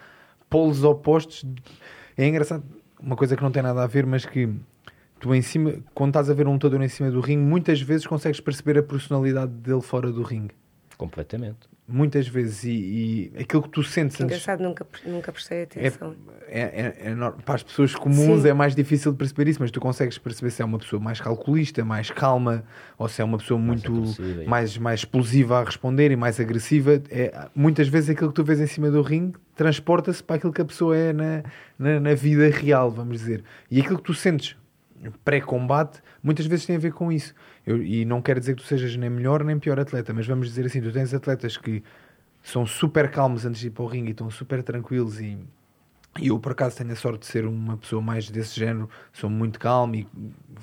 polos 0.50 0.84
opostos. 0.84 1.46
É 2.18 2.28
engraçado, 2.28 2.64
uma 3.00 3.16
coisa 3.16 3.36
que 3.36 3.42
não 3.42 3.52
tem 3.52 3.64
nada 3.64 3.84
a 3.84 3.88
ver, 3.88 4.06
mas 4.06 4.26
que 4.26 4.50
tu 5.20 5.34
em 5.34 5.42
cima, 5.42 5.76
quando 5.94 6.10
estás 6.12 6.30
a 6.30 6.34
ver 6.34 6.48
um 6.48 6.54
lutador 6.54 6.82
em 6.82 6.90
cima 6.90 7.10
do 7.12 7.22
ringue, 7.22 7.44
muitas 7.44 7.82
vezes 7.82 8.06
consegues 8.06 8.40
perceber 8.40 8.78
a 8.78 8.84
personalidade 8.84 9.52
dele 9.52 9.82
fora 9.82 10.12
do 10.12 10.24
ringue. 10.24 10.56
Completamente. 10.98 11.70
Muitas 11.92 12.28
vezes, 12.28 12.64
e, 12.64 13.32
e 13.36 13.42
aquilo 13.42 13.64
que 13.64 13.70
tu 13.70 13.84
sentes 13.84 14.16
Que 14.18 14.24
antes 14.24 14.36
engraçado, 14.38 14.62
nunca, 14.62 14.86
nunca 15.06 15.32
prestei 15.32 15.64
atenção. 15.64 16.16
é, 16.48 16.60
é, 16.62 16.96
é 17.10 17.16
nor- 17.16 17.34
para 17.44 17.56
as 17.56 17.64
pessoas 17.64 17.96
comuns 17.96 18.44
Sim. 18.44 18.50
é 18.50 18.54
mais 18.54 18.76
difícil 18.76 19.12
de 19.12 19.18
perceber 19.18 19.50
isso, 19.50 19.60
mas 19.62 19.72
tu 19.72 19.80
consegues 19.80 20.18
perceber 20.18 20.52
se 20.52 20.62
é 20.62 20.66
uma 20.66 20.78
pessoa 20.78 21.02
mais 21.02 21.20
calculista, 21.20 21.84
mais 21.84 22.12
calma, 22.12 22.64
ou 22.98 23.08
se 23.10 23.22
é 23.22 23.26
uma 23.26 23.38
pessoa 23.38 23.60
Mais 23.60 23.82
muito 23.84 24.02
agressiva, 24.02 24.44
é. 24.44 24.46
mais, 24.46 24.78
mais 24.78 25.00
explosiva 25.02 25.60
a 25.60 25.64
responder 25.64 26.12
e 26.12 26.16
mais 26.16 26.40
agressiva. 26.40 27.02
É, 27.10 27.48
muitas 27.56 27.88
vezes 27.88 28.12
aquilo 28.12 28.30
que 28.30 28.36
tu 28.36 28.44
vês 28.44 28.60
em 28.62 28.68
cima 28.68 28.92
do 28.92 29.02
ringue 29.02 29.38
transporta-se 29.56 30.24
para 30.24 30.36
aquilo 30.38 30.54
que 30.54 30.62
a 30.62 30.66
pessoa 30.66 30.96
é 30.96 31.12
na, 31.12 31.44
na, 31.78 32.00
na 32.00 32.14
vida 32.14 32.48
real, 32.50 32.90
vamos 32.92 33.20
dizer. 33.20 33.44
E 33.70 33.80
aquilo 33.82 33.98
que 33.98 34.04
tu 34.06 34.14
sentes 34.14 34.56
pré-combate 35.24 36.02
muitas 36.24 36.46
vezes 36.46 36.66
tem 36.66 36.76
a 36.76 36.80
ver 36.80 36.94
com 36.94 37.12
isso. 37.12 37.34
Eu- 37.66 37.82
e 37.84 38.06
não 38.06 38.22
quero 38.22 38.40
dizer 38.40 38.56
que 38.56 38.62
tu 38.62 38.68
sejas 38.68 38.96
nem 38.96 39.10
melhor 39.10 39.44
nem 39.44 39.58
pior 39.60 39.80
atleta, 39.80 40.14
mas 40.14 40.28
vamos 40.28 40.48
dizer 40.48 40.66
assim: 40.66 40.82
tu 40.82 40.92
tens 40.92 41.14
atletas 41.14 41.58
que 41.58 41.84
são 42.44 42.66
super 42.66 43.10
calmos 43.12 43.46
antes 43.46 43.60
de 43.62 43.68
ir 43.68 43.72
para 43.72 43.84
o 43.84 43.88
ringue 43.88 44.10
e 44.10 44.12
estão 44.12 44.30
super 44.30 44.64
tranquilos 44.64 45.20
e 45.20 45.38
e 46.20 46.28
eu, 46.28 46.40
por 46.40 46.52
acaso, 46.52 46.76
tenho 46.78 46.92
a 46.92 46.96
sorte 46.96 47.20
de 47.20 47.28
ser 47.28 47.46
uma 47.46 47.78
pessoa 47.78 48.02
mais 48.02 48.30
desse 48.30 48.60
género. 48.60 48.90
Sou 49.14 49.30
muito 49.30 49.60
calmo 49.60 49.96
e 49.96 50.08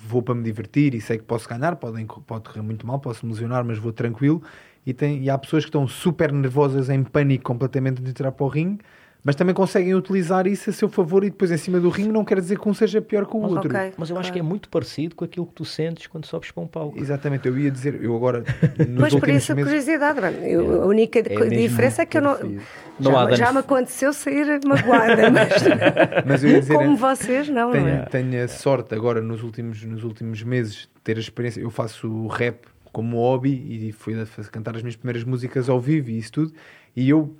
vou 0.07 0.21
para 0.21 0.35
me 0.35 0.43
divertir 0.43 0.93
e 0.95 1.01
sei 1.01 1.19
que 1.19 1.25
posso 1.25 1.49
ganhar. 1.49 1.77
Podem, 1.77 2.05
pode 2.05 2.45
correr 2.49 2.63
muito 2.63 2.87
mal, 2.87 2.99
posso 2.99 3.25
me 3.25 3.33
lesionar, 3.33 3.65
mas 3.65 3.79
vou 3.79 3.93
tranquilo. 3.93 4.43
E, 4.85 4.93
tem, 4.93 5.23
e 5.23 5.31
há 5.31 5.39
pessoas 5.39 5.65
que 5.65 5.69
estão 5.69 5.87
super 5.89 6.33
nervosas, 6.33 6.91
em 6.91 7.03
pânico 7.03 7.45
completamente 7.45 8.03
de 8.03 8.11
entrar 8.11 8.33
para 8.33 8.45
o 8.45 8.49
ringue, 8.49 8.81
mas 9.27 9.35
também 9.35 9.53
conseguem 9.53 9.93
utilizar 9.93 10.47
isso 10.47 10.71
a 10.71 10.73
seu 10.73 10.89
favor 10.89 11.25
e 11.25 11.31
depois 11.31 11.51
em 11.51 11.57
cima 11.57 11.81
do 11.81 11.89
ringue 11.89 12.13
não 12.13 12.25
quer 12.25 12.39
dizer 12.41 12.61
que 12.61 12.69
um 12.69 12.73
seja 12.73 13.03
pior 13.03 13.27
que 13.27 13.37
o 13.37 13.41
outro. 13.41 13.69
Ok. 13.77 13.93
Mas 13.99 14.09
eu 14.09 14.17
acho 14.17 14.33
que 14.33 14.39
é 14.39 14.43
muito 14.43 14.69
parecido 14.69 15.17
com 15.17 15.25
aquilo 15.25 15.45
que 15.47 15.53
tu 15.55 15.65
sentes 15.65 16.07
quando 16.07 16.27
sobes 16.27 16.53
para 16.53 16.63
um 16.63 16.67
palco. 16.69 16.97
Exatamente, 16.97 17.49
eu 17.49 17.59
ia 17.59 17.69
dizer, 17.69 18.01
eu 18.01 18.15
agora, 18.15 18.45
nos 18.89 19.01
Pois 19.01 19.15
por 19.17 19.29
isso 19.29 19.51
a 19.51 19.55
meses... 19.57 19.69
curiosidade. 19.69 20.21
mano. 20.21 20.37
Eu- 20.47 20.83
a 20.83 20.87
única 20.87 21.19
É 21.19 21.49
diferença 21.49 22.03
é 22.03 22.07
que 22.07 22.17
eu 22.19 22.23
não. 22.23 22.37
Já, 22.37 23.11
Não 23.11 23.13
já 23.35 23.47
dano- 23.47 23.53
me 23.55 23.59
aconteceu 23.59 24.13
sair 24.13 24.61
magoada, 24.65 25.29
mas 25.29 25.53
Mas 26.25 26.45
eu 26.45 26.51
ia 26.51 26.61
dizer, 26.61 26.75
como 26.75 26.97
vocês, 26.97 27.49
não, 27.49 27.67
não 27.67 27.73
tenho, 27.73 27.89
é? 27.89 28.03
tenho 28.07 28.45
a 28.45 28.49
sorte 28.49 28.95
agora 28.95 29.21
nos 29.21 29.43
últimos, 29.43 29.83
nos 29.83 30.05
últimos 30.05 30.41
meses 30.45 30.75
de 30.75 30.89
ter 31.03 31.17
a 31.17 31.21
experiência. 31.21 31.61
Eu 31.61 31.71
faço 31.71 32.29
rap 32.29 32.61
como 32.93 33.17
hobby 33.19 33.51
e 33.89 33.93
fui 33.93 34.19
a 34.19 34.25
fazer- 34.25 34.51
cantar 34.51 34.77
as 34.77 34.83
minhas 34.83 34.95
primeiras 34.97 35.25
músicas 35.25 35.69
ao 35.69 35.81
vivo 35.81 36.11
e 36.11 36.19
isso 36.19 36.33
tudo. 36.33 36.53
E 36.95 37.11
eu, 37.11 37.35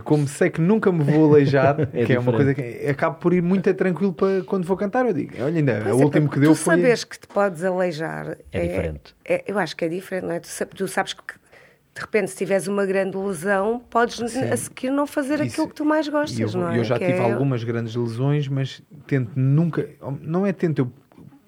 como 0.00 0.26
sei 0.28 0.50
que 0.50 0.60
nunca 0.60 0.90
me 0.92 1.02
vou 1.04 1.32
aleijar, 1.32 1.76
É 1.92 2.04
que 2.04 2.12
é 2.12 2.18
uma 2.18 2.32
coisa 2.32 2.54
diferente. 2.54 2.78
que 2.80 2.86
acabo 2.88 3.16
por 3.18 3.32
ir 3.32 3.42
muito 3.42 3.72
tranquilo 3.74 4.12
para 4.12 4.42
quando 4.44 4.64
vou 4.64 4.76
cantar. 4.76 5.06
Eu 5.06 5.12
digo, 5.12 5.32
olha, 5.42 5.56
ainda, 5.58 5.80
Pois 5.82 5.94
o 5.96 6.00
é, 6.00 6.04
último 6.04 6.28
que 6.30 6.38
deu 6.40 6.52
tu 6.52 6.56
foi. 6.56 6.76
sabes 6.76 7.04
que 7.04 7.18
te 7.18 7.26
podes 7.26 7.64
aleijar. 7.64 8.36
É 8.52 8.60
diferente. 8.66 9.14
é- 9.24 9.44
eu 9.46 9.58
acho 9.58 9.76
que 9.76 9.84
é 9.84 9.88
diferente, 9.88 10.26
não 10.26 10.34
é? 10.34 10.40
Tu, 10.40 10.48
tu 10.74 10.88
sabes 10.88 11.12
que 11.12 11.22
de 11.94 12.00
repente, 12.02 12.30
se 12.30 12.36
tiveres 12.36 12.66
uma 12.68 12.84
grande 12.84 13.16
lesão, 13.16 13.80
podes 13.88 14.20
a 14.36 14.54
seguir 14.58 14.90
não 14.90 15.06
fazer 15.06 15.36
Isso. 15.40 15.44
aquilo 15.54 15.68
que 15.68 15.74
tu 15.76 15.84
mais 15.86 16.06
gostas, 16.06 16.38
eu, 16.38 16.60
não 16.60 16.70
é? 16.70 16.78
eu 16.78 16.84
já 16.84 16.98
Que 16.98 17.06
tive 17.06 17.18
é- 17.18 17.32
algumas 17.32 17.64
grandes 17.64 17.94
lesões, 17.96 18.48
mas 18.48 18.82
tento 19.06 19.30
nunca. 19.34 19.88
Não 20.20 20.46
é 20.46 20.52
tento, 20.52 20.80
eu, 20.80 20.92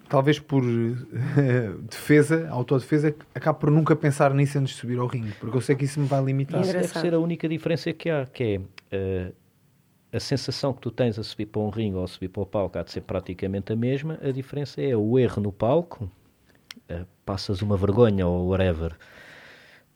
talvez 0.09 0.39
por 0.39 0.63
eh, 0.65 1.73
defesa, 1.89 2.49
autodefesa, 2.51 3.15
acabo 3.35 3.59
por 3.59 3.71
nunca 3.71 3.95
pensar 3.95 4.33
nisso 4.35 4.59
antes 4.59 4.75
de 4.75 4.81
subir 4.81 4.99
ao 4.99 5.07
ringue, 5.07 5.33
porque 5.39 5.57
eu 5.57 5.61
sei 5.61 5.77
que 5.77 5.85
isso 5.85 6.01
me 6.01 6.07
vai 6.07 6.23
limitar. 6.25 6.61
Isso 6.61 6.73
deve 6.73 6.89
ser 6.89 7.15
a 7.15 7.19
única 7.19 7.49
diferença 7.49 7.93
que 7.93 8.09
há, 8.09 8.27
que 8.27 8.45
é 8.45 8.61
eh, 8.91 9.33
a 10.13 10.21
sensação 10.21 10.73
que 10.73 10.81
tu 10.81 10.91
tens 10.91 11.19
a 11.19 11.23
subir 11.23 11.47
para 11.47 11.61
um 11.61 11.69
ringue 11.69 11.97
ou 11.97 12.05
a 12.05 12.09
subir 12.09 12.29
para 12.29 12.43
o 12.43 12.47
palco 12.47 12.79
há 12.79 12.83
de 12.83 12.91
ser 12.91 13.03
praticamente 13.03 13.73
a 13.73 13.77
mesma. 13.77 14.19
A 14.23 14.31
diferença 14.31 14.81
é 14.81 14.97
o 14.97 15.19
erro 15.19 15.43
no 15.43 15.53
palco, 15.53 16.11
eh, 16.89 17.05
passas 17.25 17.61
uma 17.61 17.77
vergonha 17.77 18.27
ou 18.27 18.49
whatever. 18.49 18.97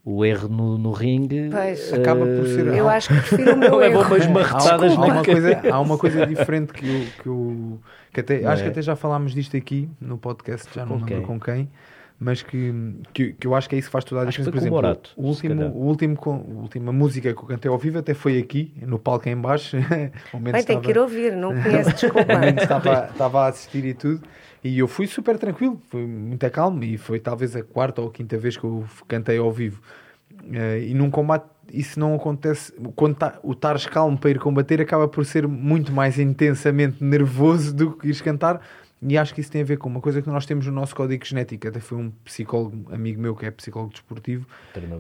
O 0.04 0.24
erro 0.24 0.48
no, 0.48 0.76
no 0.78 0.90
ringue 0.90 1.48
Pois. 1.50 1.92
Acaba 1.92 2.26
por 2.26 2.46
ser- 2.48 2.66
eh, 2.66 2.80
Eu 2.80 2.88
acho 2.88 3.08
que 3.08 3.14
prefiro 3.14 3.54
o 3.54 3.56
meu 3.58 3.80
erro. 3.82 4.00
Há, 4.02 4.28
marretadas 4.30 4.92
há 4.96 5.00
uma 5.00 5.24
coisa, 5.24 5.60
há 5.72 5.80
uma 5.80 5.98
coisa 5.98 6.26
diferente 6.26 6.72
que 6.72 6.84
eu, 6.88 7.06
que 7.22 7.28
eu 7.28 7.80
que 8.12 8.20
até, 8.20 8.40
Não 8.40 8.50
acho 8.50 8.62
é? 8.62 8.64
que 8.64 8.70
até 8.72 8.82
já 8.82 8.96
falámos 8.96 9.32
disto 9.32 9.56
aqui 9.56 9.88
no 10.00 10.18
podcast, 10.18 10.68
já 10.74 10.84
não 10.84 10.96
lembro 10.96 11.22
com 11.22 11.38
quem, 11.40 11.70
mas 12.18 12.42
que, 12.42 12.74
que, 13.12 13.32
que 13.34 13.46
eu 13.46 13.54
acho 13.54 13.68
que 13.68 13.76
é 13.76 13.78
isso 13.78 13.88
que 13.88 13.92
faz 13.92 14.04
toda 14.04 14.22
a 14.22 14.24
diferença. 14.24 14.50
Por 14.50 14.58
exemplo, 14.58 14.74
Morato, 14.76 15.10
o 15.16 15.26
último, 15.26 15.62
o 15.68 15.86
último, 15.86 16.18
a 16.24 16.60
última 16.62 16.92
música 16.92 17.32
que 17.32 17.40
eu 17.40 17.46
cantei 17.46 17.70
ao 17.70 17.78
vivo 17.78 17.98
até 18.00 18.12
foi 18.12 18.38
aqui, 18.38 18.72
no 18.82 18.98
palco 18.98 19.28
em 19.28 19.36
baixo. 19.36 19.76
Bem, 20.34 20.64
tem 20.64 20.80
que 20.80 20.88
ir 20.88 20.90
estava- 20.90 21.00
ouvir, 21.00 21.32
não 21.36 21.50
conheço, 21.62 21.90
desculpa. 21.92 22.26
estava, 22.60 23.06
estava 23.10 23.40
a 23.44 23.46
assistir 23.48 23.84
e 23.84 23.94
tudo. 23.94 24.20
E 24.64 24.78
eu 24.78 24.86
fui 24.86 25.06
super 25.06 25.38
tranquilo, 25.38 25.80
fui 25.88 26.06
muito 26.06 26.48
calmo 26.50 26.84
e 26.84 26.96
foi 26.96 27.18
talvez 27.18 27.56
a 27.56 27.62
quarta 27.62 28.00
ou 28.00 28.08
a 28.08 28.12
quinta 28.12 28.38
vez 28.38 28.56
que 28.56 28.64
eu 28.64 28.84
cantei 29.08 29.38
ao 29.38 29.50
vivo. 29.50 29.82
Eh, 30.52 30.86
e 30.88 30.94
num 30.94 31.10
combate 31.10 31.46
isso 31.72 31.98
não 31.98 32.14
acontece. 32.14 32.72
Quando 32.94 33.16
tá, 33.16 33.38
o 33.42 33.52
estares 33.52 33.86
calmo 33.86 34.16
para 34.18 34.30
ir 34.30 34.38
combater 34.38 34.80
acaba 34.80 35.08
por 35.08 35.24
ser 35.24 35.48
muito 35.48 35.92
mais 35.92 36.18
intensamente 36.18 37.02
nervoso 37.02 37.74
do 37.74 37.92
que 37.92 38.06
ires 38.06 38.20
cantar. 38.20 38.60
E 39.00 39.18
acho 39.18 39.34
que 39.34 39.40
isso 39.40 39.50
tem 39.50 39.62
a 39.62 39.64
ver 39.64 39.78
com 39.78 39.88
uma 39.88 40.00
coisa 40.00 40.22
que 40.22 40.28
nós 40.28 40.46
temos 40.46 40.64
no 40.66 40.72
nosso 40.72 40.94
código 40.94 41.24
genético. 41.24 41.66
Até 41.66 41.80
foi 41.80 41.98
um 41.98 42.10
psicólogo, 42.24 42.92
amigo 42.92 43.20
meu, 43.20 43.34
que 43.34 43.44
é 43.46 43.50
psicólogo 43.50 43.92
desportivo, 43.92 44.46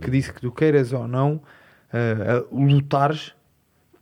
que 0.00 0.10
disse 0.10 0.32
que 0.32 0.40
tu 0.40 0.50
queiras 0.50 0.92
ou 0.92 1.06
não 1.06 1.40
uh, 1.92 2.52
uh, 2.52 2.64
lutares 2.64 3.32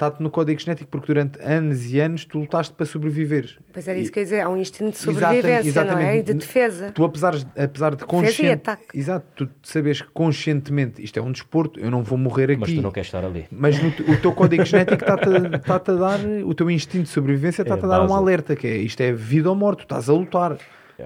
está-te 0.01 0.23
no 0.23 0.31
código 0.31 0.59
genético, 0.59 0.91
porque 0.91 1.09
durante 1.09 1.39
anos 1.43 1.93
e 1.93 2.01
anos 2.01 2.25
tu 2.25 2.39
lutaste 2.39 2.73
para 2.73 2.87
sobreviver. 2.87 3.59
Pois 3.71 3.87
era 3.87 3.99
isso 3.99 4.11
que 4.11 4.19
eu 4.19 4.23
ia 4.23 4.25
dizer, 4.25 4.41
há 4.41 4.49
um 4.49 4.57
instinto 4.57 4.93
de 4.93 4.99
sobrevivência, 4.99 5.69
exatamente, 5.69 6.05
não 6.05 6.11
é? 6.11 6.19
E 6.19 6.23
de 6.23 6.35
defesa. 6.35 6.91
Tu, 6.93 7.05
apesar, 7.05 7.35
apesar 7.57 7.95
de 7.95 8.05
consciente, 8.07 8.71
exato, 8.95 9.27
tu 9.37 9.51
sabes 9.63 10.01
que 10.01 10.09
conscientemente 10.09 11.03
isto 11.05 11.19
é 11.19 11.23
um 11.23 11.31
desporto, 11.31 11.79
eu 11.79 11.91
não 11.91 12.03
vou 12.03 12.17
morrer 12.17 12.51
aqui. 12.53 12.61
Mas 12.61 12.73
tu 12.73 12.83
não 12.83 12.91
queres 12.91 13.09
estar 13.09 13.25
ali. 13.25 13.47
Mas 13.51 13.81
no, 13.81 13.89
o 13.89 14.17
teu 14.17 14.33
código 14.33 14.65
genético 14.65 15.03
está-te 15.03 15.57
está 15.57 15.77
a 15.77 15.97
dar, 15.97 16.21
o 16.47 16.55
teu 16.55 16.71
instinto 16.71 17.05
de 17.05 17.11
sobrevivência 17.11 17.63
está-te 17.63 17.83
é 17.83 17.85
a 17.85 17.89
dar 17.89 18.09
um 18.09 18.15
alerta, 18.15 18.57
que 18.57 18.67
é 18.67 18.77
isto 18.79 19.01
é 19.03 19.13
vida 19.13 19.51
ou 19.51 19.55
morte, 19.55 19.81
tu 19.81 19.83
estás 19.83 20.09
a 20.09 20.13
lutar. 20.15 20.57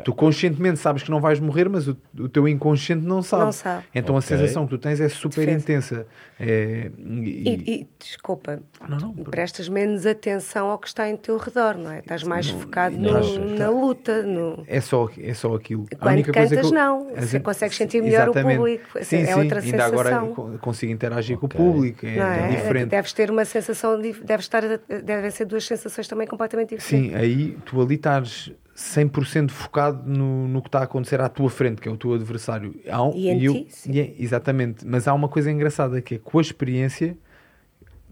Tu 0.03 0.13
conscientemente 0.13 0.79
sabes 0.79 1.03
que 1.03 1.11
não 1.11 1.21
vais 1.21 1.39
morrer, 1.39 1.69
mas 1.69 1.87
o, 1.87 1.97
o 2.19 2.29
teu 2.29 2.49
inconsciente 2.49 3.05
não 3.05 3.23
sabe. 3.23 3.45
Não 3.45 3.53
sabe. 3.53 3.85
Então 3.95 4.17
okay. 4.17 4.35
a 4.35 4.39
sensação 4.39 4.65
que 4.65 4.71
tu 4.71 4.79
tens 4.79 5.01
é 5.01 5.09
super 5.09 5.47
Defesa. 5.47 5.63
intensa. 5.63 6.07
É, 6.41 6.91
e, 6.99 7.49
e, 7.49 7.81
e, 7.81 7.89
desculpa, 7.99 8.61
não, 8.89 8.99
não, 8.99 9.13
prestas 9.25 9.69
menos 9.69 10.07
atenção 10.07 10.69
ao 10.69 10.79
que 10.79 10.89
está 10.89 11.09
em 11.09 11.17
teu 11.17 11.37
redor, 11.37 11.77
não 11.77 11.91
é? 11.91 12.01
Estás 12.01 12.23
mais 12.23 12.51
não, 12.51 12.61
focado 12.61 12.97
no, 12.97 13.57
na 13.57 13.71
luta. 13.71 14.23
No... 14.23 14.65
É, 14.67 14.81
só, 14.81 15.09
é 15.19 15.35
só 15.35 15.55
aquilo. 15.55 15.87
Quando 15.99 16.09
a 16.09 16.13
única 16.13 16.33
cantas, 16.33 16.49
coisa 16.49 16.63
que 16.63 16.75
eu, 16.75 16.79
não. 16.79 17.15
Você 17.15 17.41
consegue 17.41 17.75
sentir 17.75 18.03
melhor 18.03 18.25
exatamente. 18.25 18.55
o 18.55 18.59
público. 18.59 19.05
Sim, 19.05 19.17
é 19.17 19.27
sim. 19.27 19.35
outra 19.35 19.61
Ainda 19.61 19.91
sensação. 19.91 20.33
agora 20.33 20.59
consigo 20.59 20.93
interagir 20.93 21.37
okay. 21.37 21.49
com 21.49 21.63
o 21.63 21.73
público. 21.73 22.07
É, 22.07 22.19
é? 22.19 22.49
diferente. 22.49 22.91
Deves 22.91 23.13
ter 23.13 23.31
uma 23.31 23.45
sensação, 23.45 24.01
deves 24.01 24.45
estar, 24.45 24.63
devem 25.05 25.31
ser 25.31 25.45
duas 25.45 25.65
sensações 25.65 26.09
também 26.09 26.27
completamente 26.27 26.77
diferentes. 26.77 27.13
Sim, 27.13 27.17
aí 27.17 27.57
tu 27.65 27.81
ali 27.81 27.95
estás 27.95 28.53
100% 28.77 29.51
focado 29.51 30.09
no, 30.09 30.49
no 30.49 30.61
que 30.61 30.69
está 30.69 30.81
a 30.81 30.85
acontecer 30.85 31.21
à 31.21 31.29
tua 31.29 31.49
frente, 31.49 31.81
que 31.81 31.89
é 31.89 31.93
o 31.93 31.97
teu 31.97 32.13
adversário. 32.13 32.75
Há 32.89 33.03
um, 33.03 33.13
e 33.15 33.33
e 33.33 33.45
eu, 33.45 33.55
ti, 33.55 33.69
e 33.87 34.01
é, 34.01 34.15
exatamente. 34.19 34.87
Mas 34.87 35.07
há 35.07 35.15
uma 35.15 35.29
coisa 35.29 35.51
engraçada 35.51 36.01
que 36.01 36.17
é 36.17 36.19
com 36.19 36.39
a 36.39 36.43
experiência 36.43 37.17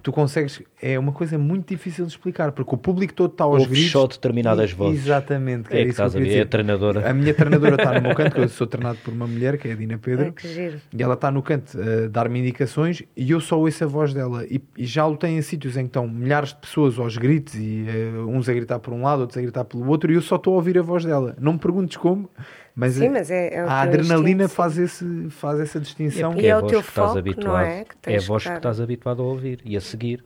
tu 0.02 0.12
consegues. 0.12 0.62
É 0.80 0.98
uma 0.98 1.12
coisa 1.12 1.38
muito 1.38 1.68
difícil 1.68 2.04
de 2.04 2.12
explicar, 2.12 2.52
porque 2.52 2.74
o 2.74 2.78
público 2.78 3.14
todo 3.14 3.30
está 3.30 3.44
aos 3.44 3.66
gritos. 3.66 3.90
só 3.90 4.06
determinadas 4.06 4.70
e, 4.70 4.74
vozes. 4.74 5.04
Exatamente. 5.04 5.68
Que 5.68 5.76
é, 5.76 5.80
é 5.80 5.84
que 5.84 5.90
estás 5.90 6.16
a 6.16 6.18
ver, 6.18 6.36
é 6.36 6.40
a 6.40 6.46
treinadora. 6.46 7.08
A 7.08 7.14
minha 7.14 7.32
treinadora 7.32 7.76
está 7.76 7.94
no 7.94 8.02
meu 8.02 8.14
canto, 8.16 8.34
que 8.34 8.40
eu 8.40 8.48
sou 8.48 8.66
treinado 8.66 8.98
por 9.04 9.12
uma 9.12 9.26
mulher, 9.26 9.58
que 9.58 9.68
é 9.68 9.72
a 9.72 9.74
Dina 9.74 9.98
Pedro. 9.98 10.26
Ai, 10.26 10.32
que 10.32 10.48
giro. 10.48 10.80
E 10.92 11.02
ela 11.02 11.14
está 11.14 11.30
no 11.30 11.42
canto 11.42 11.78
a 11.78 12.08
dar-me 12.08 12.40
indicações 12.40 13.02
e 13.16 13.30
eu 13.30 13.40
só 13.40 13.58
ouço 13.58 13.84
a 13.84 13.86
voz 13.86 14.12
dela. 14.12 14.44
E, 14.46 14.60
e 14.76 14.84
já 14.84 15.06
lutei 15.06 15.30
em 15.30 15.42
sítios 15.42 15.76
em 15.76 15.82
que 15.82 15.90
estão 15.90 16.08
milhares 16.08 16.50
de 16.50 16.56
pessoas 16.56 16.98
aos 16.98 17.16
gritos, 17.16 17.54
e 17.54 17.84
uh, 17.88 18.28
uns 18.28 18.48
a 18.48 18.52
gritar 18.52 18.78
por 18.78 18.92
um 18.92 19.02
lado, 19.02 19.20
outros 19.20 19.38
a 19.38 19.42
gritar 19.42 19.64
pelo 19.64 19.88
outro, 19.88 20.10
e 20.10 20.14
eu 20.14 20.22
só 20.22 20.36
estou 20.36 20.54
a 20.54 20.56
ouvir 20.56 20.78
a 20.78 20.82
voz 20.82 21.04
dela. 21.04 21.36
Não 21.40 21.54
me 21.54 21.58
perguntes 21.58 21.96
como. 21.96 22.28
Mas, 22.74 22.94
Sim, 22.94 23.10
mas 23.10 23.30
é, 23.30 23.54
é 23.54 23.60
a 23.60 23.82
adrenalina 23.82 24.48
faz, 24.48 24.78
esse, 24.78 25.28
faz 25.28 25.60
essa 25.60 25.78
distinção. 25.78 26.34
E 26.36 26.46
é, 26.46 26.48
é 26.50 26.56
o 26.56 26.66
teu 26.66 26.82
foco, 26.82 27.20
não 27.44 27.58
é? 27.58 27.84
é 28.06 28.16
a 28.16 28.20
voz 28.20 28.44
que 28.44 28.52
estás 28.52 28.80
habituado 28.80 29.20
a 29.20 29.26
ouvir 29.26 29.60
e 29.62 29.76
a 29.76 29.80
seguir 29.80 30.24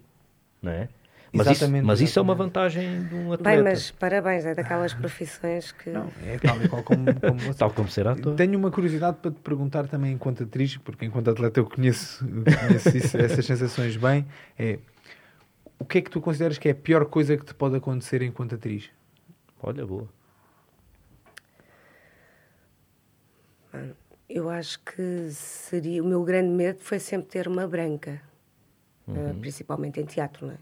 não 0.67 0.73
é? 0.73 0.89
Mas, 1.33 1.49
isso, 1.49 1.71
mas 1.85 2.01
isso, 2.01 2.19
é 2.19 2.23
uma 2.23 2.35
vantagem 2.35 3.05
de 3.05 3.15
um 3.15 3.33
atleta. 3.33 3.57
Bem, 3.57 3.63
mas 3.63 3.91
parabéns, 3.91 4.47
é 4.47 4.55
daquelas 4.55 4.95
profissões 4.95 5.71
que. 5.71 5.91
Não, 5.91 6.09
é 6.25 6.39
tal 6.39 6.63
e 6.63 6.69
qual 6.69 6.83
como, 6.83 7.05
como 7.21 7.39
você. 7.41 7.59
Tal 7.59 7.71
como 7.73 7.89
ser 7.91 8.09
ator. 8.09 8.35
Tenho 8.37 8.59
uma 8.59 8.71
curiosidade 8.71 9.19
para 9.21 9.31
te 9.31 9.41
perguntar 9.41 9.87
também 9.87 10.13
enquanto 10.13 10.45
atriz, 10.45 10.79
porque 10.79 11.05
enquanto 11.05 11.29
atleta 11.29 11.61
eu 11.61 11.67
conheço, 11.67 12.25
conheço 12.25 12.97
isso, 12.97 13.19
essas 13.21 13.45
sensações 13.45 13.97
bem. 13.97 14.25
É, 14.59 14.79
o 15.79 15.85
que 15.85 15.99
é 15.99 16.01
que 16.01 16.11
tu 16.11 16.23
consideras 16.23 16.57
que 16.57 16.69
é 16.69 16.73
a 16.73 16.75
pior 16.75 17.05
coisa 17.05 17.37
que 17.37 17.45
te 17.45 17.53
pode 17.53 17.77
acontecer 17.77 18.23
enquanto 18.23 18.55
atriz? 18.55 18.89
Olha, 19.63 19.85
boa. 19.85 20.09
Eu 24.29 24.51
acho 24.51 24.81
que 24.81 25.29
seria. 25.31 26.03
O 26.03 26.07
meu 26.07 26.25
grande 26.25 26.49
medo 26.49 26.79
foi 26.81 26.99
sempre 26.99 27.29
ter 27.29 27.47
uma 27.47 27.67
branca 27.67 28.21
uhum. 29.07 29.31
uh, 29.31 29.35
principalmente 29.35 30.01
em 30.01 30.05
teatro, 30.05 30.47
não 30.47 30.55
é? 30.55 30.57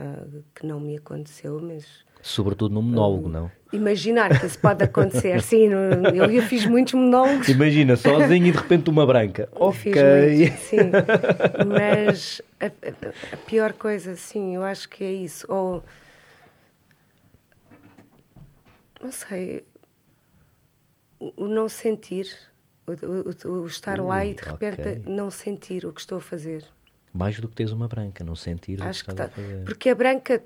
Uh, 0.00 0.44
que 0.54 0.66
não 0.66 0.78
me 0.78 0.96
aconteceu, 0.96 1.60
mas. 1.60 2.06
Sobretudo 2.22 2.74
no 2.74 2.82
monólogo, 2.82 3.26
uh, 3.26 3.30
não? 3.30 3.50
Imaginar 3.72 4.38
que 4.38 4.46
isso 4.46 4.58
pode 4.58 4.82
acontecer, 4.84 5.40
sim. 5.42 5.68
Eu, 6.14 6.30
eu 6.30 6.42
fiz 6.42 6.66
muitos 6.66 6.94
monólogos. 6.94 7.48
Imagina, 7.48 7.96
sozinho 7.96 8.46
e 8.46 8.52
de 8.52 8.58
repente 8.58 8.88
uma 8.90 9.06
branca. 9.06 9.48
Ok. 9.52 9.92
Muito, 9.92 10.56
sim. 10.58 10.76
Mas 11.68 12.42
a, 12.60 12.66
a, 12.66 13.34
a, 13.34 13.36
pior 13.38 13.72
coisa, 13.72 14.14
sim, 14.16 14.54
eu 14.54 14.62
acho 14.62 14.88
que 14.88 15.04
é 15.04 15.12
isso. 15.12 15.46
Ou. 15.48 15.82
Não 19.02 19.12
sei. 19.12 19.64
O, 21.18 21.44
o 21.44 21.48
não 21.48 21.68
sentir. 21.68 22.28
O, 22.86 23.48
o, 23.48 23.62
o 23.62 23.66
estar 23.66 24.00
Ui, 24.00 24.06
lá 24.06 24.24
e 24.24 24.34
de 24.34 24.42
repente 24.42 24.80
okay. 24.80 25.02
não 25.06 25.30
sentir 25.30 25.84
o 25.84 25.92
que 25.92 26.00
estou 26.00 26.18
a 26.18 26.20
fazer. 26.20 26.64
Mais 27.12 27.38
do 27.38 27.48
que 27.48 27.54
teres 27.54 27.72
uma 27.72 27.88
branca, 27.88 28.24
não 28.24 28.34
sentir 28.34 28.82
Acho 28.82 29.02
o 29.02 29.06
que, 29.06 29.14
que 29.14 29.22
está. 29.22 29.30
Porque 29.64 29.90
a 29.90 29.94
branca, 29.94 30.42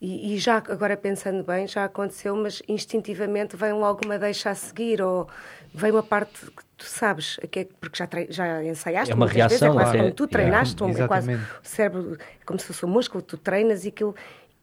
e, 0.00 0.34
e, 0.34 0.38
já 0.38 0.58
agora 0.58 0.96
pensando 0.96 1.42
bem, 1.42 1.66
já 1.66 1.84
aconteceu, 1.84 2.36
mas 2.36 2.62
instintivamente 2.68 3.56
vem 3.56 3.72
logo 3.72 4.04
uma 4.04 4.18
deixa 4.18 4.50
a 4.50 4.54
seguir, 4.54 5.00
ou 5.00 5.26
vem 5.72 5.90
uma 5.90 6.02
parte 6.02 6.32
que 6.46 6.62
tu 6.76 6.84
sabes, 6.84 7.38
que 7.50 7.60
é, 7.60 7.68
porque 7.80 7.96
já, 7.96 8.08
já 8.28 8.64
ensaiaste 8.64 9.12
é 9.12 9.14
uma 9.14 9.26
reação, 9.26 9.48
vezes, 9.48 9.62
é 9.62 9.72
quase 9.72 9.96
é, 9.96 10.00
como 10.00 10.14
tu 10.14 10.26
treinaste, 10.26 10.84
é, 10.84 10.90
é 10.90 11.06
quase 11.06 11.34
o 11.34 11.40
cérebro, 11.62 12.18
é 12.20 12.44
como 12.44 12.60
se 12.60 12.66
fosse 12.66 12.84
um 12.84 12.88
músculo, 12.88 13.22
tu 13.22 13.38
treinas 13.38 13.84
e 13.84 13.88
aquilo 13.88 14.14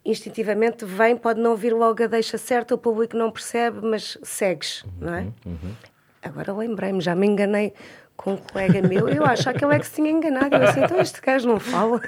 instintivamente 0.03 0.85
vem, 0.85 1.15
pode 1.15 1.39
não 1.39 1.55
vir 1.55 1.73
logo 1.73 2.03
a 2.03 2.07
deixa 2.07 2.37
certa, 2.37 2.75
o 2.75 2.77
público 2.77 3.15
não 3.15 3.31
percebe, 3.31 3.79
mas 3.81 4.17
segues, 4.23 4.83
uhum, 4.83 4.91
não 4.99 5.13
é? 5.13 5.21
Uhum. 5.45 5.75
Agora 6.21 6.53
lembrei-me, 6.53 7.01
já 7.01 7.15
me 7.15 7.27
enganei 7.27 7.73
com 8.21 8.33
um 8.33 8.37
colega 8.37 8.81
meu, 8.87 9.09
eu 9.09 9.25
acho 9.25 9.51
que 9.53 9.65
ele 9.65 9.75
é 9.75 9.79
que 9.79 9.87
se 9.87 9.95
tinha 9.95 10.11
enganado. 10.11 10.55
Eu 10.55 10.63
assim, 10.63 10.83
então 10.83 10.99
este 10.99 11.19
gajo 11.19 11.47
não 11.47 11.59
fala. 11.59 11.99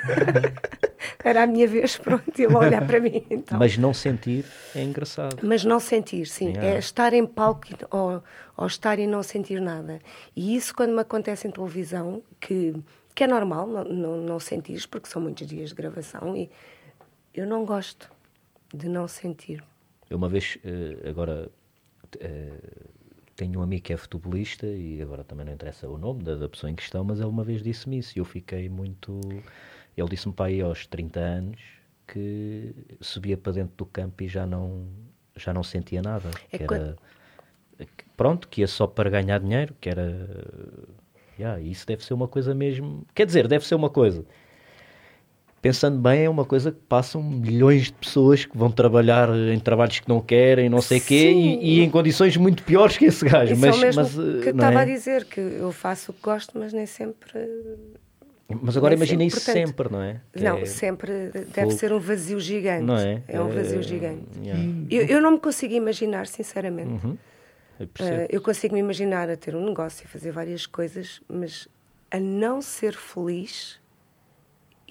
Era 1.24 1.44
a 1.44 1.48
minha 1.48 1.68
vez, 1.68 1.98
pronto, 1.98 2.24
ele 2.38 2.54
olhar 2.54 2.86
para 2.86 3.00
mim. 3.00 3.26
Então. 3.30 3.58
Mas 3.58 3.78
não 3.78 3.94
sentir 3.94 4.46
é 4.76 4.84
engraçado. 4.84 5.38
Mas 5.42 5.66
não 5.66 5.80
sentir, 5.80 6.28
sim. 6.28 6.50
Yeah. 6.50 6.68
É 6.68 6.78
estar 6.78 7.14
em 7.14 7.26
palco 7.26 7.68
ou, 7.90 8.24
ou 8.56 8.68
estar 8.68 9.00
e 9.00 9.08
não 9.08 9.24
sentir 9.24 9.60
nada. 9.60 10.00
E 10.36 10.56
isso, 10.56 10.74
quando 10.76 10.94
me 10.94 11.02
acontece 11.02 11.48
em 11.48 11.52
televisão, 11.52 12.22
que, 12.40 12.76
que 13.16 13.24
é 13.24 13.28
normal 13.28 13.68
não, 13.68 13.84
não, 13.84 14.18
não 14.18 14.40
sentir, 14.40 14.88
porque 14.88 15.10
são 15.10 15.22
muitos 15.22 15.48
dias 15.48 15.70
de 15.70 15.76
gravação, 15.76 16.36
e 16.36 16.50
eu 17.34 17.48
não 17.48 17.66
gosto 17.66 18.10
de 18.74 18.88
não 18.88 19.08
sentir. 19.08 19.64
Eu 20.10 20.18
uma 20.18 20.30
vez, 20.30 20.58
eh, 20.64 21.10
agora 21.10 21.50
eh, 22.20 22.60
tenho 23.36 23.60
um 23.60 23.64
amigo 23.64 23.84
que 23.84 23.94
é 23.94 23.98
futebolista 23.98 24.68
e 24.68 25.02
agora 25.02 25.24
também 25.24 25.46
não 25.46 25.54
interessa 25.54 25.88
o 25.88 25.98
nome 25.98 26.24
da, 26.24 26.36
da 26.36 26.48
pessoa 26.48 26.70
em 26.70 26.76
questão, 26.76 27.04
mas 27.04 27.20
ele 27.20 27.30
uma 27.30 27.44
vez 27.44 27.64
disse-me 27.64 27.98
isso 27.98 28.18
e 28.18 28.20
eu 28.20 28.26
fiquei 28.26 28.70
muito. 28.70 29.20
Ele 29.98 30.10
disse-me 30.10 30.34
para 30.34 30.46
aí 30.46 30.62
aos 30.62 30.86
30 30.86 31.20
anos 31.20 31.62
que 32.08 32.76
subia 33.02 33.38
para 33.38 33.54
dentro 33.54 33.76
do 33.76 33.86
campo 33.86 34.24
e 34.24 34.28
já 34.28 34.46
não, 34.46 34.88
já 35.36 35.54
não 35.54 35.64
sentia 35.64 36.02
nada. 36.02 36.30
É 36.52 36.58
que 36.58 36.64
era, 36.64 36.96
pronto, 38.16 38.48
que 38.48 38.62
ia 38.62 38.68
só 38.68 38.86
para 38.86 39.10
ganhar 39.10 39.40
dinheiro, 39.40 39.76
que 39.80 39.90
era. 39.90 40.28
Yeah, 41.40 41.60
isso 41.60 41.88
deve 41.88 42.06
ser 42.06 42.14
uma 42.14 42.28
coisa 42.28 42.54
mesmo. 42.54 43.08
Quer 43.16 43.26
dizer, 43.26 43.48
deve 43.48 43.66
ser 43.66 43.74
uma 43.74 43.90
coisa 43.90 44.24
pensando 45.64 45.98
bem, 45.98 46.26
é 46.26 46.30
uma 46.30 46.44
coisa 46.44 46.74
que 46.74 46.80
passam 46.90 47.24
milhões 47.24 47.84
de 47.84 47.94
pessoas 47.94 48.44
que 48.44 48.56
vão 48.56 48.70
trabalhar 48.70 49.30
em 49.34 49.58
trabalhos 49.58 50.02
que 50.02 50.10
não 50.10 50.20
querem, 50.20 50.68
não 50.68 50.82
sei 50.82 50.98
o 50.98 51.02
quê, 51.02 51.32
e, 51.32 51.78
e, 51.78 51.82
em 51.82 51.90
condições 51.90 52.36
muito 52.36 52.64
piores 52.64 52.98
que 52.98 53.06
esse 53.06 53.24
gajo. 53.24 53.54
Isso 53.54 53.62
mas, 53.62 53.76
é 53.76 53.78
o 53.78 53.82
mesmo 53.82 54.02
mas, 54.02 54.44
que 54.44 54.50
estava 54.50 54.80
é? 54.80 54.82
a 54.82 54.86
dizer, 54.86 55.24
que 55.24 55.40
eu 55.40 55.72
faço 55.72 56.12
o 56.12 56.14
que 56.14 56.22
gosto, 56.22 56.60
mas 56.60 56.74
nem 56.74 56.86
sempre. 56.86 57.40
Mas 58.62 58.76
agora 58.76 58.94
imagina 58.94 59.24
isso 59.24 59.40
sempre, 59.40 59.90
não 59.90 60.02
é? 60.02 60.20
Que 60.34 60.44
não, 60.44 60.58
é... 60.58 60.66
sempre 60.66 61.32
deve 61.56 61.72
ser 61.72 61.94
um 61.94 62.00
vazio 62.00 62.42
gigante. 62.42 62.84
Não 62.84 62.98
é? 62.98 63.24
É 63.26 63.42
um 63.42 63.48
vazio 63.48 63.80
é... 63.80 63.84
gigante. 63.84 64.26
Yeah. 64.44 64.64
Eu, 64.92 65.06
eu, 65.06 65.22
não 65.22 65.32
me 65.32 65.40
consigo 65.40 65.74
imaginar, 65.74 66.28
sinceramente. 66.28 67.06
Uhum. 67.06 67.18
Eu, 67.80 67.86
uh, 67.86 68.28
eu 68.30 68.42
consigo 68.42 68.74
me 68.74 68.82
imaginar 68.82 69.30
a 69.30 69.38
ter 69.38 69.56
um 69.56 69.66
negócio, 69.66 70.06
a 70.06 70.10
fazer 70.10 70.32
várias 70.32 70.66
coisas, 70.66 71.22
mas 71.30 71.70
a 72.12 72.20
não 72.20 72.62
ser 72.62 72.94
feliz 72.94 73.82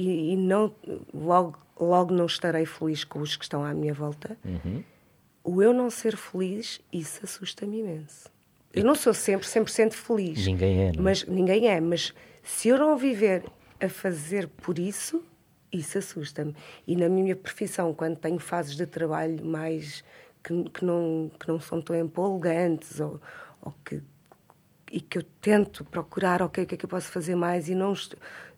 e, 0.03 0.33
e, 0.33 0.37
não 0.37 0.75
logo, 1.15 1.59
logo 1.79 2.13
não 2.13 2.27
estarei 2.27 2.67
feliz 2.67 3.05
com 3.05 3.21
os 3.21 3.37
que 3.37 3.45
estão 3.45 3.65
à 3.65 3.73
minha 3.73 3.95
volta. 3.95 4.37
Uhum. 4.45 4.83
O 5.45 5.63
eu 5.63 5.73
não 5.73 5.91
ser 5.91 6.17
feliz, 6.17 6.81
isso 6.93 7.21
assusta-me 7.23 7.81
imenso. 7.81 8.31
Eu 8.73 8.85
não 8.85 8.95
sou 8.95 9.13
sempre 9.13 9.47
100% 9.47 9.93
feliz. 9.93 10.47
Ninguém 10.47 10.89
é, 10.89 10.93
não 10.93 11.01
é? 11.01 11.03
Mas, 11.03 11.25
ninguém 11.27 11.69
é, 11.69 11.81
mas 11.81 12.15
se 12.43 12.69
eu 12.69 12.79
não 12.79 12.97
viver 12.97 13.45
a 13.81 13.89
fazer 13.89 14.49
por 14.49 14.79
isso, 14.79 15.23
isso 15.73 15.99
assusta-me. 15.99 16.55
E 16.87 16.97
na 16.97 17.09
minha 17.09 17.37
profissão, 17.37 17.93
quando 17.95 18.17
tenho 18.17 18.39
fases 18.39 18.77
de 18.77 18.87
trabalho 18.87 19.45
mais 19.45 20.05
que, 20.43 20.65
que, 20.71 20.85
não, 20.85 21.31
que 21.39 21.49
não 21.49 21.61
são 21.61 21.81
tão 21.81 21.97
empolgantes 21.97 23.01
ou, 23.01 23.21
ou 23.61 23.75
que, 23.85 24.03
e 24.91 25.01
que 25.01 25.19
eu 25.19 25.23
tento 25.41 25.85
procurar, 25.85 26.43
ok, 26.43 26.65
o 26.65 26.67
que 26.67 26.75
é 26.75 26.79
que 26.79 26.85
eu 26.85 26.89
posso 26.89 27.11
fazer 27.11 27.35
mais 27.35 27.69
e 27.69 27.75
não 27.75 27.95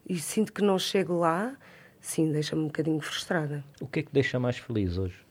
e 0.07 0.17
sinto 0.19 0.53
que 0.53 0.61
não 0.61 0.77
chego 0.77 1.19
lá, 1.19 1.55
sim, 1.99 2.31
deixa-me 2.31 2.63
um 2.63 2.67
bocadinho 2.67 2.99
frustrada. 2.99 3.63
O 3.81 3.87
que 3.87 3.99
é 3.99 4.03
que 4.03 4.13
deixa 4.13 4.39
mais 4.39 4.57
feliz 4.57 4.97
hoje? 4.97 5.25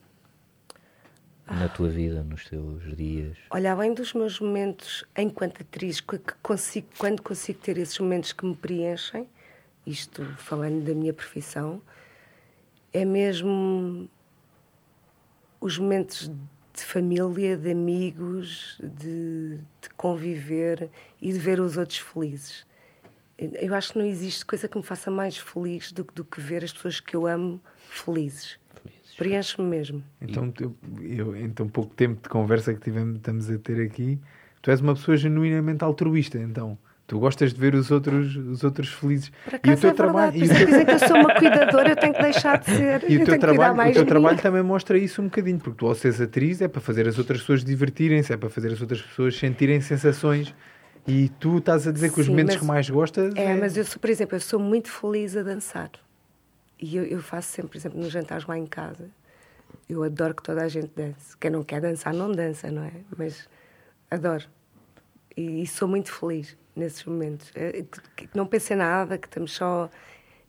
Na 1.47 1.69
tua 1.69 1.91
vida, 1.91 2.25
nos 2.25 2.45
teus 2.47 2.97
dias? 2.97 3.37
Olha, 3.51 3.73
além 3.73 3.93
dos 3.93 4.15
meus 4.15 4.41
momentos 4.41 5.05
enquanto 5.17 5.61
atriz, 5.61 6.01
que 6.01 6.19
consigo, 6.43 6.89
quando 6.97 7.21
consigo 7.21 7.59
ter 7.59 7.77
esses 7.77 7.99
momentos 7.99 8.33
que 8.33 8.47
me 8.47 8.57
preenchem, 8.57 9.29
isto 9.87 10.25
falando 10.39 10.83
da 10.85 10.95
minha 10.95 11.13
profissão, 11.13 11.83
é 12.93 13.05
mesmo 13.05 14.09
os 15.61 15.79
momentos 15.79 16.31
de 16.75 16.85
família, 16.85 17.57
de 17.57 17.71
amigos, 17.71 18.81
de, 18.83 19.59
de, 19.81 19.89
conviver 19.97 20.91
e 21.21 21.33
de 21.33 21.39
ver 21.39 21.61
os 21.61 21.77
outros 21.77 21.99
felizes. 21.99 22.67
Eu 23.39 23.75
acho 23.75 23.93
que 23.93 23.99
não 23.99 24.07
existe 24.07 24.45
coisa 24.45 24.69
que 24.69 24.77
me 24.77 24.83
faça 24.83 25.11
mais 25.11 25.37
feliz 25.37 25.91
do, 25.91 26.05
do 26.15 26.25
que 26.25 26.41
ver 26.41 26.63
as 26.63 26.73
pessoas 26.73 27.01
que 27.01 27.17
eu 27.17 27.27
amo 27.27 27.61
felizes. 27.89 28.59
felizes. 28.81 29.15
Preenche-me 29.17 29.69
mesmo. 29.69 30.05
Então, 30.21 30.53
eu, 30.61 30.77
eu, 31.03 31.37
então, 31.37 31.69
pouco 31.69 31.95
tempo 31.95 32.23
de 32.23 32.29
conversa 32.29 32.73
que 32.73 32.81
tivemos, 32.81 33.17
estamos 33.17 33.51
a 33.51 33.59
ter 33.59 33.85
aqui, 33.85 34.21
tu 34.63 34.71
és 34.71 34.81
uma 34.81 34.95
pessoa 34.95 35.17
genuinamente 35.17 35.83
altruísta, 35.83 36.39
então. 36.39 36.79
Tu 37.07 37.19
gostas 37.19 37.53
de 37.53 37.61
ver 37.61 37.75
os 37.75 37.91
outros, 37.91 38.35
os 38.35 38.65
outros 38.65 38.89
felizes. 38.89 39.31
e 39.63 39.71
o 39.71 39.77
teu 39.77 39.91
é 39.91 39.93
trabalho. 39.93 40.37
E 40.37 40.41
dizem 40.41 40.87
que 40.87 40.93
eu 40.93 40.99
sou 41.01 41.17
uma 41.19 41.35
cuidadora, 41.35 41.91
eu 41.91 41.97
tenho 41.97 42.15
que 42.15 42.23
deixar 42.23 42.59
de 42.59 42.65
ser. 42.65 43.05
E 43.11 43.19
o 43.19 43.25
teu 43.27 43.39
trabalho, 43.39 43.91
o 43.91 43.93
teu 43.93 44.07
trabalho 44.07 44.39
também 44.39 44.63
mostra 44.63 44.97
isso 44.97 45.21
um 45.21 45.27
bocadinho, 45.27 45.59
porque 45.59 45.77
tu, 45.77 45.87
ao 45.87 45.95
seres 45.95 46.19
atriz, 46.19 46.63
é 46.63 46.69
para 46.69 46.81
fazer 46.81 47.07
as 47.07 47.19
outras 47.19 47.41
pessoas 47.41 47.63
divertirem-se, 47.63 48.33
é 48.33 48.39
para 48.39 48.49
fazer 48.49 48.73
as 48.73 48.81
outras 48.81 49.03
pessoas 49.03 49.37
sentirem 49.37 49.83
sensações. 49.83 50.55
E 51.07 51.29
tu 51.29 51.59
estás 51.59 51.87
a 51.87 51.93
dizer 51.93 52.13
que 52.13 52.21
os 52.21 52.27
Sim, 52.27 52.33
momentos 52.33 52.57
que 52.57 52.65
mais 52.65 52.89
gostas. 52.89 53.35
É, 53.35 53.45
é, 53.45 53.55
mas 53.55 53.77
eu 53.77 53.85
sou, 53.85 54.01
por 54.01 54.09
exemplo, 54.09 54.37
eu 54.37 54.41
sou 54.41 54.59
muito 54.59 54.91
feliz 54.91 55.37
a 55.37 55.43
dançar. 55.43 55.91
E 56.81 56.97
eu, 56.97 57.05
eu 57.05 57.21
faço 57.21 57.49
sempre, 57.49 57.73
por 57.73 57.77
exemplo, 57.77 58.01
nos 58.01 58.11
jantares 58.11 58.47
lá 58.47 58.57
em 58.59 58.67
casa. 58.67 59.11
Eu 59.89 60.03
adoro 60.03 60.35
que 60.35 60.43
toda 60.43 60.63
a 60.63 60.69
gente 60.69 60.91
dance. 60.97 61.37
Quem 61.37 61.51
não 61.51 61.63
quer 61.63 61.81
dançar, 61.81 62.15
não 62.15 62.33
dança, 62.33 62.71
não 62.71 62.85
é? 62.85 62.93
Mas 63.17 63.49
adoro. 64.11 64.45
E, 65.37 65.63
e 65.63 65.67
sou 65.67 65.87
muito 65.87 66.11
feliz 66.11 66.57
nesses 66.75 67.05
momentos. 67.05 67.53
É, 67.55 67.85
que 68.17 68.29
não 68.35 68.47
pensei 68.47 68.77
nada, 68.77 69.19
que 69.19 69.27
estamos 69.27 69.53
só 69.53 69.91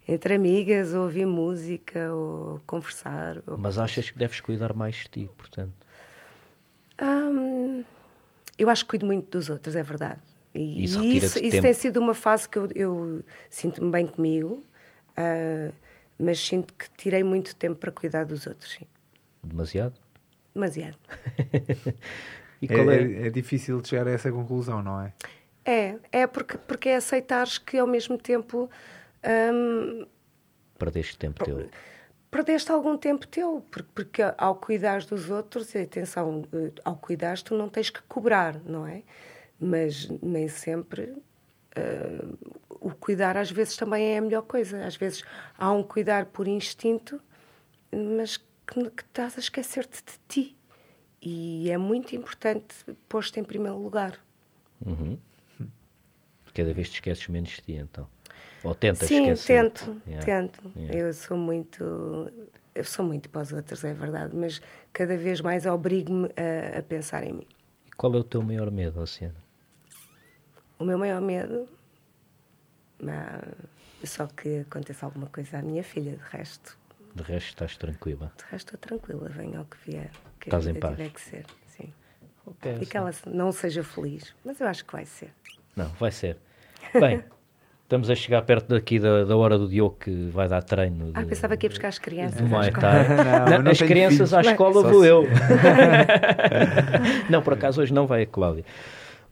entre 0.08 0.36
amigas, 0.36 0.94
ou 0.94 1.04
ouvir 1.04 1.26
música, 1.26 2.14
ou 2.14 2.62
conversar. 2.66 3.42
Ou... 3.46 3.58
Mas 3.58 3.78
achas 3.78 4.10
que 4.10 4.18
deves 4.18 4.40
cuidar 4.40 4.74
mais 4.74 4.96
de 4.96 5.10
ti, 5.10 5.30
portanto? 5.36 5.74
Hum, 7.02 7.84
eu 8.58 8.70
acho 8.70 8.86
que 8.86 8.92
cuido 8.92 9.06
muito 9.06 9.30
dos 9.30 9.50
outros, 9.50 9.76
é 9.76 9.84
verdade. 9.84 10.20
E 10.56 10.86
isso, 10.86 11.04
isso, 11.04 11.38
isso 11.40 11.62
tem 11.62 11.74
sido 11.74 11.98
uma 11.98 12.14
fase 12.14 12.48
que 12.48 12.58
eu, 12.58 12.70
eu 12.74 13.24
sinto-me 13.50 13.92
bem 13.92 14.08
comigo, 14.08 14.64
uh, 15.12 15.74
mas 16.18 16.40
sinto 16.40 16.74
que 16.74 16.90
tirei 16.98 17.24
muito 17.24 17.54
tempo 17.56 17.76
para 17.76 17.92
cuidar 17.92 18.24
dos 18.24 18.48
outros. 18.48 18.72
Sim. 18.72 18.86
Demasiado? 19.44 20.00
Demasiado. 20.54 20.98
é, 22.64 22.74
é, 22.74 23.28
é 23.28 23.30
difícil 23.30 23.82
de 23.82 23.90
chegar 23.90 24.08
a 24.08 24.12
essa 24.12 24.32
conclusão, 24.32 24.82
não 24.82 25.02
é? 25.02 25.14
É, 25.66 25.96
é 26.12 26.28
porque, 26.28 26.58
porque 26.58 26.90
é 26.90 26.96
aceitares 26.96 27.58
que 27.58 27.78
ao 27.78 27.88
mesmo 27.88 28.18
tempo. 28.18 28.70
Hum, 29.54 30.06
Perdeste 30.78 31.18
tempo 31.18 31.44
teu. 31.44 31.70
Perdeste 32.30 32.72
algum 32.72 32.98
tempo 32.98 33.28
teu, 33.28 33.66
porque, 33.72 33.90
porque 33.94 34.22
ao 34.38 34.56
cuidar 34.56 35.04
dos 35.06 35.30
outros, 35.30 35.74
e 35.74 35.80
atenção, 35.80 36.44
eh, 36.54 36.72
ao 36.84 36.96
cuidar 36.98 37.42
tu 37.42 37.56
não 37.56 37.70
tens 37.70 37.90
que 37.90 38.02
cobrar, 38.04 38.60
não 38.66 38.86
é? 38.86 39.04
Mas 39.66 40.10
nem 40.22 40.48
sempre. 40.48 41.14
Uh, 41.78 42.38
o 42.80 42.92
cuidar 42.92 43.36
às 43.36 43.52
vezes 43.52 43.76
também 43.76 44.14
é 44.14 44.18
a 44.18 44.22
melhor 44.22 44.44
coisa. 44.44 44.86
Às 44.86 44.96
vezes 44.96 45.24
há 45.58 45.72
um 45.72 45.84
cuidar 45.84 46.28
por 46.28 46.48
instinto, 46.48 47.20
mas 47.92 48.38
que, 48.38 48.90
que 48.92 49.04
estás 49.04 49.38
a 49.38 49.40
esquecer-te 49.40 50.04
de 50.04 50.20
ti. 50.28 50.56
E 51.22 51.70
é 51.72 51.78
muito 51.78 52.16
importante 52.16 52.76
pôr-te 53.10 53.40
em 53.40 53.44
primeiro 53.44 53.78
lugar. 53.78 54.20
Uhum 54.86 55.18
cada 56.56 56.74
vez 56.74 56.90
te 56.90 56.96
esqueces 56.96 57.28
menos 57.28 57.50
de 57.50 57.62
ti, 57.62 57.74
então. 57.74 58.08
Ou 58.64 58.74
tentas 58.74 59.08
Sim, 59.08 59.30
esquecer. 59.30 59.62
tento, 59.62 60.02
yeah. 60.08 60.26
tento. 60.26 60.72
Yeah. 60.76 60.98
Eu 60.98 61.14
sou 61.14 61.38
muito. 61.38 62.32
Eu 62.74 62.84
sou 62.84 63.06
muito 63.06 63.30
para 63.30 63.42
os 63.42 63.54
outros, 63.54 63.84
é 63.84 63.94
verdade, 63.94 64.36
mas 64.36 64.62
cada 64.92 65.16
vez 65.16 65.40
mais 65.40 65.66
obrigo-me 65.66 66.30
a, 66.36 66.80
a, 66.80 66.84
pensar 66.84 67.24
em 67.24 67.34
mim. 67.34 67.48
E 67.86 67.92
qual 67.92 68.14
é 68.16 68.18
o 68.18 68.24
teu 68.24 68.42
maior 68.42 68.70
medo, 68.72 69.00
Oceana? 69.00 69.45
O 70.78 70.84
meu 70.84 70.98
maior 70.98 71.22
medo. 71.22 71.68
é 73.02 74.06
só 74.06 74.28
que 74.28 74.60
aconteça 74.60 75.06
alguma 75.06 75.28
coisa 75.28 75.58
à 75.58 75.62
minha 75.62 75.84
filha, 75.84 76.12
de 76.12 76.38
resto. 76.38 76.78
De 77.16 77.24
resto, 77.24 77.50
estás 77.50 77.78
tranquila? 77.78 78.32
De 78.38 78.44
resto, 78.52 78.76
estou 78.76 78.80
tranquila, 78.80 79.30
venha 79.30 79.60
ao 79.60 79.66
que 79.66 79.78
vier. 79.90 80.12
Que 80.40 80.48
estás 80.48 80.68
em 80.68 80.76
paz? 80.76 80.98
Tiver 80.98 81.10
que 81.10 81.22
ser, 81.22 81.46
sim. 81.66 81.94
Okay, 82.46 82.78
e 82.82 82.86
que 82.86 82.96
ela 82.96 83.12
não 83.26 83.52
seja 83.52 83.84
feliz, 83.84 84.36
mas 84.44 84.60
eu 84.60 84.68
acho 84.68 84.86
que 84.86 84.92
vai 84.92 85.06
ser. 85.06 85.32
Não, 85.76 85.88
vai 86.00 86.12
ser. 86.12 86.38
Bem, 86.94 87.24
estamos 87.84 88.10
a 88.10 88.16
chegar 88.16 88.44
perto 88.44 88.68
daqui 88.68 89.00
da, 89.00 89.24
da 89.24 89.36
hora 89.36 89.58
do 89.58 89.68
Diogo 89.68 89.98
que 90.00 90.30
vai 90.30 90.48
dar 90.48 90.62
treino. 90.62 91.12
De, 91.12 91.20
ah, 91.20 91.26
pensava 91.26 91.58
que 91.58 91.66
ia 91.66 91.70
buscar 91.70 91.88
as 91.88 91.98
crianças. 91.98 92.42
Não, 92.42 92.50
não, 93.50 93.64
não, 93.64 93.72
as 93.72 93.82
crianças 93.82 94.30
filhos. 94.30 94.34
à 94.34 94.42
escola 94.42 94.84
vou 94.84 95.02
se... 95.02 95.08
eu. 95.08 95.24
não, 97.30 97.42
por 97.42 97.54
acaso 97.54 97.82
hoje 97.82 97.94
não 97.94 98.06
vai 98.06 98.24
a 98.24 98.28
Cláudia. 98.28 98.66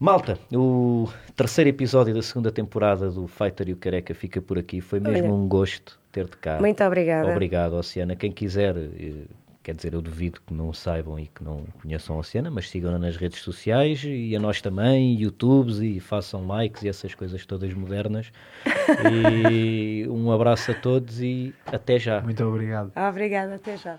Malta, 0.04 0.38
o 0.54 1.08
terceiro 1.34 1.70
episódio 1.70 2.14
da 2.14 2.22
segunda 2.22 2.52
temporada 2.52 3.10
do 3.10 3.26
Fighter 3.26 3.70
e 3.70 3.72
o 3.72 3.78
Careca 3.78 4.14
fica 4.14 4.42
por 4.42 4.60
aqui. 4.60 4.82
Foi 4.82 5.00
mesmo 5.00 5.28
Olha. 5.28 5.34
um 5.34 5.48
gosto 5.48 5.98
ter-te 6.12 6.36
cá. 6.36 6.60
Muito 6.60 6.84
obrigada. 6.84 7.32
Obrigado, 7.32 7.72
Oceana. 7.76 8.14
Quem 8.14 8.30
quiser 8.30 8.76
eh, 8.76 9.24
Quer 9.64 9.76
dizer, 9.76 9.94
eu 9.94 10.02
duvido 10.02 10.42
que 10.46 10.54
não 10.54 10.74
saibam 10.74 11.18
e 11.18 11.28
que 11.28 11.42
não 11.42 11.64
conheçam 11.82 12.20
a 12.20 12.24
cena, 12.24 12.52
mas 12.52 12.70
sigam-na 12.70 13.00
nas 13.00 13.16
redes 13.16 13.40
sociais 13.40 14.04
e 14.04 14.36
a 14.36 14.40
nós 14.42 14.62
também, 14.62 15.16
YouTubes 15.16 15.80
e 15.80 16.02
façam 16.02 16.46
likes 16.48 16.84
e 16.84 16.90
essas 16.90 17.16
coisas 17.16 17.46
todas 17.46 17.74
modernas. 17.74 18.30
e 19.50 20.06
um 20.10 20.34
abraço 20.34 20.72
a 20.72 20.74
todos 20.74 21.22
e 21.22 21.56
até 21.66 21.98
já. 21.98 22.20
Muito 22.20 22.44
obrigado. 22.44 22.92
Obrigada, 22.98 23.56
até 23.56 23.78
já. 23.78 23.98